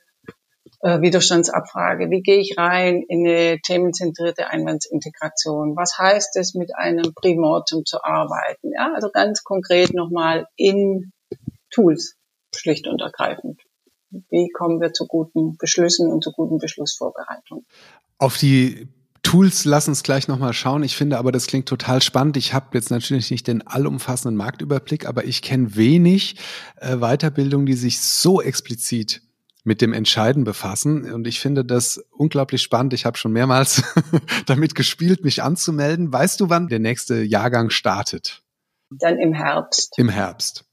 äh, 0.80 1.00
Widerstandsabfrage, 1.00 2.10
wie 2.10 2.22
gehe 2.22 2.38
ich 2.38 2.56
rein 2.56 3.02
in 3.08 3.26
eine 3.26 3.60
themenzentrierte 3.60 4.48
Einwandsintegration, 4.48 5.76
was 5.76 5.98
heißt 5.98 6.36
es, 6.36 6.54
mit 6.54 6.74
einem 6.74 7.12
Primortem 7.14 7.84
zu 7.84 8.02
arbeiten. 8.02 8.72
Ja? 8.72 8.92
Also 8.94 9.10
ganz 9.10 9.44
konkret 9.44 9.92
nochmal 9.94 10.46
in 10.56 11.12
Tools, 11.70 12.16
schlicht 12.54 12.86
und 12.88 13.00
ergreifend. 13.00 13.60
Wie 14.10 14.48
kommen 14.48 14.80
wir 14.80 14.92
zu 14.92 15.06
guten 15.06 15.56
Beschlüssen 15.56 16.10
und 16.10 16.24
zu 16.24 16.32
guten 16.32 16.58
Beschlussvorbereitungen? 16.58 17.64
Auf 18.18 18.38
die 18.38 18.88
Tools 19.30 19.64
lass 19.64 19.86
uns 19.86 20.02
gleich 20.02 20.26
nochmal 20.26 20.52
schauen. 20.52 20.82
Ich 20.82 20.96
finde 20.96 21.16
aber, 21.16 21.30
das 21.30 21.46
klingt 21.46 21.68
total 21.68 22.02
spannend. 22.02 22.36
Ich 22.36 22.52
habe 22.52 22.66
jetzt 22.72 22.90
natürlich 22.90 23.30
nicht 23.30 23.46
den 23.46 23.64
allumfassenden 23.64 24.36
Marktüberblick, 24.36 25.06
aber 25.06 25.24
ich 25.24 25.40
kenne 25.40 25.76
wenig 25.76 26.34
äh, 26.80 26.96
Weiterbildungen, 26.96 27.64
die 27.64 27.74
sich 27.74 28.00
so 28.00 28.42
explizit 28.42 29.22
mit 29.62 29.82
dem 29.82 29.92
Entscheiden 29.92 30.42
befassen. 30.42 31.12
Und 31.12 31.28
ich 31.28 31.38
finde 31.38 31.64
das 31.64 32.04
unglaublich 32.10 32.60
spannend. 32.60 32.92
Ich 32.92 33.06
habe 33.06 33.16
schon 33.16 33.30
mehrmals 33.30 33.84
damit 34.46 34.74
gespielt, 34.74 35.22
mich 35.22 35.44
anzumelden. 35.44 36.12
Weißt 36.12 36.40
du, 36.40 36.48
wann 36.48 36.66
der 36.66 36.80
nächste 36.80 37.22
Jahrgang 37.22 37.70
startet? 37.70 38.42
Dann 38.90 39.16
im 39.16 39.32
Herbst. 39.32 39.94
Im 39.96 40.08
Herbst. 40.08 40.64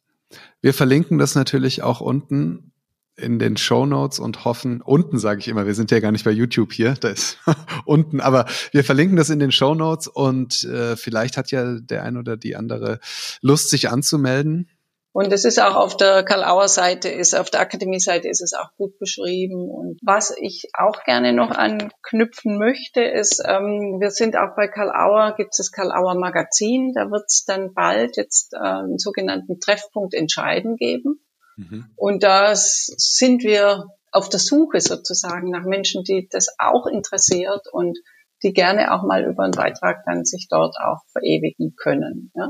Wir 0.61 0.73
verlinken 0.73 1.19
das 1.19 1.35
natürlich 1.35 1.83
auch 1.83 2.01
unten 2.01 2.71
in 3.17 3.39
den 3.39 3.57
Show 3.57 3.85
Notes 3.85 4.19
und 4.19 4.45
hoffen, 4.45 4.81
unten 4.81 5.17
sage 5.17 5.39
ich 5.39 5.47
immer, 5.47 5.65
wir 5.65 5.73
sind 5.73 5.91
ja 5.91 5.99
gar 5.99 6.11
nicht 6.11 6.23
bei 6.23 6.31
YouTube 6.31 6.71
hier, 6.71 6.93
da 6.93 7.09
ist 7.09 7.39
unten, 7.85 8.21
aber 8.21 8.45
wir 8.71 8.83
verlinken 8.83 9.17
das 9.17 9.29
in 9.29 9.39
den 9.39 9.51
Show 9.51 9.73
Notes 9.73 10.07
und 10.07 10.63
äh, 10.63 10.95
vielleicht 10.95 11.35
hat 11.35 11.51
ja 11.51 11.79
der 11.79 12.03
ein 12.03 12.17
oder 12.17 12.37
die 12.37 12.55
andere 12.55 12.99
Lust, 13.41 13.69
sich 13.69 13.89
anzumelden. 13.89 14.69
Und 15.17 15.33
es 15.33 15.45
ist 15.45 15.59
auch 15.59 15.73
auf 15.73 15.97
der 15.97 16.21
Karl-Auer-Seite, 16.23 17.09
ist 17.09 17.33
auf 17.33 17.49
der 17.49 17.61
Akademie-Seite 17.61 18.29
ist 18.29 18.39
es 18.39 18.53
auch 18.53 18.69
gut 18.77 18.99
beschrieben. 18.99 19.67
Und 19.67 19.97
was 20.03 20.31
ich 20.39 20.69
auch 20.77 21.03
gerne 21.05 21.33
noch 21.33 21.49
anknüpfen 21.49 22.59
möchte, 22.59 23.01
ist, 23.01 23.41
ähm, 23.43 23.97
wir 23.99 24.11
sind 24.11 24.37
auch 24.37 24.55
bei 24.55 24.67
Karl 24.67 24.91
Auer, 24.91 25.33
gibt 25.35 25.53
es 25.53 25.57
das 25.57 25.71
Karl 25.71 25.91
Auer 25.91 26.13
Magazin, 26.19 26.93
da 26.93 27.09
wird 27.09 27.23
es 27.29 27.45
dann 27.47 27.73
bald 27.73 28.15
jetzt 28.15 28.53
äh, 28.53 28.59
einen 28.59 28.99
sogenannten 28.99 29.59
Treffpunkt 29.59 30.13
Entscheiden 30.13 30.75
geben. 30.75 31.19
Mhm. 31.57 31.85
Und 31.95 32.23
da 32.23 32.55
sind 32.55 33.43
wir 33.43 33.87
auf 34.11 34.29
der 34.29 34.39
Suche 34.39 34.79
sozusagen 34.79 35.49
nach 35.49 35.65
Menschen, 35.65 36.03
die 36.03 36.27
das 36.29 36.47
auch 36.57 36.87
interessiert 36.87 37.67
und 37.71 37.99
die 38.43 38.53
gerne 38.53 38.93
auch 38.93 39.03
mal 39.03 39.25
über 39.25 39.43
einen 39.43 39.51
Beitrag 39.51 40.03
dann 40.05 40.23
sich 40.23 40.47
dort 40.49 40.75
auch 40.79 41.01
verewigen 41.11 41.75
können. 41.75 42.31
Ja? 42.35 42.49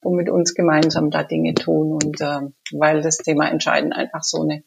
und 0.00 0.16
mit 0.16 0.28
uns 0.28 0.54
gemeinsam 0.54 1.10
da 1.10 1.22
Dinge 1.22 1.54
tun. 1.54 1.92
Und 1.92 2.20
äh, 2.20 2.40
weil 2.72 3.02
das 3.02 3.18
Thema 3.18 3.48
Entscheiden 3.48 3.92
einfach 3.92 4.22
so 4.22 4.42
eine, 4.42 4.64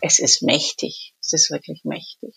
es 0.00 0.18
ist 0.18 0.42
mächtig, 0.42 1.14
es 1.20 1.32
ist 1.32 1.50
wirklich 1.50 1.82
mächtig. 1.84 2.34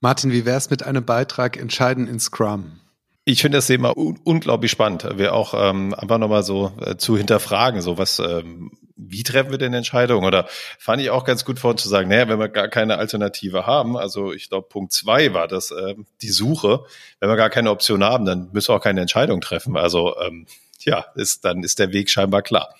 Martin, 0.00 0.32
wie 0.32 0.44
wäre 0.44 0.58
es 0.58 0.70
mit 0.70 0.82
einem 0.82 1.04
Beitrag 1.04 1.56
Entscheiden 1.56 2.06
in 2.06 2.20
Scrum? 2.20 2.80
Ich 3.26 3.40
finde 3.40 3.58
das 3.58 3.68
Thema 3.68 3.96
un 3.96 4.20
unglaublich 4.22 4.70
spannend. 4.70 5.08
Wir 5.16 5.34
auch 5.34 5.54
ähm, 5.56 5.94
einfach 5.94 6.18
nochmal 6.18 6.42
so 6.42 6.72
äh, 6.84 6.96
zu 6.96 7.16
hinterfragen, 7.16 7.80
so 7.80 7.96
was, 7.96 8.18
ähm, 8.18 8.70
wie 8.96 9.22
treffen 9.22 9.50
wir 9.50 9.56
denn 9.56 9.72
Entscheidungen? 9.72 10.26
Oder 10.26 10.46
fand 10.78 11.00
ich 11.00 11.08
auch 11.08 11.24
ganz 11.24 11.46
gut 11.46 11.58
vorhin 11.58 11.78
zu 11.78 11.88
sagen, 11.88 12.10
naja, 12.10 12.28
wenn 12.28 12.38
wir 12.38 12.50
gar 12.50 12.68
keine 12.68 12.98
Alternative 12.98 13.66
haben, 13.66 13.96
also 13.96 14.32
ich 14.34 14.50
glaube 14.50 14.68
Punkt 14.68 14.92
zwei 14.92 15.32
war 15.32 15.48
das, 15.48 15.70
äh, 15.70 15.94
die 16.20 16.28
Suche, 16.28 16.84
wenn 17.18 17.30
wir 17.30 17.36
gar 17.36 17.48
keine 17.48 17.70
Option 17.70 18.04
haben, 18.04 18.26
dann 18.26 18.50
müssen 18.52 18.68
wir 18.68 18.76
auch 18.76 18.82
keine 18.82 19.00
Entscheidung 19.00 19.40
treffen. 19.40 19.78
Also 19.78 20.18
ähm, 20.20 20.46
ja, 20.80 21.06
ist, 21.14 21.46
dann 21.46 21.62
ist 21.62 21.78
der 21.78 21.92
Weg 21.92 22.10
scheinbar 22.10 22.42
klar. 22.42 22.74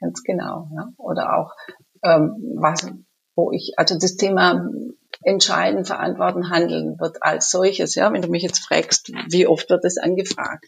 Ganz 0.00 0.22
genau. 0.22 0.68
Ja. 0.72 0.92
Oder 0.98 1.36
auch, 1.36 1.52
ähm, 2.04 2.36
was, 2.58 2.86
wo 3.34 3.50
ich, 3.50 3.72
also 3.76 3.98
das 3.98 4.16
Thema 4.16 4.68
entscheiden, 5.22 5.84
verantworten, 5.84 6.50
handeln 6.50 6.98
wird 6.98 7.22
als 7.22 7.50
solches. 7.50 7.94
Ja, 7.94 8.12
wenn 8.12 8.22
du 8.22 8.28
mich 8.28 8.42
jetzt 8.42 8.64
fragst, 8.64 9.12
wie 9.28 9.46
oft 9.46 9.70
wird 9.70 9.84
das 9.84 9.98
angefragt? 9.98 10.66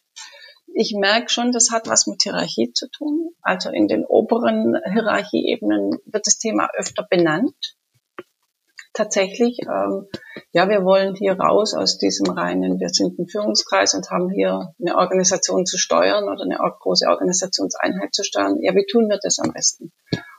Ich 0.75 0.95
merke 0.95 1.31
schon, 1.31 1.53
das 1.53 1.71
hat 1.73 1.89
was 1.89 2.07
mit 2.07 2.23
Hierarchie 2.23 2.73
zu 2.73 2.89
tun. 2.91 3.31
Also 3.41 3.71
in 3.71 3.89
den 3.89 4.05
oberen 4.05 4.77
Hierarchieebenen 4.85 5.99
wird 6.05 6.27
das 6.27 6.39
Thema 6.39 6.69
öfter 6.77 7.07
benannt 7.09 7.77
tatsächlich, 8.97 9.61
ähm, 9.63 10.09
ja, 10.53 10.69
wir 10.69 10.85
wollen 10.85 11.15
hier 11.15 11.39
raus 11.39 11.75
aus 11.75 11.99
diesem 11.99 12.31
reinen, 12.31 12.81
wir 12.81 12.89
sind 12.89 13.19
ein 13.19 13.29
Führungskreis 13.29 13.95
und 13.95 14.11
haben 14.11 14.31
hier 14.31 14.75
eine 14.81 14.97
Organisation 14.97 15.67
zu 15.67 15.79
steuern 15.79 16.25
oder 16.25 16.44
eine 16.44 16.57
große 16.57 17.07
Organisationseinheit 17.07 18.15
zu 18.15 18.25
steuern. 18.25 18.57
Ja, 18.63 18.75
wie 18.75 18.87
tun 18.90 19.09
wir 19.09 19.19
das 19.23 19.38
am 19.38 19.53
besten? 19.53 19.92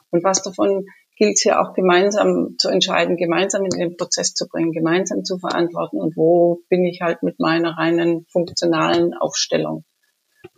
Und 0.09 0.23
was 0.23 0.41
davon 0.41 0.85
gilt 1.17 1.35
es 1.35 1.41
hier 1.41 1.59
auch 1.59 1.73
gemeinsam 1.73 2.55
zu 2.57 2.69
entscheiden, 2.69 3.17
gemeinsam 3.17 3.63
in 3.63 3.71
den 3.71 3.97
Prozess 3.97 4.33
zu 4.33 4.47
bringen, 4.47 4.71
gemeinsam 4.71 5.23
zu 5.23 5.39
verantworten 5.39 5.99
und 5.99 6.15
wo 6.15 6.61
bin 6.69 6.85
ich 6.85 7.01
halt 7.01 7.23
mit 7.23 7.39
meiner 7.39 7.77
reinen 7.77 8.25
funktionalen 8.31 9.13
Aufstellung 9.13 9.83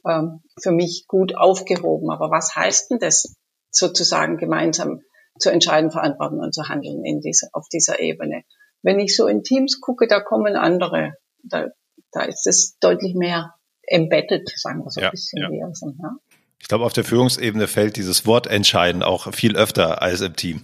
ähm, 0.06 0.42
für 0.62 0.72
mich 0.72 1.06
gut 1.08 1.36
aufgehoben. 1.36 2.12
Aber 2.12 2.30
was 2.30 2.56
heißt 2.56 2.92
denn 2.92 3.00
das 3.00 3.36
sozusagen 3.72 4.38
gemeinsam 4.38 5.02
zu 5.40 5.50
entscheiden, 5.50 5.92
verantworten 5.92 6.40
und 6.40 6.54
zu 6.54 6.68
handeln 6.68 7.04
in 7.06 7.22
dieser, 7.22 7.48
auf 7.54 7.68
dieser 7.70 8.00
Ebene. 8.00 8.44
Wenn 8.82 9.00
ich 9.00 9.16
so 9.16 9.28
in 9.28 9.44
Teams 9.44 9.80
gucke, 9.80 10.08
da 10.08 10.20
kommen 10.20 10.56
andere, 10.56 11.14
da, 11.44 11.68
da 12.12 12.24
ist 12.24 12.46
es 12.48 12.78
deutlich 12.80 13.16
mehr 13.16 13.56
embedded, 13.84 14.50
sagen 14.56 14.84
wir 14.84 14.92
so 14.92 15.02
ja, 15.02 15.08
ein 15.08 15.12
bisschen. 15.12 15.42
Ja. 15.42 15.50
Wie 15.50 15.74
so, 15.74 15.94
ja? 16.02 16.18
Ich 16.60 16.68
glaube, 16.68 16.86
auf 16.86 16.94
der 16.94 17.04
Führungsebene 17.04 17.68
fällt 17.68 17.96
dieses 17.96 18.26
Wort 18.26 18.46
entscheiden 18.46 19.02
auch 19.02 19.34
viel 19.34 19.56
öfter 19.56 20.02
als 20.02 20.22
im 20.22 20.36
Team. 20.36 20.62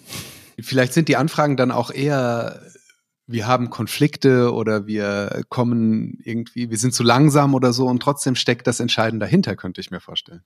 Vielleicht 0.59 0.93
sind 0.93 1.07
die 1.07 1.15
Anfragen 1.15 1.57
dann 1.57 1.71
auch 1.71 1.91
eher, 1.91 2.61
wir 3.27 3.47
haben 3.47 3.69
Konflikte 3.69 4.53
oder 4.53 4.85
wir 4.87 5.43
kommen 5.49 6.19
irgendwie, 6.23 6.69
wir 6.69 6.77
sind 6.77 6.93
zu 6.93 7.03
langsam 7.03 7.55
oder 7.55 7.73
so 7.73 7.87
und 7.87 8.01
trotzdem 8.01 8.35
steckt 8.35 8.67
das 8.67 8.79
Entscheiden 8.79 9.19
dahinter, 9.19 9.55
könnte 9.55 9.81
ich 9.81 9.89
mir 9.89 9.99
vorstellen. 9.99 10.43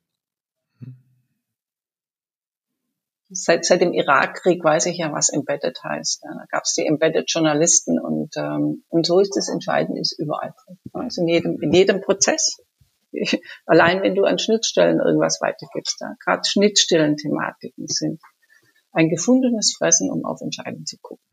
Seit, 3.31 3.63
seit 3.63 3.81
dem 3.81 3.93
Irakkrieg 3.93 4.63
weiß 4.63 4.87
ich 4.87 4.97
ja, 4.97 5.11
was 5.11 5.29
Embedded 5.29 5.77
heißt. 5.83 6.23
Da 6.23 6.45
gab 6.49 6.63
es 6.63 6.73
die 6.73 6.85
Embedded 6.85 7.29
Journalisten 7.29 7.99
und, 7.99 8.35
ähm, 8.37 8.83
und 8.87 9.05
so 9.05 9.19
ist 9.19 9.37
es 9.37 9.49
entscheidend, 9.49 9.99
ist 9.99 10.17
überall 10.17 10.53
drin. 10.65 10.79
Also 10.93 11.21
in 11.21 11.27
jedem, 11.27 11.61
in 11.61 11.71
jedem 11.71 12.01
Prozess. 12.01 12.59
Allein 13.65 14.01
wenn 14.01 14.15
du 14.15 14.23
an 14.23 14.39
Schnittstellen 14.39 14.99
irgendwas 14.99 15.39
weitergibst, 15.41 15.97
da 15.99 16.13
gerade 16.23 16.41
Schnittstellen-Thematiken 16.47 17.87
sind 17.87 18.21
ein 18.91 19.09
gefundenes 19.09 19.75
Fressen, 19.77 20.11
um 20.11 20.25
auf 20.25 20.41
Entscheidungen 20.41 20.85
zu 20.85 20.97
gucken. 21.01 21.23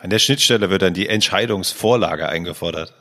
An 0.00 0.10
der 0.10 0.18
Schnittstelle 0.18 0.70
wird 0.70 0.82
dann 0.82 0.94
die 0.94 1.08
Entscheidungsvorlage 1.08 2.28
eingefordert. 2.28 2.94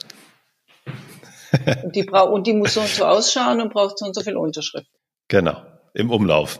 und, 1.84 1.96
die 1.96 2.10
und 2.10 2.48
die 2.48 2.54
muss 2.54 2.76
so 2.76 2.82
und 2.82 2.90
so 2.90 3.06
ausschauen 3.06 3.62
und 3.62 3.74
braucht 3.74 3.98
so 3.98 4.06
und 4.06 4.16
so 4.16 4.22
viel 4.22 4.38
Unterschrift. 4.38 4.90
Genau, 5.28 5.62
im 5.94 6.12
Umlauf. 6.12 6.60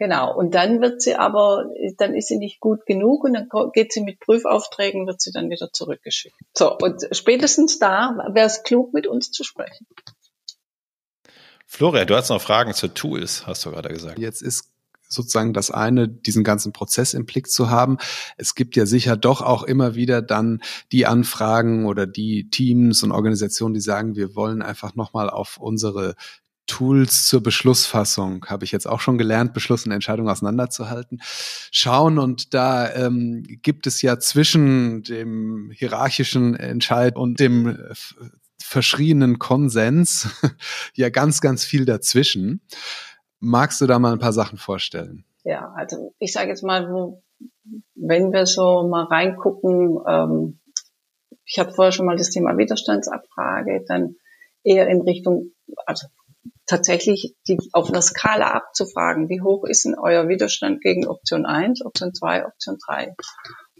Genau. 0.00 0.34
Und 0.34 0.54
dann 0.54 0.80
wird 0.80 1.02
sie 1.02 1.14
aber, 1.14 1.66
dann 1.98 2.14
ist 2.14 2.28
sie 2.28 2.38
nicht 2.38 2.58
gut 2.58 2.86
genug 2.86 3.22
und 3.22 3.34
dann 3.34 3.48
geht 3.74 3.92
sie 3.92 4.00
mit 4.00 4.18
Prüfaufträgen, 4.18 5.06
wird 5.06 5.20
sie 5.20 5.30
dann 5.30 5.50
wieder 5.50 5.68
zurückgeschickt. 5.72 6.36
So, 6.56 6.74
und 6.78 7.06
spätestens 7.12 7.78
da 7.78 8.16
wäre 8.32 8.46
es 8.46 8.62
klug, 8.62 8.94
mit 8.94 9.06
uns 9.06 9.30
zu 9.30 9.44
sprechen. 9.44 9.86
Florian, 11.72 12.08
du 12.08 12.16
hast 12.16 12.30
noch 12.30 12.42
Fragen 12.42 12.74
zu 12.74 12.88
Tools, 12.88 13.46
hast 13.46 13.64
du 13.64 13.70
gerade 13.70 13.90
gesagt. 13.90 14.18
Jetzt 14.18 14.42
ist 14.42 14.64
sozusagen 15.08 15.52
das 15.52 15.70
eine, 15.70 16.08
diesen 16.08 16.42
ganzen 16.42 16.72
Prozess 16.72 17.14
im 17.14 17.26
Blick 17.26 17.48
zu 17.48 17.70
haben. 17.70 17.98
Es 18.36 18.56
gibt 18.56 18.74
ja 18.74 18.86
sicher 18.86 19.16
doch 19.16 19.40
auch 19.40 19.62
immer 19.62 19.94
wieder 19.94 20.20
dann 20.20 20.62
die 20.90 21.06
Anfragen 21.06 21.86
oder 21.86 22.08
die 22.08 22.50
Teams 22.50 23.04
und 23.04 23.12
Organisationen, 23.12 23.74
die 23.74 23.80
sagen, 23.80 24.16
wir 24.16 24.34
wollen 24.34 24.62
einfach 24.62 24.96
nochmal 24.96 25.30
auf 25.30 25.58
unsere 25.58 26.16
Tools 26.66 27.26
zur 27.26 27.40
Beschlussfassung, 27.42 28.46
habe 28.46 28.64
ich 28.64 28.72
jetzt 28.72 28.88
auch 28.88 29.00
schon 29.00 29.16
gelernt, 29.16 29.54
Beschluss 29.54 29.86
und 29.86 29.92
Entscheidung 29.92 30.28
auseinanderzuhalten, 30.28 31.20
schauen. 31.70 32.18
Und 32.18 32.52
da 32.52 32.92
ähm, 32.94 33.44
gibt 33.62 33.86
es 33.86 34.02
ja 34.02 34.18
zwischen 34.18 35.04
dem 35.04 35.70
hierarchischen 35.72 36.56
Entscheid 36.56 37.16
und 37.16 37.38
dem 37.38 37.78
verschrienen 38.70 39.40
Konsens 39.40 40.28
ja 40.94 41.10
ganz, 41.10 41.40
ganz 41.40 41.64
viel 41.64 41.84
dazwischen. 41.84 42.60
Magst 43.40 43.80
du 43.80 43.88
da 43.88 43.98
mal 43.98 44.12
ein 44.12 44.20
paar 44.20 44.32
Sachen 44.32 44.58
vorstellen? 44.58 45.24
Ja, 45.42 45.72
also 45.74 46.14
ich 46.20 46.32
sage 46.32 46.50
jetzt 46.50 46.62
mal, 46.62 47.20
wenn 47.96 48.32
wir 48.32 48.46
so 48.46 48.86
mal 48.86 49.06
reingucken, 49.06 49.98
ähm, 50.06 50.60
ich 51.44 51.58
hatte 51.58 51.74
vorher 51.74 51.90
schon 51.90 52.06
mal 52.06 52.16
das 52.16 52.30
Thema 52.30 52.56
Widerstandsabfrage, 52.56 53.84
dann 53.88 54.14
eher 54.62 54.86
in 54.86 55.00
Richtung, 55.00 55.50
also 55.84 56.06
tatsächlich 56.66 57.34
die 57.48 57.58
auf 57.72 57.88
einer 57.88 58.02
Skala 58.02 58.52
abzufragen, 58.52 59.28
wie 59.28 59.40
hoch 59.40 59.64
ist 59.64 59.84
denn 59.84 59.98
euer 59.98 60.28
Widerstand 60.28 60.80
gegen 60.80 61.08
Option 61.08 61.44
1, 61.44 61.84
Option 61.84 62.14
2, 62.14 62.46
Option 62.46 62.78
3? 62.86 63.16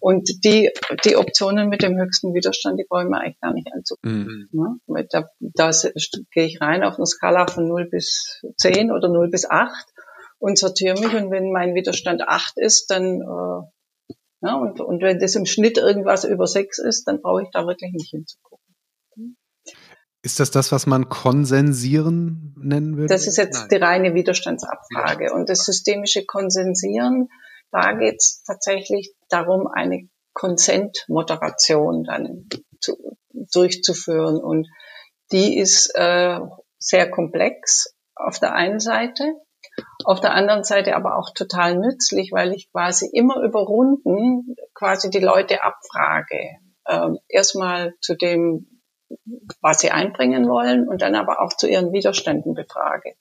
Und 0.00 0.44
die, 0.44 0.70
die 1.04 1.16
Optionen 1.16 1.68
mit 1.68 1.82
dem 1.82 1.98
höchsten 1.98 2.34
Widerstand, 2.34 2.78
die 2.78 2.86
wollen 2.88 3.08
wir 3.08 3.20
eigentlich 3.20 3.40
gar 3.40 3.52
nicht 3.52 3.68
anzugucken. 3.72 4.48
Mhm. 4.52 4.80
Ja, 4.88 5.02
da, 5.10 5.28
da 5.40 5.70
gehe 6.32 6.46
ich 6.46 6.60
rein 6.60 6.82
auf 6.82 6.96
eine 6.96 7.06
Skala 7.06 7.46
von 7.46 7.68
0 7.68 7.88
bis 7.90 8.42
10 8.56 8.90
oder 8.90 9.08
0 9.08 9.30
bis 9.30 9.48
8 9.48 9.70
und 10.38 10.58
sortiere 10.58 10.98
mich. 10.98 11.14
Und 11.14 11.30
wenn 11.30 11.52
mein 11.52 11.74
Widerstand 11.74 12.22
8 12.22 12.54
ist, 12.56 12.90
dann 12.90 13.20
äh, 13.20 13.68
ja, 14.42 14.54
und, 14.56 14.80
und 14.80 15.02
wenn 15.02 15.18
das 15.18 15.34
im 15.34 15.44
Schnitt 15.44 15.76
irgendwas 15.76 16.24
über 16.24 16.46
6 16.46 16.78
ist, 16.78 17.06
dann 17.06 17.20
brauche 17.20 17.42
ich 17.42 17.48
da 17.52 17.66
wirklich 17.66 17.92
nicht 17.92 18.10
hinzugucken. 18.10 18.64
Ist 20.22 20.38
das 20.38 20.50
das, 20.50 20.70
was 20.70 20.86
man 20.86 21.08
Konsensieren 21.08 22.54
nennen 22.58 22.96
würde? 22.96 23.08
Das 23.08 23.26
ist 23.26 23.38
jetzt 23.38 23.60
Nein. 23.60 23.68
die 23.70 23.76
reine 23.76 24.14
Widerstandsabfrage. 24.14 25.32
Und 25.32 25.48
das 25.48 25.64
systemische 25.64 26.24
Konsensieren, 26.26 27.28
da 27.70 27.92
geht 27.92 28.16
es 28.18 28.42
tatsächlich 28.44 29.14
darum, 29.28 29.66
eine 29.66 30.08
Consent-Moderation 30.34 32.04
dann 32.04 32.48
zu, 32.80 33.16
durchzuführen. 33.52 34.36
Und 34.36 34.68
die 35.32 35.58
ist 35.58 35.90
äh, 35.94 36.40
sehr 36.78 37.10
komplex 37.10 37.94
auf 38.14 38.38
der 38.38 38.54
einen 38.54 38.80
Seite, 38.80 39.34
auf 40.04 40.20
der 40.20 40.34
anderen 40.34 40.64
Seite 40.64 40.96
aber 40.96 41.16
auch 41.16 41.30
total 41.34 41.76
nützlich, 41.76 42.32
weil 42.32 42.52
ich 42.52 42.70
quasi 42.70 43.08
immer 43.12 43.42
über 43.42 43.60
Runden 43.60 44.56
quasi 44.74 45.10
die 45.10 45.20
Leute 45.20 45.62
abfrage. 45.62 46.56
Ähm, 46.88 47.18
erstmal 47.28 47.94
zu 48.00 48.16
dem, 48.16 48.82
was 49.60 49.80
sie 49.80 49.90
einbringen 49.90 50.48
wollen 50.48 50.88
und 50.88 51.02
dann 51.02 51.14
aber 51.14 51.40
auch 51.40 51.52
zu 51.52 51.68
ihren 51.68 51.92
Widerständen 51.92 52.54
befrage. 52.54 53.14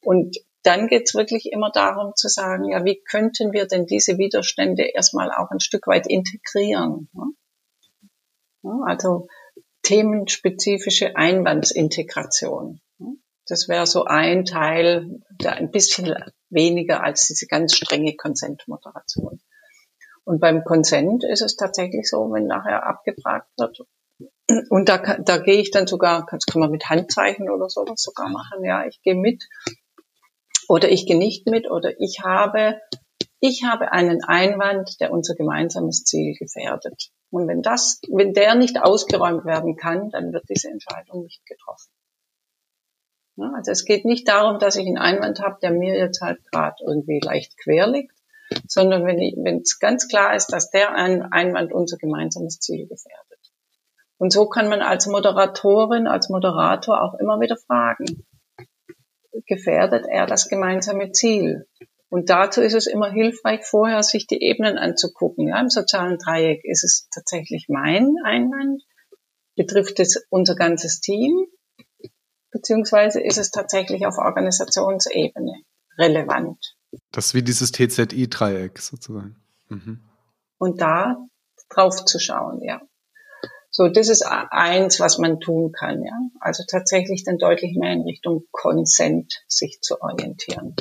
Und 0.00 0.36
dann 0.64 0.88
geht's 0.88 1.14
wirklich 1.14 1.52
immer 1.52 1.70
darum 1.70 2.14
zu 2.16 2.28
sagen, 2.28 2.68
ja, 2.70 2.84
wie 2.84 3.00
könnten 3.02 3.52
wir 3.52 3.66
denn 3.66 3.86
diese 3.86 4.18
Widerstände 4.18 4.82
erstmal 4.82 5.30
auch 5.30 5.50
ein 5.50 5.60
Stück 5.60 5.86
weit 5.86 6.06
integrieren? 6.06 7.08
Also 8.86 9.28
themenspezifische 9.82 11.16
Einwandsintegration. 11.16 12.80
Das 13.46 13.68
wäre 13.68 13.86
so 13.86 14.04
ein 14.04 14.46
Teil, 14.46 15.20
der 15.42 15.52
ein 15.56 15.70
bisschen 15.70 16.14
weniger 16.48 17.04
als 17.04 17.26
diese 17.26 17.46
ganz 17.46 17.76
strenge 17.76 18.16
Konsentmoderation. 18.16 19.40
Und 20.24 20.40
beim 20.40 20.64
Konsent 20.64 21.24
ist 21.24 21.42
es 21.42 21.56
tatsächlich 21.56 22.08
so, 22.08 22.32
wenn 22.32 22.46
nachher 22.46 22.86
abgefragt 22.86 23.50
wird, 23.58 23.80
und 24.70 24.88
da, 24.88 24.98
da 24.98 25.38
gehe 25.38 25.60
ich 25.60 25.70
dann 25.70 25.86
sogar, 25.86 26.26
das 26.30 26.46
kann 26.46 26.60
man 26.60 26.70
mit 26.70 26.88
Handzeichen 26.88 27.50
oder 27.50 27.68
sowas 27.68 28.00
sogar 28.02 28.28
machen, 28.28 28.64
ja, 28.64 28.86
ich 28.86 29.02
gehe 29.02 29.14
mit 29.14 29.44
oder 30.68 30.90
ich 30.90 31.06
gehe 31.06 31.18
nicht 31.18 31.46
mit 31.46 31.70
oder 31.70 31.92
ich 32.00 32.20
habe, 32.22 32.80
ich 33.40 33.64
habe 33.64 33.92
einen 33.92 34.22
Einwand, 34.24 35.00
der 35.00 35.12
unser 35.12 35.34
gemeinsames 35.34 36.04
Ziel 36.04 36.34
gefährdet. 36.38 37.10
Und 37.30 37.48
wenn 37.48 37.62
das, 37.62 38.00
wenn 38.10 38.32
der 38.32 38.54
nicht 38.54 38.80
ausgeräumt 38.80 39.44
werden 39.44 39.76
kann, 39.76 40.10
dann 40.10 40.32
wird 40.32 40.48
diese 40.48 40.68
Entscheidung 40.68 41.22
nicht 41.22 41.44
getroffen. 41.46 41.90
Ja, 43.36 43.50
also 43.56 43.72
es 43.72 43.84
geht 43.84 44.04
nicht 44.04 44.28
darum, 44.28 44.60
dass 44.60 44.76
ich 44.76 44.86
einen 44.86 44.98
Einwand 44.98 45.40
habe, 45.40 45.58
der 45.60 45.72
mir 45.72 45.98
jetzt 45.98 46.20
halt 46.20 46.38
gerade 46.52 46.76
irgendwie 46.86 47.20
leicht 47.20 47.58
quer 47.58 47.88
liegt, 47.88 48.16
sondern 48.68 49.04
wenn 49.04 49.60
es 49.60 49.80
ganz 49.80 50.06
klar 50.06 50.36
ist, 50.36 50.52
dass 50.52 50.70
der 50.70 50.94
Einwand 50.94 51.72
unser 51.72 51.96
gemeinsames 51.96 52.60
Ziel 52.60 52.86
gefährdet. 52.86 53.24
Und 54.18 54.32
so 54.32 54.46
kann 54.48 54.68
man 54.68 54.80
als 54.80 55.08
Moderatorin, 55.08 56.06
als 56.06 56.28
Moderator 56.28 57.02
auch 57.02 57.18
immer 57.18 57.40
wieder 57.40 57.56
fragen, 57.56 58.24
gefährdet 59.46 60.06
er 60.08 60.26
das 60.26 60.48
gemeinsame 60.48 61.12
Ziel? 61.12 61.66
Und 62.08 62.30
dazu 62.30 62.60
ist 62.60 62.74
es 62.74 62.86
immer 62.86 63.10
hilfreich, 63.10 63.64
vorher 63.64 64.02
sich 64.02 64.26
die 64.26 64.40
Ebenen 64.40 64.78
anzugucken. 64.78 65.48
Ja, 65.48 65.60
Im 65.60 65.68
sozialen 65.68 66.18
Dreieck 66.18 66.64
ist 66.64 66.84
es 66.84 67.08
tatsächlich 67.12 67.66
mein 67.68 68.14
Einwand, 68.24 68.82
betrifft 69.56 69.98
es 69.98 70.24
unser 70.30 70.54
ganzes 70.54 71.00
Team, 71.00 71.46
beziehungsweise 72.50 73.20
ist 73.20 73.38
es 73.38 73.50
tatsächlich 73.50 74.06
auf 74.06 74.18
Organisationsebene 74.18 75.62
relevant. 75.98 76.76
Das 77.10 77.26
ist 77.26 77.34
wie 77.34 77.42
dieses 77.42 77.72
TZI-Dreieck 77.72 78.78
sozusagen. 78.78 79.36
Mhm. 79.68 80.00
Und 80.58 80.80
da 80.80 81.16
drauf 81.68 82.04
zu 82.04 82.18
schauen, 82.18 82.62
ja. 82.62 82.80
So, 83.76 83.88
das 83.88 84.08
ist 84.08 84.22
eins, 84.22 85.00
was 85.00 85.18
man 85.18 85.40
tun 85.40 85.72
kann, 85.72 86.04
ja. 86.04 86.12
Also 86.38 86.62
tatsächlich 86.64 87.24
dann 87.24 87.38
deutlich 87.38 87.76
mehr 87.76 87.92
in 87.92 88.02
Richtung 88.02 88.44
Consent 88.52 89.42
sich 89.48 89.80
zu 89.80 90.00
orientieren. 90.00 90.76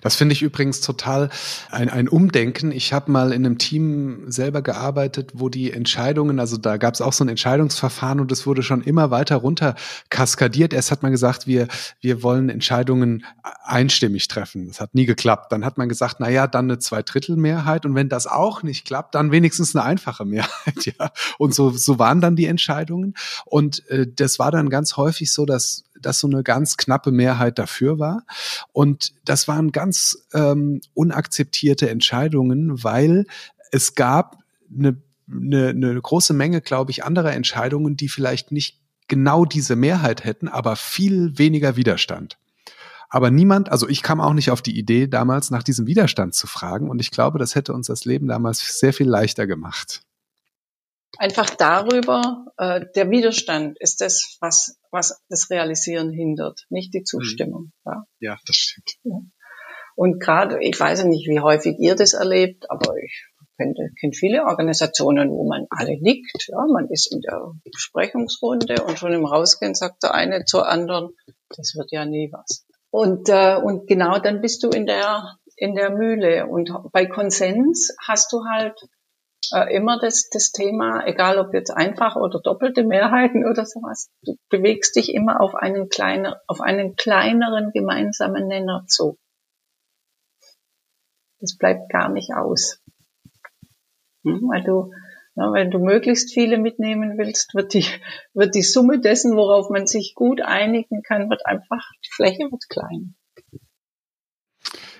Das 0.00 0.16
finde 0.16 0.32
ich 0.32 0.42
übrigens 0.42 0.80
total 0.80 1.30
ein, 1.70 1.88
ein 1.88 2.08
Umdenken. 2.08 2.72
Ich 2.72 2.92
habe 2.92 3.10
mal 3.10 3.32
in 3.32 3.44
einem 3.44 3.58
Team 3.58 4.30
selber 4.30 4.62
gearbeitet, 4.62 5.32
wo 5.34 5.48
die 5.48 5.72
Entscheidungen, 5.72 6.40
also 6.40 6.56
da 6.56 6.76
gab 6.76 6.94
es 6.94 7.00
auch 7.00 7.12
so 7.12 7.24
ein 7.24 7.28
Entscheidungsverfahren 7.28 8.20
und 8.20 8.32
es 8.32 8.46
wurde 8.46 8.62
schon 8.62 8.82
immer 8.82 9.10
weiter 9.10 9.36
runter 9.36 9.74
kaskadiert. 10.10 10.72
Erst 10.72 10.90
hat 10.90 11.02
man 11.02 11.12
gesagt, 11.12 11.46
wir, 11.46 11.68
wir 12.00 12.22
wollen 12.22 12.48
Entscheidungen 12.48 13.24
einstimmig 13.64 14.28
treffen. 14.28 14.68
Das 14.68 14.80
hat 14.80 14.94
nie 14.94 15.06
geklappt. 15.06 15.52
Dann 15.52 15.64
hat 15.64 15.78
man 15.78 15.88
gesagt, 15.88 16.16
na 16.20 16.28
ja, 16.28 16.46
dann 16.46 16.66
eine 16.66 16.78
Zweidrittelmehrheit 16.78 17.86
und 17.86 17.94
wenn 17.94 18.08
das 18.08 18.26
auch 18.26 18.62
nicht 18.62 18.86
klappt, 18.86 19.14
dann 19.14 19.32
wenigstens 19.32 19.74
eine 19.74 19.84
einfache 19.84 20.24
Mehrheit. 20.24 20.48
Ja. 20.98 21.10
Und 21.38 21.54
so, 21.54 21.70
so 21.70 21.98
waren 21.98 22.20
dann 22.20 22.34
die 22.34 22.46
Entscheidungen. 22.46 23.14
Und 23.44 23.86
äh, 23.88 24.06
das 24.06 24.38
war 24.38 24.50
dann 24.50 24.70
ganz 24.70 24.96
häufig 24.96 25.32
so, 25.32 25.44
dass 25.44 25.84
dass 26.02 26.20
so 26.20 26.28
eine 26.28 26.42
ganz 26.42 26.76
knappe 26.76 27.10
Mehrheit 27.10 27.58
dafür 27.58 27.98
war. 27.98 28.24
Und 28.72 29.12
das 29.24 29.48
waren 29.48 29.72
ganz 29.72 30.26
ähm, 30.32 30.80
unakzeptierte 30.94 31.90
Entscheidungen, 31.90 32.82
weil 32.82 33.26
es 33.70 33.94
gab 33.94 34.38
eine, 34.76 35.00
eine, 35.30 35.68
eine 35.68 36.00
große 36.00 36.34
Menge, 36.34 36.60
glaube 36.60 36.90
ich, 36.90 37.04
anderer 37.04 37.32
Entscheidungen, 37.32 37.96
die 37.96 38.08
vielleicht 38.08 38.52
nicht 38.52 38.80
genau 39.08 39.44
diese 39.44 39.76
Mehrheit 39.76 40.24
hätten, 40.24 40.48
aber 40.48 40.76
viel 40.76 41.38
weniger 41.38 41.76
Widerstand. 41.76 42.38
Aber 43.10 43.30
niemand, 43.30 43.72
also 43.72 43.88
ich 43.88 44.02
kam 44.02 44.20
auch 44.20 44.34
nicht 44.34 44.50
auf 44.50 44.60
die 44.60 44.78
Idee, 44.78 45.06
damals 45.06 45.50
nach 45.50 45.62
diesem 45.62 45.86
Widerstand 45.86 46.34
zu 46.34 46.46
fragen. 46.46 46.90
Und 46.90 47.00
ich 47.00 47.10
glaube, 47.10 47.38
das 47.38 47.54
hätte 47.54 47.72
uns 47.72 47.86
das 47.86 48.04
Leben 48.04 48.28
damals 48.28 48.78
sehr 48.78 48.92
viel 48.92 49.08
leichter 49.08 49.46
gemacht. 49.46 50.02
Einfach 51.16 51.48
darüber, 51.50 52.46
äh, 52.58 52.84
der 52.94 53.10
Widerstand 53.10 53.78
ist 53.80 54.02
das, 54.02 54.36
was, 54.40 54.77
was 54.90 55.22
das 55.28 55.50
Realisieren 55.50 56.10
hindert, 56.10 56.66
nicht 56.70 56.94
die 56.94 57.02
Zustimmung. 57.02 57.64
Mhm. 57.64 57.72
Ja. 57.84 58.04
ja, 58.20 58.38
das 58.46 58.56
stimmt. 58.56 58.90
Ja. 59.04 59.20
Und 59.94 60.20
gerade, 60.20 60.62
ich 60.62 60.78
weiß 60.78 61.00
ja 61.00 61.08
nicht, 61.08 61.28
wie 61.28 61.40
häufig 61.40 61.76
ihr 61.78 61.96
das 61.96 62.12
erlebt, 62.12 62.70
aber 62.70 62.96
ich 63.02 63.26
kenne, 63.56 63.74
kenne 64.00 64.12
viele 64.12 64.44
Organisationen, 64.44 65.30
wo 65.30 65.46
man 65.48 65.66
alle 65.70 66.00
nickt. 66.00 66.46
Ja, 66.48 66.64
man 66.72 66.88
ist 66.88 67.12
in 67.12 67.20
der 67.20 67.52
Besprechungsrunde 67.64 68.84
und 68.84 68.98
schon 68.98 69.12
im 69.12 69.24
Rausgehen 69.24 69.74
sagt 69.74 70.04
der 70.04 70.14
eine 70.14 70.44
zur 70.44 70.68
anderen, 70.68 71.10
das 71.56 71.74
wird 71.74 71.90
ja 71.90 72.04
nie 72.04 72.30
was. 72.32 72.64
Und, 72.90 73.28
äh, 73.28 73.56
und 73.56 73.86
genau 73.86 74.18
dann 74.18 74.40
bist 74.40 74.62
du 74.62 74.68
in 74.70 74.86
der, 74.86 75.36
in 75.56 75.74
der 75.74 75.90
Mühle. 75.90 76.46
Und 76.46 76.70
bei 76.92 77.06
Konsens 77.06 77.94
hast 78.06 78.32
du 78.32 78.44
halt 78.48 78.80
äh, 79.52 79.74
immer 79.74 79.98
das, 79.98 80.28
das 80.30 80.52
Thema, 80.52 81.06
egal 81.06 81.38
ob 81.38 81.54
jetzt 81.54 81.70
einfach 81.70 82.16
oder 82.16 82.40
doppelte 82.40 82.84
Mehrheiten 82.84 83.46
oder 83.50 83.64
sowas, 83.64 84.10
du 84.22 84.36
bewegst 84.48 84.96
dich 84.96 85.14
immer 85.14 85.40
auf 85.40 85.54
einen, 85.54 85.88
kleiner, 85.88 86.40
auf 86.46 86.60
einen 86.60 86.96
kleineren 86.96 87.72
gemeinsamen 87.72 88.46
Nenner 88.46 88.84
zu. 88.86 89.18
Das 91.40 91.56
bleibt 91.56 91.88
gar 91.90 92.08
nicht 92.08 92.34
aus. 92.34 92.82
Hm, 94.24 94.48
weil 94.48 94.64
du, 94.64 94.92
ja, 95.36 95.52
wenn 95.52 95.70
du 95.70 95.78
möglichst 95.78 96.34
viele 96.34 96.58
mitnehmen 96.58 97.16
willst, 97.16 97.54
wird 97.54 97.74
die, 97.74 97.86
wird 98.34 98.54
die 98.54 98.62
Summe 98.62 99.00
dessen, 99.00 99.36
worauf 99.36 99.70
man 99.70 99.86
sich 99.86 100.14
gut 100.14 100.40
einigen 100.40 101.02
kann, 101.02 101.30
wird 101.30 101.46
einfach, 101.46 101.88
die 102.04 102.10
Fläche 102.12 102.50
wird 102.50 102.68
klein. 102.68 103.14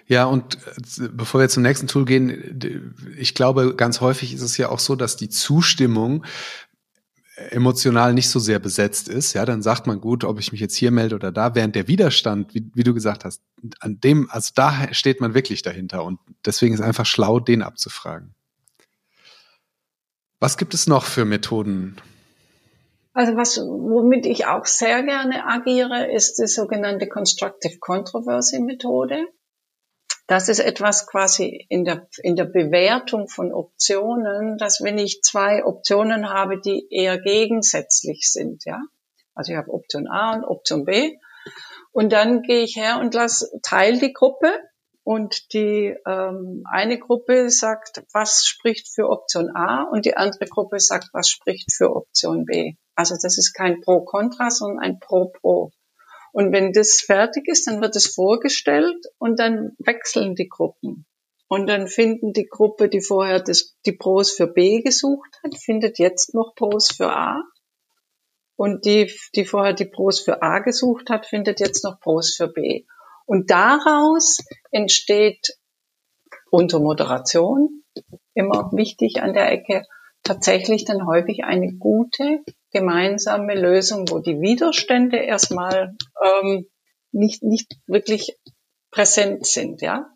Ja, 0.09 0.25
und 0.25 0.57
äh, 0.99 1.09
bevor 1.13 1.41
wir 1.41 1.49
zum 1.49 1.63
nächsten 1.63 1.87
Tool 1.87 2.05
gehen, 2.05 2.99
ich 3.17 3.35
glaube, 3.35 3.77
ganz 3.77 4.01
häufig 4.01 4.35
ist 4.35 4.43
es 4.43 4.57
ja 4.57 4.71
auch 4.71 4.79
so, 4.79 4.97
dass 4.97 5.17
die 5.17 5.29
Zustimmung 5.29 6.25
emotional 7.51 8.15
nicht 8.15 8.31
so 8.31 8.41
sehr 8.41 8.59
besetzt 8.59 9.09
ist, 9.09 9.33
ja, 9.35 9.45
dann 9.45 9.63
sagt 9.63 9.87
man 9.87 10.01
gut, 10.01 10.25
ob 10.25 10.41
ich 10.41 10.51
mich 10.51 10.61
jetzt 10.61 10.75
hier 10.75 10.91
melde 10.91 11.15
oder 11.15 11.31
da, 11.31 11.55
während 11.55 11.77
der 11.77 11.87
Widerstand, 11.87 12.55
wie, 12.55 12.69
wie 12.75 12.83
du 12.83 12.95
gesagt 12.95 13.25
hast, 13.25 13.43
an 13.81 14.01
dem, 14.01 14.29
also 14.31 14.51
da 14.55 14.93
steht 14.93 15.21
man 15.21 15.35
wirklich 15.35 15.63
dahinter 15.63 16.05
und 16.05 16.19
deswegen 16.45 16.75
ist 16.75 16.81
einfach 16.81 17.07
schlau, 17.07 17.39
den 17.39 17.63
abzufragen. 17.63 18.35
Was 20.41 20.57
gibt 20.57 20.75
es 20.75 20.87
noch 20.87 21.05
für 21.05 21.25
Methoden? 21.25 21.97
Also 23.13 23.37
was, 23.37 23.59
womit 23.59 24.27
ich 24.27 24.47
auch 24.47 24.67
sehr 24.67 25.03
gerne 25.03 25.45
agiere, 25.47 26.11
ist 26.13 26.39
die 26.39 26.47
sogenannte 26.47 27.09
Constructive 27.09 27.79
Controversy 27.79 28.61
Methode. 28.61 29.27
Das 30.29 30.51
ist 30.51 30.59
etwas 30.59 31.07
quasi 31.07 31.67
in 31.71 31.87
der, 31.87 32.07
in 32.23 32.37
der 32.37 32.45
Bewertung 32.45 33.29
von 33.29 33.51
Optionen, 33.51 34.59
dass 34.59 34.83
wenn 34.83 34.99
ich 34.99 35.23
zwei 35.23 35.65
Optionen 35.65 36.29
habe, 36.29 36.61
die 36.61 36.87
eher 36.91 37.19
gegensätzlich 37.19 38.31
sind, 38.31 38.67
ja. 38.67 38.79
Also 39.35 39.53
ich 39.53 39.59
habe 39.59 39.73
Option 39.73 40.07
A 40.07 40.35
und 40.35 40.45
Option 40.45 40.85
B. 40.85 41.17
Und 41.93 42.13
dann 42.13 42.43
gehe 42.43 42.63
ich 42.63 42.77
her 42.77 42.99
und 43.01 43.15
lass, 43.15 43.51
teile 43.63 43.99
die 43.99 44.13
Gruppe 44.13 44.53
und 45.03 45.55
die 45.55 45.97
ähm, 46.07 46.63
eine 46.71 46.99
Gruppe 46.99 47.49
sagt, 47.49 48.03
was 48.13 48.45
spricht 48.45 48.87
für 48.87 49.09
Option 49.09 49.51
A 49.57 49.85
und 49.85 50.05
die 50.05 50.15
andere 50.15 50.45
Gruppe 50.45 50.79
sagt, 50.79 51.09
was 51.15 51.31
spricht 51.31 51.73
für 51.73 51.97
Option 51.97 52.45
B. 52.45 52.75
Also 52.95 53.15
das 53.15 53.39
ist 53.39 53.55
kein 53.55 53.81
Pro-Contra, 53.81 54.51
sondern 54.51 54.81
ein 54.81 54.99
Pro-Pro. 54.99 55.73
Und 56.33 56.53
wenn 56.53 56.73
das 56.73 57.01
fertig 57.05 57.49
ist, 57.49 57.67
dann 57.67 57.81
wird 57.81 57.97
es 57.97 58.07
vorgestellt 58.15 59.07
und 59.19 59.39
dann 59.39 59.73
wechseln 59.79 60.35
die 60.35 60.49
Gruppen. 60.49 61.07
Und 61.49 61.67
dann 61.67 61.89
finden 61.89 62.33
die 62.33 62.47
Gruppe, 62.47 62.89
die 62.89 63.01
vorher 63.01 63.41
das, 63.41 63.75
die 63.87 63.93
Pros 63.93 64.33
für 64.33 64.47
B 64.47 64.83
gesucht 64.83 65.41
hat, 65.43 65.57
findet 65.57 65.99
jetzt 65.99 66.35
noch 66.35 66.55
Pros 66.55 66.89
für 66.95 67.11
A. 67.11 67.43
Und 68.55 68.85
die, 68.85 69.11
die 69.35 69.47
vorher 69.47 69.73
die 69.73 69.87
Pros 69.87 70.21
für 70.21 70.43
A 70.43 70.59
gesucht 70.59 71.09
hat, 71.09 71.27
findet 71.27 71.61
jetzt 71.61 71.85
noch 71.85 72.01
Pros 72.01 72.35
für 72.35 72.49
B. 72.49 72.85
Und 73.25 73.51
daraus 73.51 74.39
entsteht 74.71 75.57
unter 76.51 76.81
Moderation, 76.81 77.83
immer 78.35 78.71
wichtig 78.73 79.23
an 79.23 79.33
der 79.33 79.51
Ecke, 79.51 79.85
tatsächlich 80.23 80.85
dann 80.85 81.07
häufig 81.07 81.45
eine 81.45 81.73
gute 81.75 82.43
gemeinsame 82.71 83.55
Lösung, 83.55 84.09
wo 84.11 84.19
die 84.19 84.41
Widerstände 84.41 85.19
erstmal 85.19 85.97
ähm, 86.23 86.67
nicht, 87.13 87.43
nicht 87.43 87.77
wirklich 87.87 88.39
präsent 88.91 89.47
sind, 89.47 89.81
ja. 89.83 90.11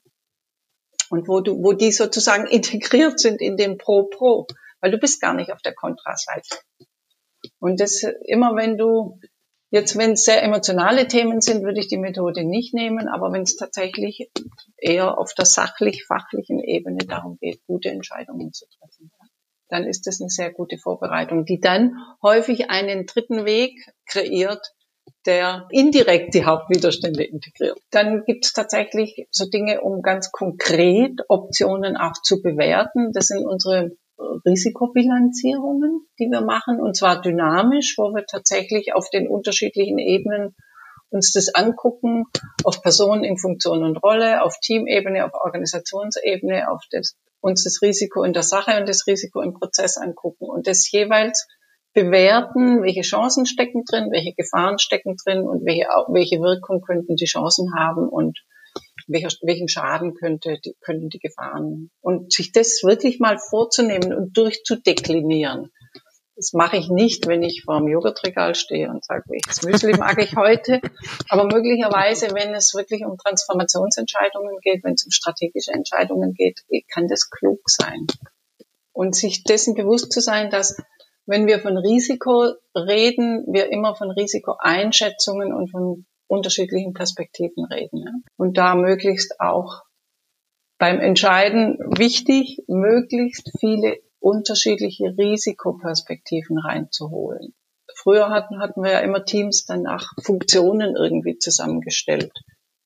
Und 1.10 1.28
wo 1.28 1.40
du, 1.40 1.62
wo 1.62 1.72
die 1.72 1.92
sozusagen 1.92 2.46
integriert 2.50 3.20
sind 3.20 3.40
in 3.40 3.56
den 3.56 3.78
Pro-Pro, 3.78 4.46
weil 4.80 4.90
du 4.90 4.98
bist 4.98 5.20
gar 5.20 5.34
nicht 5.34 5.52
auf 5.52 5.62
der 5.62 5.74
Kontraseite. 5.74 6.58
Und 7.58 7.80
das 7.80 8.04
immer, 8.24 8.54
wenn 8.56 8.76
du 8.76 9.18
Jetzt, 9.72 9.96
wenn 9.96 10.12
es 10.12 10.26
sehr 10.26 10.42
emotionale 10.42 11.08
Themen 11.08 11.40
sind, 11.40 11.64
würde 11.64 11.80
ich 11.80 11.88
die 11.88 11.96
Methode 11.96 12.44
nicht 12.44 12.74
nehmen, 12.74 13.08
aber 13.08 13.32
wenn 13.32 13.40
es 13.40 13.56
tatsächlich 13.56 14.30
eher 14.76 15.16
auf 15.16 15.32
der 15.32 15.46
sachlich-fachlichen 15.46 16.60
Ebene 16.60 17.06
darum 17.06 17.38
geht, 17.38 17.64
gute 17.66 17.88
Entscheidungen 17.88 18.52
zu 18.52 18.66
treffen, 18.66 19.10
dann 19.72 19.86
ist 19.86 20.06
das 20.06 20.20
eine 20.20 20.28
sehr 20.28 20.52
gute 20.52 20.76
Vorbereitung, 20.76 21.46
die 21.46 21.58
dann 21.58 21.96
häufig 22.22 22.68
einen 22.68 23.06
dritten 23.06 23.46
Weg 23.46 23.72
kreiert, 24.06 24.74
der 25.24 25.66
indirekt 25.70 26.34
die 26.34 26.44
Hauptwiderstände 26.44 27.24
integriert. 27.24 27.78
Dann 27.90 28.24
gibt 28.24 28.44
es 28.44 28.52
tatsächlich 28.52 29.26
so 29.30 29.48
Dinge, 29.48 29.80
um 29.80 30.02
ganz 30.02 30.30
konkret 30.30 31.20
Optionen 31.28 31.96
auch 31.96 32.12
zu 32.22 32.42
bewerten. 32.42 33.12
Das 33.12 33.28
sind 33.28 33.46
unsere 33.46 33.92
Risikobilanzierungen, 34.44 36.06
die 36.18 36.26
wir 36.26 36.42
machen, 36.42 36.78
und 36.78 36.94
zwar 36.94 37.22
dynamisch, 37.22 37.94
wo 37.96 38.14
wir 38.14 38.26
tatsächlich 38.26 38.94
auf 38.94 39.08
den 39.08 39.26
unterschiedlichen 39.26 39.98
Ebenen 39.98 40.54
uns 41.08 41.32
das 41.32 41.54
angucken, 41.54 42.24
auf 42.64 42.82
Personen 42.82 43.24
in 43.24 43.38
Funktion 43.38 43.84
und 43.84 44.02
Rolle, 44.02 44.42
auf 44.42 44.58
Teamebene, 44.60 45.24
auf 45.24 45.32
Organisationsebene, 45.32 46.70
auf 46.70 46.82
das, 46.90 47.16
uns 47.42 47.64
das 47.64 47.82
Risiko 47.82 48.22
in 48.24 48.32
der 48.32 48.42
Sache 48.42 48.78
und 48.78 48.88
das 48.88 49.06
Risiko 49.06 49.42
im 49.42 49.52
Prozess 49.52 49.98
angucken 49.98 50.46
und 50.46 50.66
das 50.66 50.90
jeweils 50.90 51.46
bewerten, 51.92 52.82
welche 52.82 53.02
Chancen 53.02 53.44
stecken 53.44 53.84
drin, 53.84 54.10
welche 54.10 54.32
Gefahren 54.32 54.78
stecken 54.78 55.16
drin 55.22 55.42
und 55.42 55.66
welche, 55.66 55.86
welche 56.08 56.40
Wirkung 56.40 56.80
könnten 56.80 57.16
die 57.16 57.26
Chancen 57.26 57.74
haben 57.74 58.08
und 58.08 58.38
welcher, 59.06 59.28
welchen 59.42 59.68
Schaden 59.68 60.14
könnte, 60.14 60.58
die, 60.64 60.74
könnten 60.80 61.10
die 61.10 61.18
Gefahren. 61.18 61.90
Und 62.00 62.32
sich 62.32 62.52
das 62.52 62.82
wirklich 62.82 63.20
mal 63.20 63.38
vorzunehmen 63.38 64.14
und 64.14 64.36
durchzudeklinieren. 64.36 65.70
Das 66.42 66.54
mache 66.54 66.76
ich 66.76 66.88
nicht, 66.88 67.28
wenn 67.28 67.44
ich 67.44 67.62
vor 67.64 67.78
dem 67.78 67.86
Joghurtregal 67.86 68.56
stehe 68.56 68.90
und 68.90 69.04
sage, 69.04 69.22
welches 69.28 69.62
Müsli 69.62 69.96
mag 69.96 70.20
ich 70.20 70.34
heute. 70.34 70.80
Aber 71.28 71.44
möglicherweise, 71.44 72.34
wenn 72.34 72.52
es 72.52 72.74
wirklich 72.74 73.04
um 73.04 73.16
Transformationsentscheidungen 73.16 74.58
geht, 74.60 74.82
wenn 74.82 74.94
es 74.94 75.04
um 75.04 75.12
strategische 75.12 75.70
Entscheidungen 75.70 76.34
geht, 76.34 76.58
kann 76.92 77.06
das 77.06 77.30
klug 77.30 77.60
sein. 77.66 78.08
Und 78.92 79.14
sich 79.14 79.44
dessen 79.44 79.76
bewusst 79.76 80.10
zu 80.10 80.20
sein, 80.20 80.50
dass 80.50 80.76
wenn 81.26 81.46
wir 81.46 81.60
von 81.60 81.76
Risiko 81.76 82.54
reden, 82.74 83.46
wir 83.46 83.70
immer 83.70 83.94
von 83.94 84.10
Risikoeinschätzungen 84.10 85.54
und 85.54 85.70
von 85.70 86.06
unterschiedlichen 86.26 86.92
Perspektiven 86.92 87.66
reden. 87.66 88.24
Und 88.36 88.58
da 88.58 88.74
möglichst 88.74 89.38
auch 89.38 89.82
beim 90.78 90.98
Entscheiden 90.98 91.78
wichtig, 91.96 92.64
möglichst 92.66 93.48
viele 93.60 94.00
unterschiedliche 94.22 95.14
Risikoperspektiven 95.18 96.58
reinzuholen. 96.58 97.54
Früher 97.94 98.30
hatten, 98.30 98.60
hatten 98.60 98.82
wir 98.82 98.92
ja 98.92 99.00
immer 99.00 99.24
Teams 99.24 99.66
dann 99.66 99.82
nach 99.82 100.12
Funktionen 100.22 100.96
irgendwie 100.96 101.38
zusammengestellt. 101.38 102.32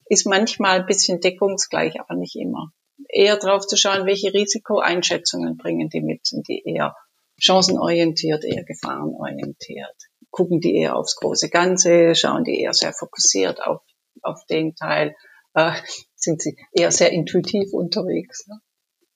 Ist 0.06 0.26
manchmal 0.26 0.80
ein 0.80 0.86
bisschen 0.86 1.20
deckungsgleich, 1.20 2.00
aber 2.00 2.14
nicht 2.14 2.36
immer. 2.36 2.72
Eher 3.08 3.36
drauf 3.36 3.66
zu 3.66 3.76
schauen, 3.76 4.06
welche 4.06 4.32
Risikoeinschätzungen 4.32 5.56
bringen 5.56 5.88
die 5.90 6.00
mit, 6.00 6.26
sind 6.26 6.48
die 6.48 6.62
eher 6.64 6.96
chancenorientiert, 7.38 8.44
eher 8.44 8.64
gefahrenorientiert 8.64 9.94
gucken 10.36 10.60
die 10.60 10.76
eher 10.76 10.96
aufs 10.96 11.16
große 11.16 11.48
Ganze, 11.48 12.14
schauen 12.14 12.44
die 12.44 12.60
eher 12.60 12.74
sehr 12.74 12.92
fokussiert 12.92 13.62
auf, 13.62 13.80
auf 14.22 14.44
den 14.46 14.74
Teil, 14.74 15.16
äh, 15.54 15.72
sind 16.14 16.42
sie 16.42 16.56
eher 16.72 16.92
sehr 16.92 17.10
intuitiv 17.10 17.72
unterwegs. 17.72 18.46
Ne? 18.46 18.60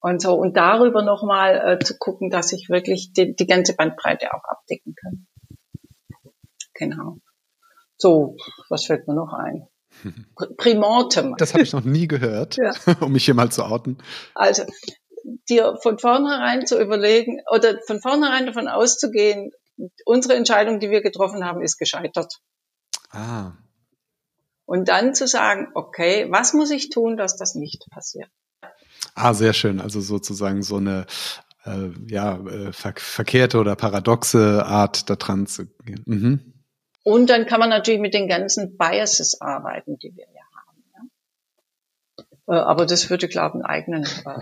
Und 0.01 0.23
so, 0.23 0.35
und 0.35 0.57
darüber 0.57 1.03
nochmal 1.03 1.79
äh, 1.81 1.85
zu 1.85 1.99
gucken, 1.99 2.31
dass 2.31 2.53
ich 2.53 2.69
wirklich 2.71 3.13
die, 3.13 3.35
die 3.37 3.47
ganze 3.47 3.77
Bandbreite 3.77 4.33
auch 4.33 4.45
abdecken 4.45 4.95
kann. 4.95 5.27
Genau. 6.75 7.19
So, 7.99 8.37
was 8.71 8.87
fällt 8.87 9.07
mir 9.07 9.15
noch 9.15 9.35
ein? 9.35 9.69
Primortem. 10.57 11.35
Das 11.37 11.53
habe 11.53 11.63
ich 11.63 11.73
noch 11.75 11.85
nie 11.85 12.09
gehört, 12.09 12.57
ja. 12.57 12.73
um 13.01 13.13
mich 13.13 13.27
hier 13.27 13.35
mal 13.35 13.53
zu 13.53 13.65
outen. 13.65 13.99
Also, 14.35 14.65
dir 15.51 15.77
von 15.83 15.99
vornherein 15.99 16.67
zu 16.67 16.81
überlegen 16.81 17.43
oder 17.53 17.79
von 17.87 18.01
vornherein 18.01 18.47
davon 18.47 18.69
auszugehen, 18.69 19.51
unsere 20.07 20.35
Entscheidung, 20.35 20.81
die 20.81 20.91
wir 20.91 21.03
getroffen 21.03 21.45
haben, 21.45 21.61
ist 21.61 21.77
gescheitert. 21.77 22.39
Ah. 23.11 23.53
Und 24.65 24.89
dann 24.89 25.15
zu 25.15 25.27
sagen, 25.27 25.69
okay, 25.75 26.27
was 26.31 26.55
muss 26.55 26.71
ich 26.71 26.91
tun, 26.91 27.17
dass 27.17 27.37
das 27.37 27.55
nicht 27.55 27.87
passiert? 27.91 28.31
Ah, 29.15 29.35
sehr 29.35 29.53
schön. 29.53 29.81
Also 29.81 30.01
sozusagen 30.01 30.63
so 30.63 30.77
eine 30.77 31.07
äh, 31.65 31.91
ja, 32.07 32.37
äh, 32.37 32.73
ver 32.73 32.95
verkehrte 32.97 33.59
oder 33.59 33.77
paradoxe 33.77 34.65
Art 34.65 35.09
da 35.11 35.17
dran 35.17 35.47
zu 35.47 35.67
gehen. 35.85 36.03
Mhm. 36.07 36.53
Und 37.03 37.31
dann 37.31 37.47
kann 37.47 37.61
man 37.61 37.71
natürlich 37.71 38.01
mit 38.01 38.15
den 38.15 38.29
ganzen 38.29 38.77
Biases 38.77 39.41
arbeiten, 39.41 39.99
die 39.99 40.15
wir 40.15 40.27
ja 40.27 40.43
haben. 40.67 41.09
Ja? 42.49 42.55
Äh, 42.55 42.61
aber 42.61 42.87
das 42.87 43.11
würde, 43.11 43.29
glaube 43.29 43.59
ich, 43.59 43.65
einen 43.65 43.65
eigenen 43.65 44.05
äh, 44.05 44.41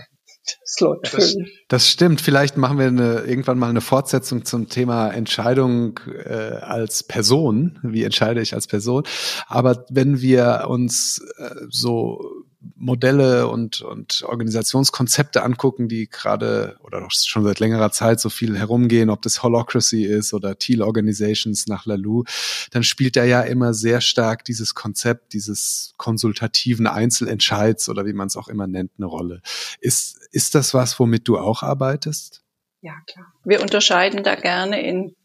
Slot 0.66 1.08
das, 1.12 1.36
das 1.68 1.88
stimmt. 1.88 2.20
Vielleicht 2.20 2.56
machen 2.56 2.78
wir 2.78 2.86
eine, 2.86 3.20
irgendwann 3.20 3.58
mal 3.58 3.70
eine 3.70 3.80
Fortsetzung 3.80 4.44
zum 4.44 4.68
Thema 4.68 5.10
Entscheidung 5.10 6.00
äh, 6.24 6.32
als 6.60 7.02
Person. 7.02 7.78
Wie 7.82 8.04
entscheide 8.04 8.40
ich 8.40 8.54
als 8.54 8.66
Person? 8.66 9.04
Aber 9.46 9.84
wenn 9.90 10.20
wir 10.20 10.66
uns 10.68 11.20
äh, 11.38 11.50
so 11.68 12.37
Modelle 12.74 13.48
und, 13.48 13.82
und 13.82 14.22
Organisationskonzepte 14.24 15.42
angucken, 15.42 15.88
die 15.88 16.08
gerade 16.08 16.76
oder 16.82 17.06
schon 17.10 17.44
seit 17.44 17.60
längerer 17.60 17.92
Zeit 17.92 18.18
so 18.18 18.30
viel 18.30 18.58
herumgehen, 18.58 19.10
ob 19.10 19.22
das 19.22 19.42
Holocracy 19.42 20.04
ist 20.04 20.34
oder 20.34 20.58
Teal 20.58 20.82
Organizations 20.82 21.68
nach 21.68 21.86
Lalou, 21.86 22.24
dann 22.72 22.82
spielt 22.82 23.16
da 23.16 23.24
ja 23.24 23.42
immer 23.42 23.74
sehr 23.74 24.00
stark 24.00 24.44
dieses 24.44 24.74
Konzept 24.74 25.32
dieses 25.34 25.94
konsultativen 25.96 26.86
Einzelentscheids 26.86 27.88
oder 27.88 28.06
wie 28.06 28.12
man 28.12 28.26
es 28.26 28.36
auch 28.36 28.48
immer 28.48 28.66
nennt, 28.66 28.92
eine 28.98 29.06
Rolle. 29.06 29.40
Ist, 29.80 30.28
ist 30.32 30.54
das 30.54 30.74
was, 30.74 30.98
womit 30.98 31.28
du 31.28 31.38
auch 31.38 31.62
arbeitest? 31.62 32.42
Ja, 32.80 32.94
klar. 33.06 33.32
Wir 33.44 33.60
unterscheiden 33.60 34.22
da 34.22 34.34
gerne 34.34 34.84
in, 34.86 35.16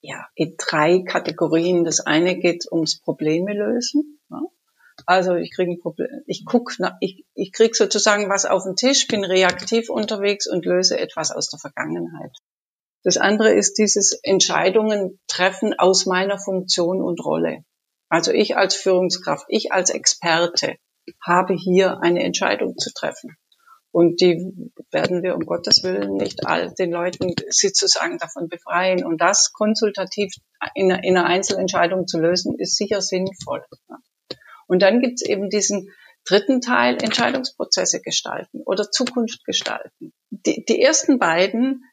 ja, 0.00 0.26
in 0.34 0.54
drei 0.58 1.02
Kategorien. 1.06 1.84
Das 1.84 2.00
eine 2.00 2.38
geht 2.38 2.70
ums 2.70 3.00
Probleme 3.00 3.54
lösen. 3.54 4.18
Also 5.06 5.34
ich 5.34 5.52
kriege 5.54 5.72
ein 5.72 5.80
Problem, 5.80 6.08
ich 6.26 6.44
guck, 6.44 6.72
ich, 7.00 7.24
ich 7.34 7.52
krieg 7.52 7.76
sozusagen 7.76 8.28
was 8.28 8.46
auf 8.46 8.64
den 8.64 8.76
Tisch, 8.76 9.06
bin 9.08 9.24
reaktiv 9.24 9.90
unterwegs 9.90 10.46
und 10.46 10.64
löse 10.64 10.98
etwas 10.98 11.30
aus 11.30 11.48
der 11.48 11.58
Vergangenheit. 11.58 12.36
Das 13.02 13.18
andere 13.18 13.52
ist 13.52 13.74
dieses 13.74 14.18
Entscheidungen 14.22 15.20
treffen 15.26 15.74
aus 15.78 16.06
meiner 16.06 16.38
Funktion 16.38 17.02
und 17.02 17.22
Rolle. 17.24 17.64
Also 18.08 18.32
ich 18.32 18.56
als 18.56 18.74
Führungskraft, 18.74 19.44
ich 19.48 19.72
als 19.72 19.90
Experte 19.90 20.76
habe 21.20 21.54
hier 21.54 22.00
eine 22.00 22.22
Entscheidung 22.22 22.78
zu 22.78 22.92
treffen. 22.94 23.36
Und 23.90 24.20
die 24.20 24.52
werden 24.90 25.22
wir 25.22 25.36
um 25.36 25.46
Gottes 25.46 25.84
Willen 25.84 26.16
nicht 26.16 26.46
all 26.46 26.74
den 26.74 26.90
Leuten 26.90 27.34
sozusagen 27.50 28.18
davon 28.18 28.48
befreien. 28.48 29.04
Und 29.04 29.20
das 29.20 29.52
konsultativ 29.52 30.34
in 30.74 30.90
einer 30.90 31.26
Einzelentscheidung 31.26 32.08
zu 32.08 32.18
lösen, 32.18 32.58
ist 32.58 32.76
sicher 32.76 33.00
sinnvoll. 33.00 33.64
Und 34.66 34.82
dann 34.82 35.00
gibt 35.00 35.20
es 35.20 35.28
eben 35.28 35.50
diesen 35.50 35.90
dritten 36.24 36.60
Teil, 36.60 37.02
Entscheidungsprozesse 37.02 38.00
gestalten 38.00 38.62
oder 38.64 38.90
Zukunft 38.90 39.44
gestalten. 39.44 40.12
Die, 40.30 40.64
die 40.64 40.80
ersten 40.80 41.18
beiden 41.18 41.84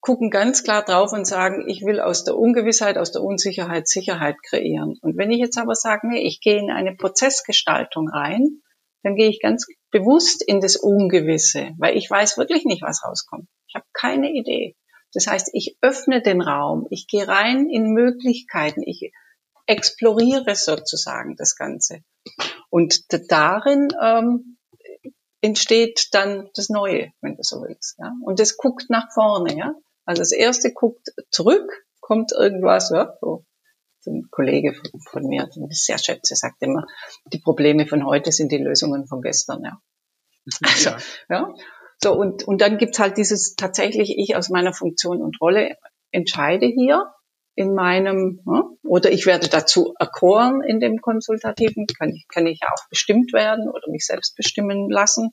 gucken 0.00 0.30
ganz 0.30 0.62
klar 0.62 0.84
drauf 0.84 1.12
und 1.12 1.26
sagen, 1.26 1.68
ich 1.68 1.82
will 1.82 2.00
aus 2.00 2.24
der 2.24 2.36
Ungewissheit, 2.36 2.98
aus 2.98 3.12
der 3.12 3.22
Unsicherheit 3.22 3.88
Sicherheit 3.88 4.36
kreieren. 4.48 4.96
Und 5.02 5.16
wenn 5.16 5.30
ich 5.30 5.40
jetzt 5.40 5.58
aber 5.58 5.74
sage, 5.74 6.08
nee, 6.08 6.26
ich 6.26 6.40
gehe 6.40 6.58
in 6.58 6.70
eine 6.70 6.94
Prozessgestaltung 6.94 8.08
rein, 8.08 8.60
dann 9.02 9.16
gehe 9.16 9.28
ich 9.28 9.40
ganz 9.40 9.66
bewusst 9.90 10.42
in 10.46 10.60
das 10.60 10.76
Ungewisse, 10.76 11.70
weil 11.78 11.96
ich 11.96 12.10
weiß 12.10 12.36
wirklich 12.38 12.64
nicht, 12.64 12.82
was 12.82 13.04
rauskommt. 13.04 13.48
Ich 13.68 13.74
habe 13.74 13.86
keine 13.92 14.30
Idee. 14.32 14.76
Das 15.12 15.26
heißt, 15.26 15.50
ich 15.52 15.76
öffne 15.80 16.20
den 16.20 16.42
Raum, 16.42 16.86
ich 16.90 17.06
gehe 17.06 17.26
rein 17.26 17.68
in 17.68 17.92
Möglichkeiten, 17.92 18.82
ich 18.84 19.10
exploriere 19.68 20.56
sozusagen 20.56 21.36
das 21.36 21.54
Ganze. 21.54 22.02
Und 22.70 23.04
darin 23.30 23.88
ähm, 24.02 24.56
entsteht 25.40 26.08
dann 26.12 26.50
das 26.54 26.68
Neue, 26.68 27.12
wenn 27.20 27.36
du 27.36 27.42
so 27.42 27.62
willst. 27.62 27.98
Ja? 27.98 28.12
Und 28.24 28.40
das 28.40 28.56
guckt 28.56 28.90
nach 28.90 29.12
vorne. 29.12 29.56
Ja? 29.56 29.74
Also 30.04 30.22
das 30.22 30.32
erste 30.32 30.72
guckt 30.72 31.08
zurück, 31.30 31.70
kommt 32.00 32.32
irgendwas, 32.32 32.90
ja, 32.90 33.14
so 33.20 33.44
ein 34.06 34.28
Kollege 34.30 34.74
von, 34.74 35.00
von 35.00 35.28
mir, 35.28 35.46
den 35.54 35.68
ich 35.70 35.84
sehr 35.84 35.98
schätze, 35.98 36.34
sagt 36.34 36.62
immer, 36.62 36.86
die 37.32 37.38
Probleme 37.38 37.86
von 37.86 38.06
heute 38.06 38.32
sind 38.32 38.50
die 38.50 38.58
Lösungen 38.58 39.06
von 39.06 39.20
gestern. 39.20 39.62
Ja. 39.64 39.80
Also, 40.62 40.90
ja. 40.90 40.98
ja. 41.28 41.54
So, 42.02 42.14
und, 42.14 42.44
und 42.44 42.60
dann 42.60 42.78
gibt's 42.78 42.98
halt 42.98 43.18
dieses 43.18 43.54
tatsächlich 43.54 44.16
ich 44.16 44.34
aus 44.34 44.48
meiner 44.48 44.72
Funktion 44.72 45.20
und 45.20 45.40
Rolle 45.40 45.76
entscheide 46.10 46.66
hier 46.66 47.12
in 47.58 47.74
meinem, 47.74 48.40
oder 48.84 49.10
ich 49.10 49.26
werde 49.26 49.48
dazu 49.48 49.92
erkoren 49.98 50.62
in 50.62 50.78
dem 50.78 51.00
Konsultativen, 51.00 51.86
kann 51.88 52.10
ich, 52.14 52.28
kann 52.28 52.46
ich 52.46 52.60
ja 52.62 52.68
auch 52.68 52.88
bestimmt 52.88 53.32
werden 53.32 53.68
oder 53.68 53.90
mich 53.90 54.06
selbst 54.06 54.36
bestimmen 54.36 54.88
lassen. 54.88 55.30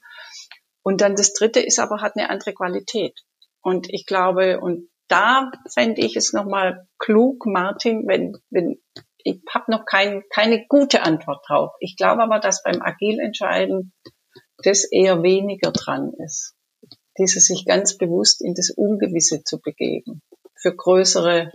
Und 0.81 1.01
dann 1.01 1.15
das 1.15 1.33
dritte 1.33 1.59
ist 1.59 1.77
aber, 1.77 2.01
hat 2.01 2.17
eine 2.17 2.31
andere 2.31 2.53
Qualität. 2.53 3.13
Und 3.61 3.93
ich 3.93 4.07
glaube, 4.07 4.59
und 4.59 4.89
da 5.07 5.51
fände 5.71 6.01
ich 6.01 6.15
es 6.15 6.33
nochmal 6.33 6.87
klug, 6.97 7.45
Martin, 7.45 8.07
wenn, 8.07 8.35
wenn 8.49 8.81
ich 9.17 9.41
habe 9.53 9.71
noch 9.71 9.85
kein, 9.85 10.23
keine 10.33 10.65
gute 10.67 11.03
Antwort 11.03 11.45
drauf. 11.47 11.73
Ich 11.79 11.95
glaube 11.95 12.23
aber, 12.23 12.39
dass 12.39 12.63
beim 12.63 12.81
Agilentscheiden 12.81 13.93
das 14.63 14.83
eher 14.91 15.21
weniger 15.21 15.71
dran 15.71 16.11
ist. 16.25 16.55
Dieses 17.19 17.45
sich 17.45 17.65
ganz 17.65 17.97
bewusst 17.97 18.41
in 18.41 18.55
das 18.55 18.71
Ungewisse 18.71 19.43
zu 19.43 19.61
begeben. 19.61 20.23
Für 20.59 20.75
größere 20.75 21.51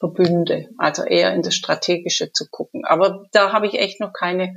Verbünde, 0.00 0.70
also 0.78 1.04
eher 1.04 1.32
in 1.34 1.42
das 1.42 1.54
Strategische 1.54 2.32
zu 2.32 2.48
gucken. 2.50 2.84
Aber 2.86 3.26
da 3.32 3.52
habe 3.52 3.66
ich 3.66 3.74
echt 3.74 4.00
noch 4.00 4.12
keine, 4.12 4.54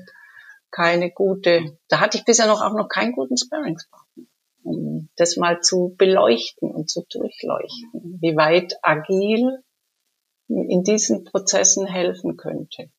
keine 0.72 1.12
gute, 1.12 1.78
da 1.90 2.00
hatte 2.00 2.18
ich 2.18 2.26
bisher 2.26 2.48
noch 2.48 2.62
auch 2.62 2.74
noch 2.74 2.88
keinen 2.88 3.12
guten 3.12 3.38
Sparringspartner, 3.38 4.24
um 4.64 5.10
das 5.18 5.36
mal 5.36 5.60
zu 5.60 5.94
beleuchten 5.98 6.72
und 6.72 6.90
zu 6.90 7.06
durchleuchten, 7.10 8.18
wie 8.22 8.38
weit 8.38 8.74
agil 8.82 9.60
in 10.48 10.84
diesen 10.84 11.26
Prozessen 11.26 11.88
helfen 11.88 12.38
könnte. 12.38 12.90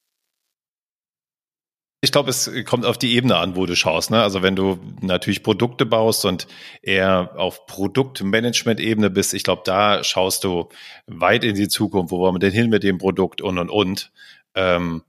Ich 2.04 2.12
glaube, 2.12 2.28
es 2.28 2.50
kommt 2.66 2.84
auf 2.84 2.98
die 2.98 3.14
Ebene 3.14 3.36
an, 3.36 3.56
wo 3.56 3.64
du 3.64 3.74
schaust. 3.74 4.10
Ne? 4.10 4.22
Also 4.22 4.42
wenn 4.42 4.54
du 4.54 4.78
natürlich 5.00 5.42
Produkte 5.42 5.86
baust 5.86 6.26
und 6.26 6.46
eher 6.82 7.30
auf 7.36 7.64
Produktmanagement-Ebene 7.64 9.08
bist, 9.08 9.32
ich 9.32 9.42
glaube, 9.42 9.62
da 9.64 10.04
schaust 10.04 10.44
du 10.44 10.68
weit 11.06 11.44
in 11.44 11.54
die 11.54 11.66
Zukunft, 11.68 12.12
wo 12.12 12.18
wollen 12.18 12.34
wir 12.34 12.40
denn 12.40 12.52
hin 12.52 12.68
mit 12.68 12.82
dem 12.82 12.98
Produkt 12.98 13.40
und 13.40 13.58
und 13.58 13.70
und. 13.70 14.12
Ähm, 14.54 15.02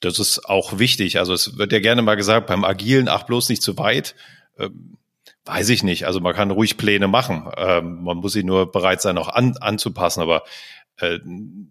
das 0.00 0.18
ist 0.18 0.48
auch 0.48 0.78
wichtig. 0.78 1.18
Also 1.18 1.34
es 1.34 1.58
wird 1.58 1.70
ja 1.70 1.80
gerne 1.80 2.00
mal 2.00 2.14
gesagt, 2.14 2.46
beim 2.46 2.64
Agilen, 2.64 3.08
ach 3.08 3.24
bloß 3.24 3.50
nicht 3.50 3.60
zu 3.60 3.76
weit. 3.76 4.14
Ähm, 4.58 4.96
weiß 5.44 5.68
ich 5.68 5.82
nicht. 5.82 6.06
Also 6.06 6.20
man 6.20 6.34
kann 6.34 6.50
ruhig 6.50 6.78
Pläne 6.78 7.08
machen. 7.08 7.50
Ähm, 7.58 8.04
man 8.04 8.16
muss 8.16 8.32
sie 8.32 8.42
nur 8.42 8.72
bereit 8.72 9.02
sein, 9.02 9.18
auch 9.18 9.28
an, 9.28 9.54
anzupassen. 9.60 10.22
Aber 10.22 10.44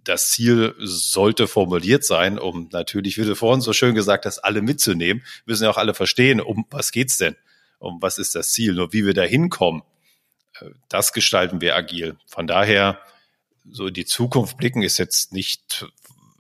das 0.04 0.32
Ziel 0.32 0.76
sollte 0.80 1.48
formuliert 1.48 2.06
sein, 2.06 2.40
um 2.40 2.70
natürlich, 2.72 3.18
wie 3.18 3.26
du 3.26 3.36
vorhin 3.36 3.62
so 3.62 3.74
schön 3.74 3.94
gesagt 3.94 4.26
hast, 4.26 4.40
alle 4.40 4.62
mitzunehmen, 4.62 5.24
müssen 5.46 5.66
ja 5.66 5.70
auch 5.70 5.78
alle 5.78 5.94
verstehen, 5.94 6.40
um 6.40 6.66
was 6.70 6.92
geht's 6.92 7.18
denn? 7.18 7.36
Um 7.80 8.02
was 8.02 8.18
ist 8.18 8.36
das 8.36 8.52
Ziel? 8.52 8.74
Nur 8.74 8.94
wie 8.94 9.06
wir 9.06 9.14
da 9.14 9.24
hinkommen, 9.24 9.84
äh, 10.62 10.70
das 10.88 11.12
gestalten 11.12 11.60
wir 11.60 11.76
agil. 11.76 12.18
Von 12.26 12.48
daher, 12.48 13.00
so 13.70 13.88
in 13.88 13.94
die 13.94 14.06
Zukunft 14.06 14.58
blicken 14.58 14.82
ist 14.82 14.98
jetzt 14.98 15.34
nicht 15.34 15.86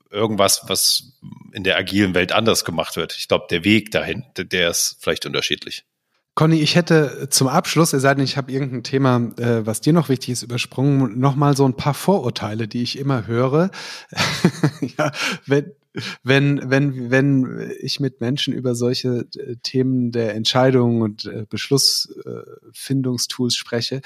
irgendwas, 0.09 0.63
was 0.67 1.19
in 1.51 1.65
der 1.65 1.77
agilen 1.77 2.15
Welt 2.15 2.31
anders 2.31 2.63
gemacht 2.63 2.95
wird. 2.95 3.17
Ich 3.17 3.27
glaube, 3.27 3.47
der 3.49 3.65
Weg 3.65 3.91
dahin, 3.91 4.23
der 4.37 4.69
ist 4.69 4.97
vielleicht 5.01 5.25
unterschiedlich. 5.25 5.83
Conny, 6.37 6.61
ich 6.61 6.75
hätte 6.75 7.29
zum 7.31 7.47
Abschluss, 7.47 7.93
es 7.93 8.03
sei 8.03 8.13
denn, 8.13 8.23
ich 8.23 8.37
habe 8.37 8.51
irgendein 8.51 8.83
Thema, 8.83 9.31
äh, 9.39 9.65
was 9.65 9.81
dir 9.81 9.91
noch 9.91 10.07
wichtig 10.07 10.29
ist, 10.29 10.43
übersprungen, 10.43 11.19
nochmal 11.19 11.57
so 11.57 11.65
ein 11.65 11.73
paar 11.73 11.95
Vorurteile, 11.95 12.67
die 12.67 12.83
ich 12.83 12.99
immer 12.99 13.25
höre. 13.25 13.71
ja, 14.99 15.11
wenn, 15.47 15.71
wenn, 16.23 16.69
wenn, 16.69 17.11
wenn 17.11 17.71
ich 17.79 17.99
mit 17.99 18.21
Menschen 18.21 18.53
über 18.53 18.75
solche 18.75 19.27
äh, 19.37 19.55
Themen 19.63 20.11
der 20.11 20.35
Entscheidungen 20.35 21.01
und 21.01 21.25
äh, 21.25 21.45
Beschlussfindungstools 21.49 23.55
spreche. 23.55 24.01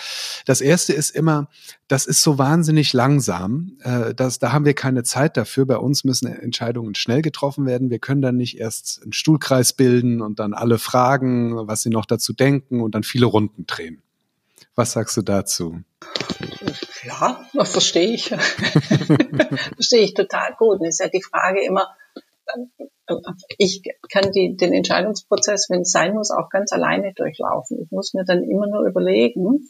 Das 0.46 0.62
erste 0.62 0.94
ist 0.94 1.12
immer, 1.12 1.50
das 1.88 2.06
ist 2.06 2.22
so 2.22 2.38
wahnsinnig 2.38 2.94
langsam. 2.94 3.78
Äh, 3.82 4.14
das, 4.14 4.40
da 4.40 4.54
haben 4.54 4.66
wir 4.66 4.74
keine 4.74 5.04
Zeit 5.04 5.38
dafür. 5.38 5.66
Bei 5.66 5.78
uns 5.78 6.04
müssen 6.04 6.28
Entscheidungen 6.28 6.96
schnell 6.96 7.22
getroffen 7.22 7.66
werden. 7.66 7.90
Wir 7.90 8.00
können 8.00 8.22
dann 8.22 8.38
nicht 8.38 8.60
erst 8.60 9.02
einen 9.04 9.14
Stuhlkreis 9.14 9.74
bilden 9.74 10.22
und 10.22 10.40
dann 10.40 10.54
alle 10.54 10.80
fragen, 10.80 11.68
was 11.68 11.84
sie 11.84 11.90
noch 11.90 12.06
dazu 12.06 12.34
denken 12.34 12.82
und 12.82 12.96
dann 12.96 13.04
viele 13.04 13.26
Runden 13.26 13.66
drehen. 13.66 14.02
Was 14.76 14.94
sagst 14.94 15.18
du 15.18 15.22
dazu? 15.22 15.82
Ja, 17.04 17.46
das 17.54 17.72
verstehe 17.72 18.14
ich. 18.14 18.30
verstehe 19.76 20.02
ich 20.02 20.14
total 20.14 20.56
gut. 20.58 20.80
Und 20.80 20.86
ist 20.86 21.00
ja 21.00 21.08
die 21.08 21.24
Frage 21.24 21.64
immer, 21.64 21.88
ich 23.58 23.82
kann 24.12 24.32
die, 24.32 24.56
den 24.56 24.74
Entscheidungsprozess, 24.74 25.68
wenn 25.70 25.82
es 25.82 25.92
sein 25.92 26.14
muss, 26.14 26.32
auch 26.32 26.50
ganz 26.50 26.72
alleine 26.72 27.14
durchlaufen. 27.14 27.82
Ich 27.82 27.92
muss 27.92 28.14
mir 28.14 28.26
dann 28.26 28.44
immer 28.44 28.68
nur 28.68 28.86
überlegen, 28.86 29.68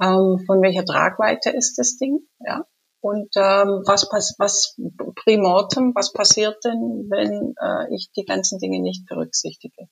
ähm, 0.00 0.42
von 0.46 0.62
welcher 0.62 0.84
Tragweite 0.84 1.50
ist 1.50 1.78
das 1.78 1.96
Ding, 1.96 2.20
ja. 2.40 2.66
Und 3.00 3.34
ähm, 3.36 3.82
was, 3.84 4.08
pass 4.08 4.36
was 4.38 4.78
primortem, 5.16 5.92
was 5.94 6.12
passiert 6.12 6.64
denn, 6.64 7.08
wenn 7.10 7.54
äh, 7.60 7.92
ich 7.92 8.12
die 8.12 8.24
ganzen 8.24 8.60
Dinge 8.60 8.80
nicht 8.80 9.06
berücksichtige? 9.06 9.88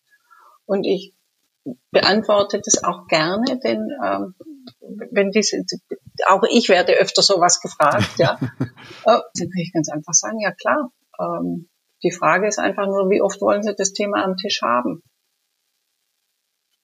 Und 0.65 0.85
ich 0.85 1.13
beantworte 1.91 2.61
das 2.65 2.85
auch 2.85 3.09
gerne, 3.09 3.59
denn 3.59 3.89
ähm, 4.05 4.35
wenn 5.11 5.31
diese, 5.31 5.63
auch 6.27 6.43
ich 6.51 6.69
werde 6.69 6.95
öfter 6.95 7.23
sowas 7.23 7.61
gefragt, 7.61 8.19
ja, 8.19 8.39
oh, 8.41 9.21
dann 9.35 9.51
kann 9.51 9.63
ich 9.63 9.73
ganz 9.73 9.89
einfach 9.91 10.15
sagen, 10.15 10.41
ja 10.41 10.53
klar. 10.53 10.93
Ähm, 11.19 11.69
die 12.03 12.13
Frage 12.13 12.49
ist 12.49 12.59
einfach 12.59 12.87
nur, 12.87 13.11
wie 13.11 13.21
oft 13.21 13.41
wollen 13.41 13.63
Sie 13.63 13.75
das 13.75 13.93
Thema 13.93 14.25
am 14.25 14.37
Tisch 14.37 14.63
haben? 14.63 15.03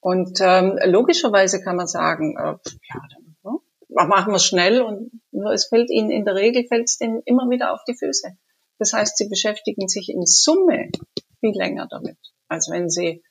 Und 0.01 0.39
ähm, 0.41 0.79
logischerweise 0.85 1.61
kann 1.63 1.77
man 1.77 1.87
sagen, 1.87 2.37
äh, 2.39 2.43
ja, 2.43 3.01
dann 3.13 3.37
ne, 3.43 3.59
machen 3.89 4.33
wir 4.33 4.37
es 4.37 4.45
schnell 4.45 4.83
und 4.83 5.11
nur 5.33 5.53
es 5.53 5.67
fällt 5.67 5.91
Ihnen 5.91 6.11
in 6.11 6.25
der 6.25 6.35
Regel 6.35 6.67
fällt 6.69 6.89
es 6.89 7.01
Ihnen 7.01 7.23
immer 7.25 7.49
wieder 7.51 7.73
auf 7.73 7.81
die 7.89 7.97
Füße. 7.97 8.37
Das 8.79 8.93
heißt, 8.93 9.17
Sie 9.17 9.29
beschäftigen 9.29 9.89
sich 9.89 10.11
in 10.11 10.25
Summe 10.25 10.91
viel 11.41 11.57
länger 11.57 11.89
damit, 11.91 12.19
als 12.49 12.71
wenn 12.71 12.91
Sie 12.91 13.23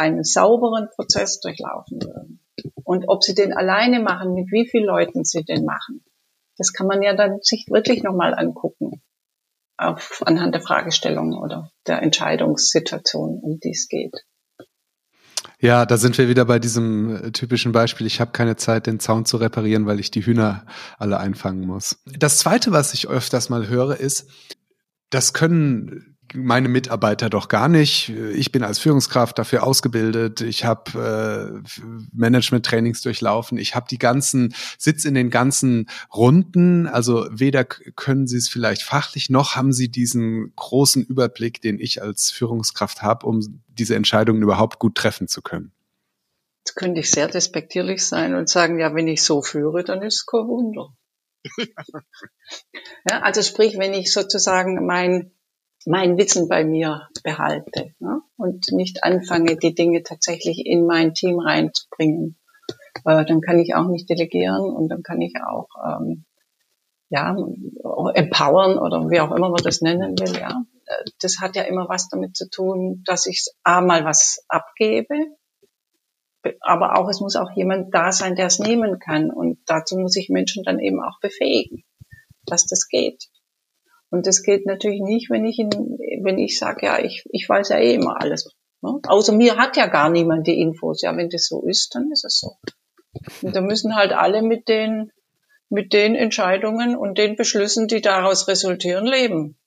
einen 0.00 0.24
sauberen 0.24 0.88
Prozess 0.94 1.40
durchlaufen 1.40 2.02
würden. 2.02 2.40
Und 2.84 3.04
ob 3.08 3.22
Sie 3.22 3.34
den 3.34 3.52
alleine 3.52 4.00
machen, 4.00 4.34
mit 4.34 4.50
wie 4.50 4.66
vielen 4.68 4.86
Leuten 4.86 5.24
Sie 5.24 5.44
den 5.44 5.64
machen, 5.64 6.02
das 6.56 6.72
kann 6.72 6.86
man 6.86 7.02
ja 7.02 7.14
dann 7.14 7.38
sich 7.42 7.66
wirklich 7.70 8.02
nochmal 8.02 8.34
angucken 8.34 9.02
auf, 9.76 10.22
anhand 10.26 10.54
der 10.54 10.62
Fragestellung 10.62 11.34
oder 11.34 11.70
der 11.86 12.02
Entscheidungssituation, 12.02 13.38
um 13.40 13.60
die 13.60 13.70
es 13.70 13.88
geht. 13.88 14.24
Ja, 15.58 15.84
da 15.84 15.96
sind 15.98 16.16
wir 16.16 16.28
wieder 16.28 16.46
bei 16.46 16.58
diesem 16.58 17.16
äh, 17.16 17.32
typischen 17.32 17.72
Beispiel. 17.72 18.06
Ich 18.06 18.20
habe 18.20 18.32
keine 18.32 18.56
Zeit, 18.56 18.86
den 18.86 19.00
Zaun 19.00 19.26
zu 19.26 19.36
reparieren, 19.36 19.86
weil 19.86 20.00
ich 20.00 20.10
die 20.10 20.24
Hühner 20.24 20.66
alle 20.98 21.18
einfangen 21.18 21.66
muss. 21.66 22.02
Das 22.18 22.38
Zweite, 22.38 22.72
was 22.72 22.94
ich 22.94 23.08
öfters 23.08 23.50
mal 23.50 23.68
höre, 23.68 23.98
ist, 23.98 24.28
das 25.10 25.34
können 25.34 26.18
meine 26.34 26.68
Mitarbeiter 26.68 27.30
doch 27.30 27.48
gar 27.48 27.68
nicht. 27.68 28.08
Ich 28.08 28.52
bin 28.52 28.62
als 28.62 28.78
Führungskraft 28.78 29.38
dafür 29.38 29.62
ausgebildet. 29.62 30.40
Ich 30.40 30.64
habe 30.64 31.62
äh, 31.64 31.82
Management-Trainings 32.12 33.02
durchlaufen. 33.02 33.58
Ich 33.58 33.74
habe 33.74 33.86
die 33.90 33.98
ganzen, 33.98 34.54
sitz 34.78 35.04
in 35.04 35.14
den 35.14 35.30
ganzen 35.30 35.88
Runden. 36.14 36.86
Also 36.86 37.26
weder 37.30 37.64
können 37.64 38.26
sie 38.26 38.36
es 38.36 38.48
vielleicht 38.48 38.82
fachlich, 38.82 39.30
noch 39.30 39.56
haben 39.56 39.72
sie 39.72 39.90
diesen 39.90 40.52
großen 40.56 41.04
Überblick, 41.04 41.60
den 41.60 41.78
ich 41.78 42.02
als 42.02 42.30
Führungskraft 42.30 43.02
habe, 43.02 43.26
um 43.26 43.62
diese 43.68 43.94
Entscheidungen 43.96 44.42
überhaupt 44.42 44.78
gut 44.78 44.94
treffen 44.94 45.28
zu 45.28 45.42
können. 45.42 45.72
Jetzt 46.64 46.74
könnte 46.74 47.00
ich 47.00 47.10
sehr 47.10 47.28
despektierlich 47.28 48.06
sein 48.06 48.34
und 48.34 48.48
sagen, 48.48 48.78
ja, 48.78 48.94
wenn 48.94 49.08
ich 49.08 49.22
so 49.22 49.42
führe, 49.42 49.82
dann 49.82 50.02
ist 50.02 50.16
es 50.16 50.26
kein 50.26 50.46
Wunder. 50.46 50.94
ja, 53.08 53.20
also 53.22 53.42
sprich, 53.42 53.78
wenn 53.78 53.94
ich 53.94 54.12
sozusagen 54.12 54.86
mein 54.86 55.32
mein 55.86 56.18
Wissen 56.18 56.48
bei 56.48 56.64
mir 56.64 57.08
behalte 57.22 57.94
ne? 57.98 58.20
und 58.36 58.70
nicht 58.72 59.04
anfange, 59.04 59.56
die 59.56 59.74
Dinge 59.74 60.02
tatsächlich 60.02 60.64
in 60.66 60.86
mein 60.86 61.14
Team 61.14 61.38
reinzubringen. 61.38 62.38
Äh, 63.04 63.24
dann 63.24 63.40
kann 63.40 63.58
ich 63.58 63.74
auch 63.74 63.86
nicht 63.86 64.08
delegieren 64.08 64.74
und 64.74 64.88
dann 64.88 65.02
kann 65.02 65.20
ich 65.20 65.34
auch 65.42 65.68
ähm, 65.84 66.24
ja 67.08 67.36
empowern 68.14 68.78
oder 68.78 69.10
wie 69.10 69.20
auch 69.20 69.32
immer 69.32 69.50
man 69.50 69.62
das 69.62 69.80
nennen 69.80 70.18
will. 70.18 70.36
Ja, 70.38 70.62
das 71.20 71.38
hat 71.40 71.56
ja 71.56 71.62
immer 71.62 71.88
was 71.88 72.08
damit 72.08 72.36
zu 72.36 72.48
tun, 72.48 73.02
dass 73.06 73.26
ich 73.26 73.44
a 73.62 73.80
mal 73.80 74.04
was 74.04 74.44
abgebe, 74.48 75.14
aber 76.60 76.98
auch 76.98 77.08
es 77.08 77.20
muss 77.20 77.36
auch 77.36 77.50
jemand 77.54 77.94
da 77.94 78.12
sein, 78.12 78.36
der 78.36 78.46
es 78.46 78.58
nehmen 78.58 78.98
kann 78.98 79.30
und 79.30 79.58
dazu 79.66 79.96
muss 79.96 80.16
ich 80.16 80.28
Menschen 80.28 80.64
dann 80.64 80.78
eben 80.78 81.02
auch 81.02 81.20
befähigen, 81.20 81.84
dass 82.46 82.66
das 82.66 82.88
geht. 82.88 83.28
Und 84.10 84.26
das 84.26 84.42
geht 84.42 84.66
natürlich 84.66 85.00
nicht, 85.00 85.30
wenn 85.30 85.44
ich 85.44 85.58
in, 85.58 85.70
wenn 85.70 86.38
ich 86.38 86.58
sage, 86.58 86.86
ja, 86.86 86.98
ich, 86.98 87.24
ich 87.30 87.48
weiß 87.48 87.68
ja 87.68 87.78
eh 87.78 87.94
immer 87.94 88.20
alles. 88.20 88.52
Ne? 88.82 88.98
Außer 89.06 89.32
mir 89.32 89.56
hat 89.56 89.76
ja 89.76 89.86
gar 89.86 90.10
niemand 90.10 90.46
die 90.46 90.60
Infos. 90.60 91.02
Ja, 91.02 91.16
wenn 91.16 91.28
das 91.28 91.46
so 91.46 91.62
ist, 91.64 91.94
dann 91.94 92.10
ist 92.10 92.24
es 92.24 92.40
so. 92.40 92.56
Und 93.42 93.54
da 93.54 93.60
müssen 93.60 93.94
halt 93.94 94.12
alle 94.12 94.42
mit 94.42 94.68
den, 94.68 95.12
mit 95.68 95.92
den 95.92 96.14
Entscheidungen 96.14 96.96
und 96.96 97.18
den 97.18 97.36
Beschlüssen, 97.36 97.86
die 97.86 98.00
daraus 98.00 98.48
resultieren, 98.48 99.06
leben. 99.06 99.58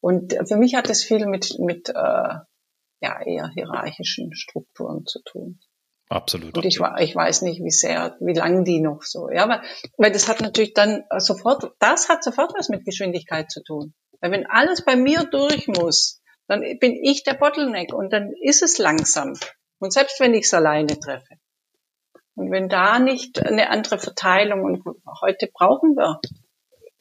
Und 0.00 0.36
für 0.46 0.56
mich 0.56 0.74
hat 0.74 0.88
das 0.90 1.02
viel 1.02 1.26
mit, 1.26 1.58
mit 1.58 1.88
äh, 1.88 1.92
ja, 1.94 3.22
eher 3.24 3.48
hierarchischen 3.54 4.34
Strukturen 4.34 5.06
zu 5.06 5.22
tun. 5.22 5.60
Absolut. 6.08 6.56
Und 6.56 6.64
ich, 6.64 6.80
ich 6.98 7.16
weiß 7.16 7.42
nicht, 7.42 7.62
wie 7.62 7.70
sehr, 7.70 8.16
wie 8.20 8.34
lang 8.34 8.64
die 8.64 8.80
noch 8.80 9.02
so. 9.02 9.30
Ja, 9.30 9.44
aber, 9.44 9.62
weil 9.96 10.12
das 10.12 10.28
hat 10.28 10.40
natürlich 10.40 10.74
dann 10.74 11.04
sofort, 11.18 11.72
das 11.78 12.08
hat 12.08 12.22
sofort 12.22 12.52
was 12.56 12.68
mit 12.68 12.84
Geschwindigkeit 12.84 13.50
zu 13.50 13.62
tun. 13.62 13.94
Weil 14.20 14.30
wenn 14.30 14.46
alles 14.46 14.84
bei 14.84 14.96
mir 14.96 15.24
durch 15.24 15.66
muss, 15.66 16.20
dann 16.46 16.60
bin 16.78 16.94
ich 17.02 17.24
der 17.24 17.34
Bottleneck 17.34 17.92
und 17.92 18.12
dann 18.12 18.32
ist 18.42 18.62
es 18.62 18.78
langsam. 18.78 19.34
Und 19.78 19.92
selbst 19.92 20.20
wenn 20.20 20.34
ich 20.34 20.44
es 20.44 20.54
alleine 20.54 20.98
treffe. 20.98 21.36
Und 22.34 22.50
wenn 22.50 22.68
da 22.68 22.98
nicht 22.98 23.40
eine 23.44 23.70
andere 23.70 23.98
Verteilung 23.98 24.64
und 24.64 24.84
heute 25.22 25.48
brauchen 25.52 25.94
wir 25.96 26.20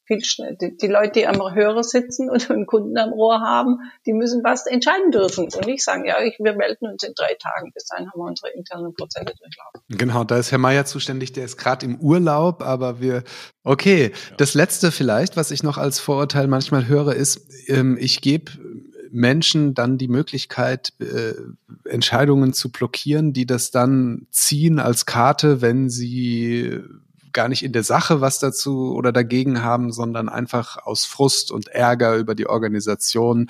viel 0.05 0.23
schnell. 0.23 0.57
Die, 0.59 0.75
die, 0.75 0.87
Leute, 0.87 1.19
die 1.19 1.27
am 1.27 1.39
Hörer 1.53 1.83
sitzen 1.83 2.29
und 2.29 2.49
einen 2.49 2.65
Kunden 2.65 2.97
am 2.97 3.11
Rohr 3.11 3.41
haben, 3.41 3.79
die 4.05 4.13
müssen 4.13 4.43
was 4.43 4.65
entscheiden 4.65 5.11
dürfen 5.11 5.45
und 5.45 5.65
nicht 5.65 5.83
sagen, 5.83 6.05
ja, 6.05 6.21
ich, 6.21 6.37
wir 6.39 6.53
melden 6.55 6.87
uns 6.87 7.03
in 7.03 7.13
drei 7.15 7.35
Tagen. 7.35 7.71
Bis 7.73 7.85
dahin 7.85 8.09
haben 8.11 8.19
wir 8.19 8.25
unsere 8.25 8.49
internen 8.51 8.93
Prozesse 8.93 9.25
durchlaufen. 9.25 9.81
Genau, 9.89 10.23
da 10.23 10.37
ist 10.37 10.51
Herr 10.51 10.57
Meier 10.57 10.85
zuständig, 10.85 11.33
der 11.33 11.45
ist 11.45 11.57
gerade 11.57 11.85
im 11.85 11.99
Urlaub, 11.99 12.61
aber 12.61 12.99
wir, 12.99 13.23
okay. 13.63 14.11
Ja. 14.29 14.35
Das 14.37 14.53
Letzte 14.53 14.91
vielleicht, 14.91 15.37
was 15.37 15.51
ich 15.51 15.63
noch 15.63 15.77
als 15.77 15.99
Vorurteil 15.99 16.47
manchmal 16.47 16.87
höre, 16.87 17.13
ist, 17.13 17.69
ähm, 17.69 17.97
ich 17.99 18.21
gebe 18.21 18.51
Menschen 19.13 19.75
dann 19.75 19.99
die 19.99 20.07
Möglichkeit, 20.07 20.93
äh, 20.99 21.33
Entscheidungen 21.87 22.51
zu 22.51 22.71
blockieren, 22.71 23.31
die 23.31 23.45
das 23.45 23.69
dann 23.69 24.25
ziehen 24.31 24.79
als 24.79 25.05
Karte, 25.05 25.61
wenn 25.61 25.89
sie 25.89 26.81
gar 27.33 27.49
nicht 27.49 27.63
in 27.63 27.73
der 27.73 27.83
Sache 27.83 28.21
was 28.21 28.39
dazu 28.39 28.93
oder 28.95 29.11
dagegen 29.11 29.63
haben, 29.63 29.91
sondern 29.91 30.29
einfach 30.29 30.77
aus 30.77 31.05
Frust 31.05 31.51
und 31.51 31.67
Ärger 31.67 32.15
über 32.15 32.35
die 32.35 32.47
Organisation 32.47 33.49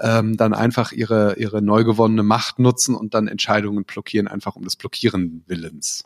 ähm, 0.00 0.36
dann 0.36 0.54
einfach 0.54 0.92
ihre, 0.92 1.36
ihre 1.38 1.62
neu 1.62 1.84
gewonnene 1.84 2.22
Macht 2.22 2.58
nutzen 2.58 2.94
und 2.94 3.14
dann 3.14 3.28
Entscheidungen 3.28 3.84
blockieren, 3.84 4.28
einfach 4.28 4.56
um 4.56 4.64
des 4.64 4.76
Blockieren 4.76 5.44
Willens. 5.46 6.04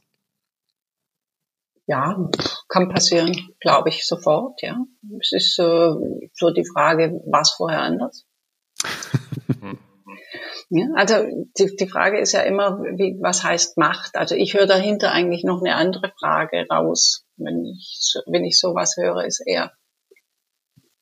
Ja, 1.89 2.17
kann 2.69 2.89
passieren, 2.89 3.33
glaube 3.61 3.91
ich, 3.91 4.07
sofort, 4.07 4.61
ja. 4.63 4.77
Es 5.21 5.31
ist 5.33 5.59
äh, 5.61 5.91
so 6.33 6.51
die 6.51 6.67
Frage, 6.67 7.21
was 7.27 7.53
vorher 7.53 7.83
anders? 7.83 8.27
Ja, 10.71 10.87
also 10.95 11.15
die, 11.59 11.77
die 11.77 11.89
Frage 11.89 12.19
ist 12.19 12.33
ja 12.33 12.41
immer, 12.41 12.79
wie, 12.81 13.19
was 13.21 13.45
heißt 13.45 13.79
Macht? 13.79 14.17
Also 14.17 14.35
ich 14.35 14.55
höre 14.55 14.67
dahinter 14.67 15.13
eigentlich 15.13 15.45
noch 15.45 15.61
eine 15.61 15.75
andere 15.75 16.13
Frage 16.19 16.67
raus, 16.71 17.25
wenn 17.37 17.65
ich, 17.65 18.15
wenn 18.27 18.45
ich 18.45 18.59
sowas 18.59 18.97
höre, 18.97 19.25
ist 19.25 19.43
eher. 19.47 19.73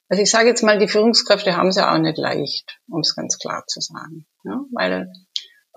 Also 0.09 0.23
ich 0.23 0.31
sage 0.31 0.49
jetzt 0.49 0.63
mal, 0.63 0.79
die 0.79 0.89
Führungskräfte 0.89 1.57
haben 1.57 1.69
es 1.69 1.77
ja 1.77 1.93
auch 1.93 1.99
nicht 1.99 2.19
leicht, 2.19 2.79
um 2.89 3.01
es 3.01 3.17
ganz 3.17 3.39
klar 3.39 3.65
zu 3.67 3.81
sagen. 3.81 4.27
Ja, 4.45 4.61
weil 4.73 5.13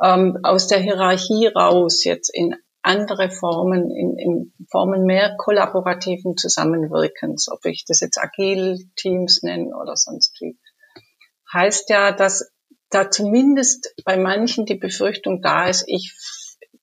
ähm, 0.04 0.38
aus 0.44 0.68
der 0.68 0.80
Hierarchie 0.80 1.48
raus 1.48 2.04
jetzt 2.04 2.30
in 2.34 2.56
andere 2.82 3.30
Formen, 3.30 3.92
in, 3.92 4.18
in 4.18 4.54
Formen 4.70 5.04
mehr 5.04 5.36
kollaborativen 5.38 6.38
Zusammenwirkens, 6.38 7.50
ob 7.50 7.66
ich 7.66 7.86
das 7.86 8.00
jetzt 8.00 8.18
agil 8.18 8.90
Teams 8.96 9.44
nenne 9.44 9.76
oder 9.76 9.96
sonst 9.96 10.40
wie, 10.40 10.58
heißt 11.54 11.90
ja, 11.90 12.12
dass 12.12 12.50
da 12.90 13.10
zumindest 13.10 13.94
bei 14.06 14.18
manchen 14.18 14.66
die 14.66 14.76
Befürchtung 14.76 15.42
da 15.42 15.68
ist, 15.68 15.84
ich, 15.88 16.16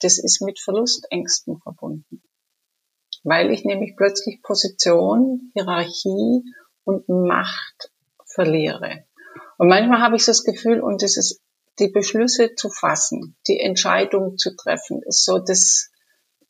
das 0.00 0.18
ist 0.18 0.42
mit 0.42 0.60
Verlustängsten 0.60 1.58
verbunden. 1.60 2.22
Weil 3.22 3.50
ich 3.50 3.64
nämlich 3.64 3.96
plötzlich 3.96 4.42
Position, 4.42 5.50
Hierarchie 5.54 6.42
und 6.84 7.08
Macht 7.08 7.90
verliere. 8.26 9.04
Und 9.56 9.68
manchmal 9.68 10.00
habe 10.00 10.16
ich 10.16 10.24
das 10.24 10.44
Gefühl, 10.44 10.80
und 10.80 11.02
das 11.02 11.16
ist 11.16 11.40
die 11.78 11.88
Beschlüsse 11.88 12.54
zu 12.54 12.68
fassen, 12.68 13.36
die 13.48 13.58
Entscheidung 13.58 14.36
zu 14.36 14.54
treffen, 14.54 15.02
ist 15.06 15.24
so 15.24 15.38
das 15.38 15.90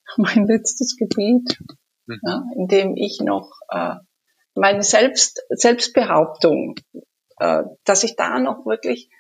mein 0.17 0.47
letztes 0.47 0.97
Gebiet, 0.97 1.59
mhm. 2.07 2.21
ja, 2.27 2.43
in 2.57 2.69
dem 2.69 2.97
ich 2.97 3.21
noch 3.21 3.53
äh, 3.69 3.95
meine 4.55 4.83
Selbst, 4.83 5.43
Selbstbehauptung, 5.49 6.77
äh, 7.39 7.63
dass 7.85 8.05
ich 8.05 8.17
da 8.17 8.39
noch 8.39 8.67
wirklich 8.67 9.11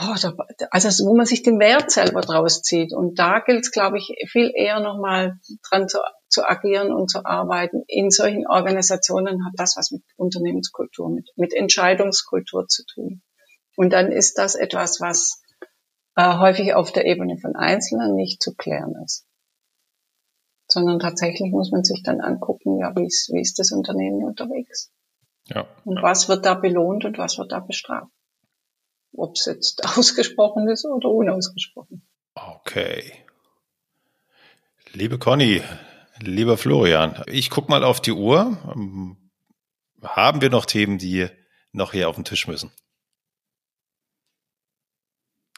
oh, 0.00 0.14
da, 0.20 0.34
also 0.70 1.04
wo 1.06 1.16
man 1.16 1.26
sich 1.26 1.42
den 1.42 1.58
Wert 1.58 1.90
selber 1.90 2.20
draus 2.20 2.62
zieht. 2.62 2.92
Und 2.92 3.18
da 3.18 3.40
gilt 3.40 3.60
es, 3.60 3.70
glaube 3.70 3.98
ich, 3.98 4.14
viel 4.30 4.52
eher 4.54 4.80
nochmal 4.80 5.38
dran 5.68 5.88
zu, 5.88 5.98
zu 6.28 6.44
agieren 6.44 6.92
und 6.92 7.10
zu 7.10 7.24
arbeiten. 7.24 7.82
In 7.86 8.10
solchen 8.10 8.46
Organisationen 8.46 9.44
hat 9.44 9.52
das 9.56 9.76
was 9.76 9.90
mit 9.90 10.02
Unternehmenskultur, 10.16 11.10
mit, 11.10 11.30
mit 11.36 11.54
Entscheidungskultur 11.54 12.66
zu 12.68 12.84
tun. 12.84 13.22
Und 13.76 13.92
dann 13.92 14.12
ist 14.12 14.38
das 14.38 14.54
etwas, 14.54 15.00
was 15.00 15.42
äh, 16.16 16.38
häufig 16.38 16.74
auf 16.74 16.92
der 16.92 17.06
Ebene 17.06 17.38
von 17.38 17.56
Einzelnen 17.56 18.14
nicht 18.14 18.42
zu 18.42 18.54
klären 18.54 18.94
ist. 19.04 19.26
Sondern 20.68 20.98
tatsächlich 20.98 21.50
muss 21.50 21.72
man 21.72 21.82
sich 21.82 22.02
dann 22.02 22.20
angucken, 22.20 22.78
ja, 22.78 22.94
wie 22.94 23.06
ist, 23.06 23.30
wie 23.32 23.40
ist 23.40 23.58
das 23.58 23.72
Unternehmen 23.72 24.24
unterwegs? 24.24 24.92
Ja. 25.46 25.66
Und 25.84 25.96
ja. 25.96 26.02
was 26.02 26.28
wird 26.28 26.46
da 26.46 26.54
belohnt 26.54 27.04
und 27.04 27.18
was 27.18 27.38
wird 27.38 27.50
da 27.50 27.60
bestraft? 27.60 28.12
Ob 29.12 29.36
es 29.36 29.46
jetzt 29.46 29.84
ausgesprochen 29.96 30.68
ist 30.68 30.84
oder 30.84 31.08
unausgesprochen. 31.08 32.02
Okay. 32.34 33.12
Liebe 34.92 35.18
Conny, 35.18 35.62
lieber 36.20 36.56
Florian, 36.56 37.22
ich 37.26 37.50
guck 37.50 37.68
mal 37.68 37.84
auf 37.84 38.00
die 38.00 38.12
Uhr. 38.12 38.58
Haben 40.02 40.40
wir 40.40 40.50
noch 40.50 40.66
Themen, 40.66 40.98
die 40.98 41.28
noch 41.72 41.92
hier 41.92 42.08
auf 42.08 42.16
den 42.16 42.24
Tisch 42.24 42.48
müssen? 42.48 42.72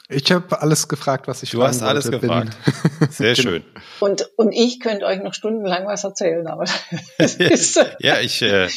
Ich 0.08 0.30
habe 0.30 0.60
alles 0.60 0.88
gefragt, 0.88 1.26
was 1.26 1.42
ich 1.42 1.50
Du 1.50 1.62
hast 1.62 1.82
alles 1.82 2.04
wollte. 2.06 2.20
gefragt. 2.20 2.56
Sehr 3.10 3.34
genau. 3.34 3.48
schön. 3.48 3.64
Und, 4.00 4.30
und 4.36 4.52
ich 4.52 4.80
könnte 4.80 5.06
euch 5.06 5.22
noch 5.22 5.32
stundenlang 5.32 5.86
was 5.86 6.04
erzählen, 6.04 6.46
aber 6.46 6.64
ja, 7.98 8.20
ich, 8.20 8.42
äh, 8.42 8.68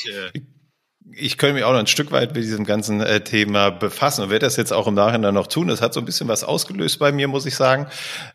ich 1.11 1.37
könnte 1.37 1.55
mich 1.55 1.63
auch 1.63 1.71
noch 1.71 1.79
ein 1.79 1.87
Stück 1.87 2.11
weit 2.11 2.33
mit 2.33 2.43
diesem 2.43 2.65
ganzen 2.65 3.01
äh, 3.01 3.21
Thema 3.21 3.69
befassen 3.69 4.23
und 4.23 4.29
werde 4.29 4.45
das 4.45 4.57
jetzt 4.57 4.73
auch 4.73 4.87
im 4.87 4.95
Nachhinein 4.95 5.33
noch 5.33 5.47
tun. 5.47 5.69
Es 5.69 5.81
hat 5.81 5.93
so 5.93 5.99
ein 5.99 6.05
bisschen 6.05 6.27
was 6.27 6.43
ausgelöst 6.43 6.99
bei 6.99 7.11
mir, 7.11 7.27
muss 7.27 7.45
ich 7.45 7.55
sagen. 7.55 7.87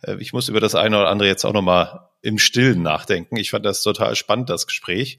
Äh, 0.03 0.17
ich 0.21 0.33
muss 0.33 0.49
über 0.49 0.61
das 0.61 0.75
eine 0.75 0.99
oder 0.99 1.09
andere 1.09 1.29
jetzt 1.29 1.45
auch 1.45 1.53
noch 1.53 1.63
mal 1.63 2.11
im 2.23 2.39
Stillen 2.39 2.83
nachdenken. 2.83 3.37
Ich 3.37 3.51
fand 3.51 3.65
das 3.65 3.83
total 3.83 4.15
spannend, 4.15 4.51
das 4.51 4.67
Gespräch. 4.67 5.19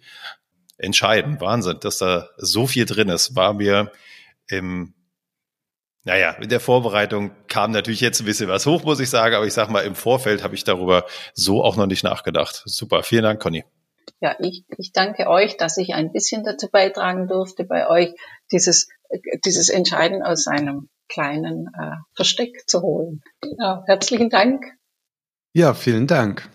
Entscheidend, 0.77 1.41
Wahnsinn, 1.41 1.77
dass 1.81 1.97
da 1.97 2.29
so 2.37 2.67
viel 2.67 2.85
drin 2.85 3.09
ist, 3.09 3.35
war 3.35 3.53
mir 3.53 3.91
im 4.47 4.93
naja, 6.03 6.31
in 6.31 6.49
der 6.49 6.59
Vorbereitung 6.59 7.29
kam 7.47 7.69
natürlich 7.69 8.01
jetzt 8.01 8.21
ein 8.21 8.25
bisschen 8.25 8.49
was 8.49 8.65
hoch, 8.65 8.83
muss 8.83 8.99
ich 8.99 9.11
sagen, 9.11 9.35
aber 9.35 9.45
ich 9.45 9.53
sag 9.53 9.69
mal, 9.69 9.81
im 9.81 9.93
Vorfeld 9.93 10.43
habe 10.43 10.55
ich 10.55 10.63
darüber 10.63 11.05
so 11.35 11.63
auch 11.63 11.75
noch 11.75 11.85
nicht 11.85 12.03
nachgedacht. 12.03 12.63
Super, 12.65 13.03
vielen 13.03 13.21
Dank, 13.21 13.39
Conny. 13.39 13.65
Ja, 14.21 14.35
ich, 14.39 14.63
ich 14.77 14.91
danke 14.93 15.27
euch, 15.27 15.57
dass 15.57 15.77
ich 15.77 15.95
ein 15.95 16.11
bisschen 16.11 16.43
dazu 16.43 16.69
beitragen 16.69 17.27
durfte, 17.27 17.63
bei 17.63 17.89
euch 17.89 18.13
dieses, 18.51 18.87
dieses 19.45 19.69
Entscheiden 19.69 20.21
aus 20.21 20.43
seinem 20.43 20.89
kleinen 21.09 21.67
äh, 21.67 21.95
Versteck 22.15 22.69
zu 22.69 22.81
holen. 22.81 23.21
Ja, 23.57 23.83
herzlichen 23.87 24.29
Dank. 24.29 24.63
Ja, 25.53 25.73
vielen 25.73 26.07
Dank. 26.07 26.47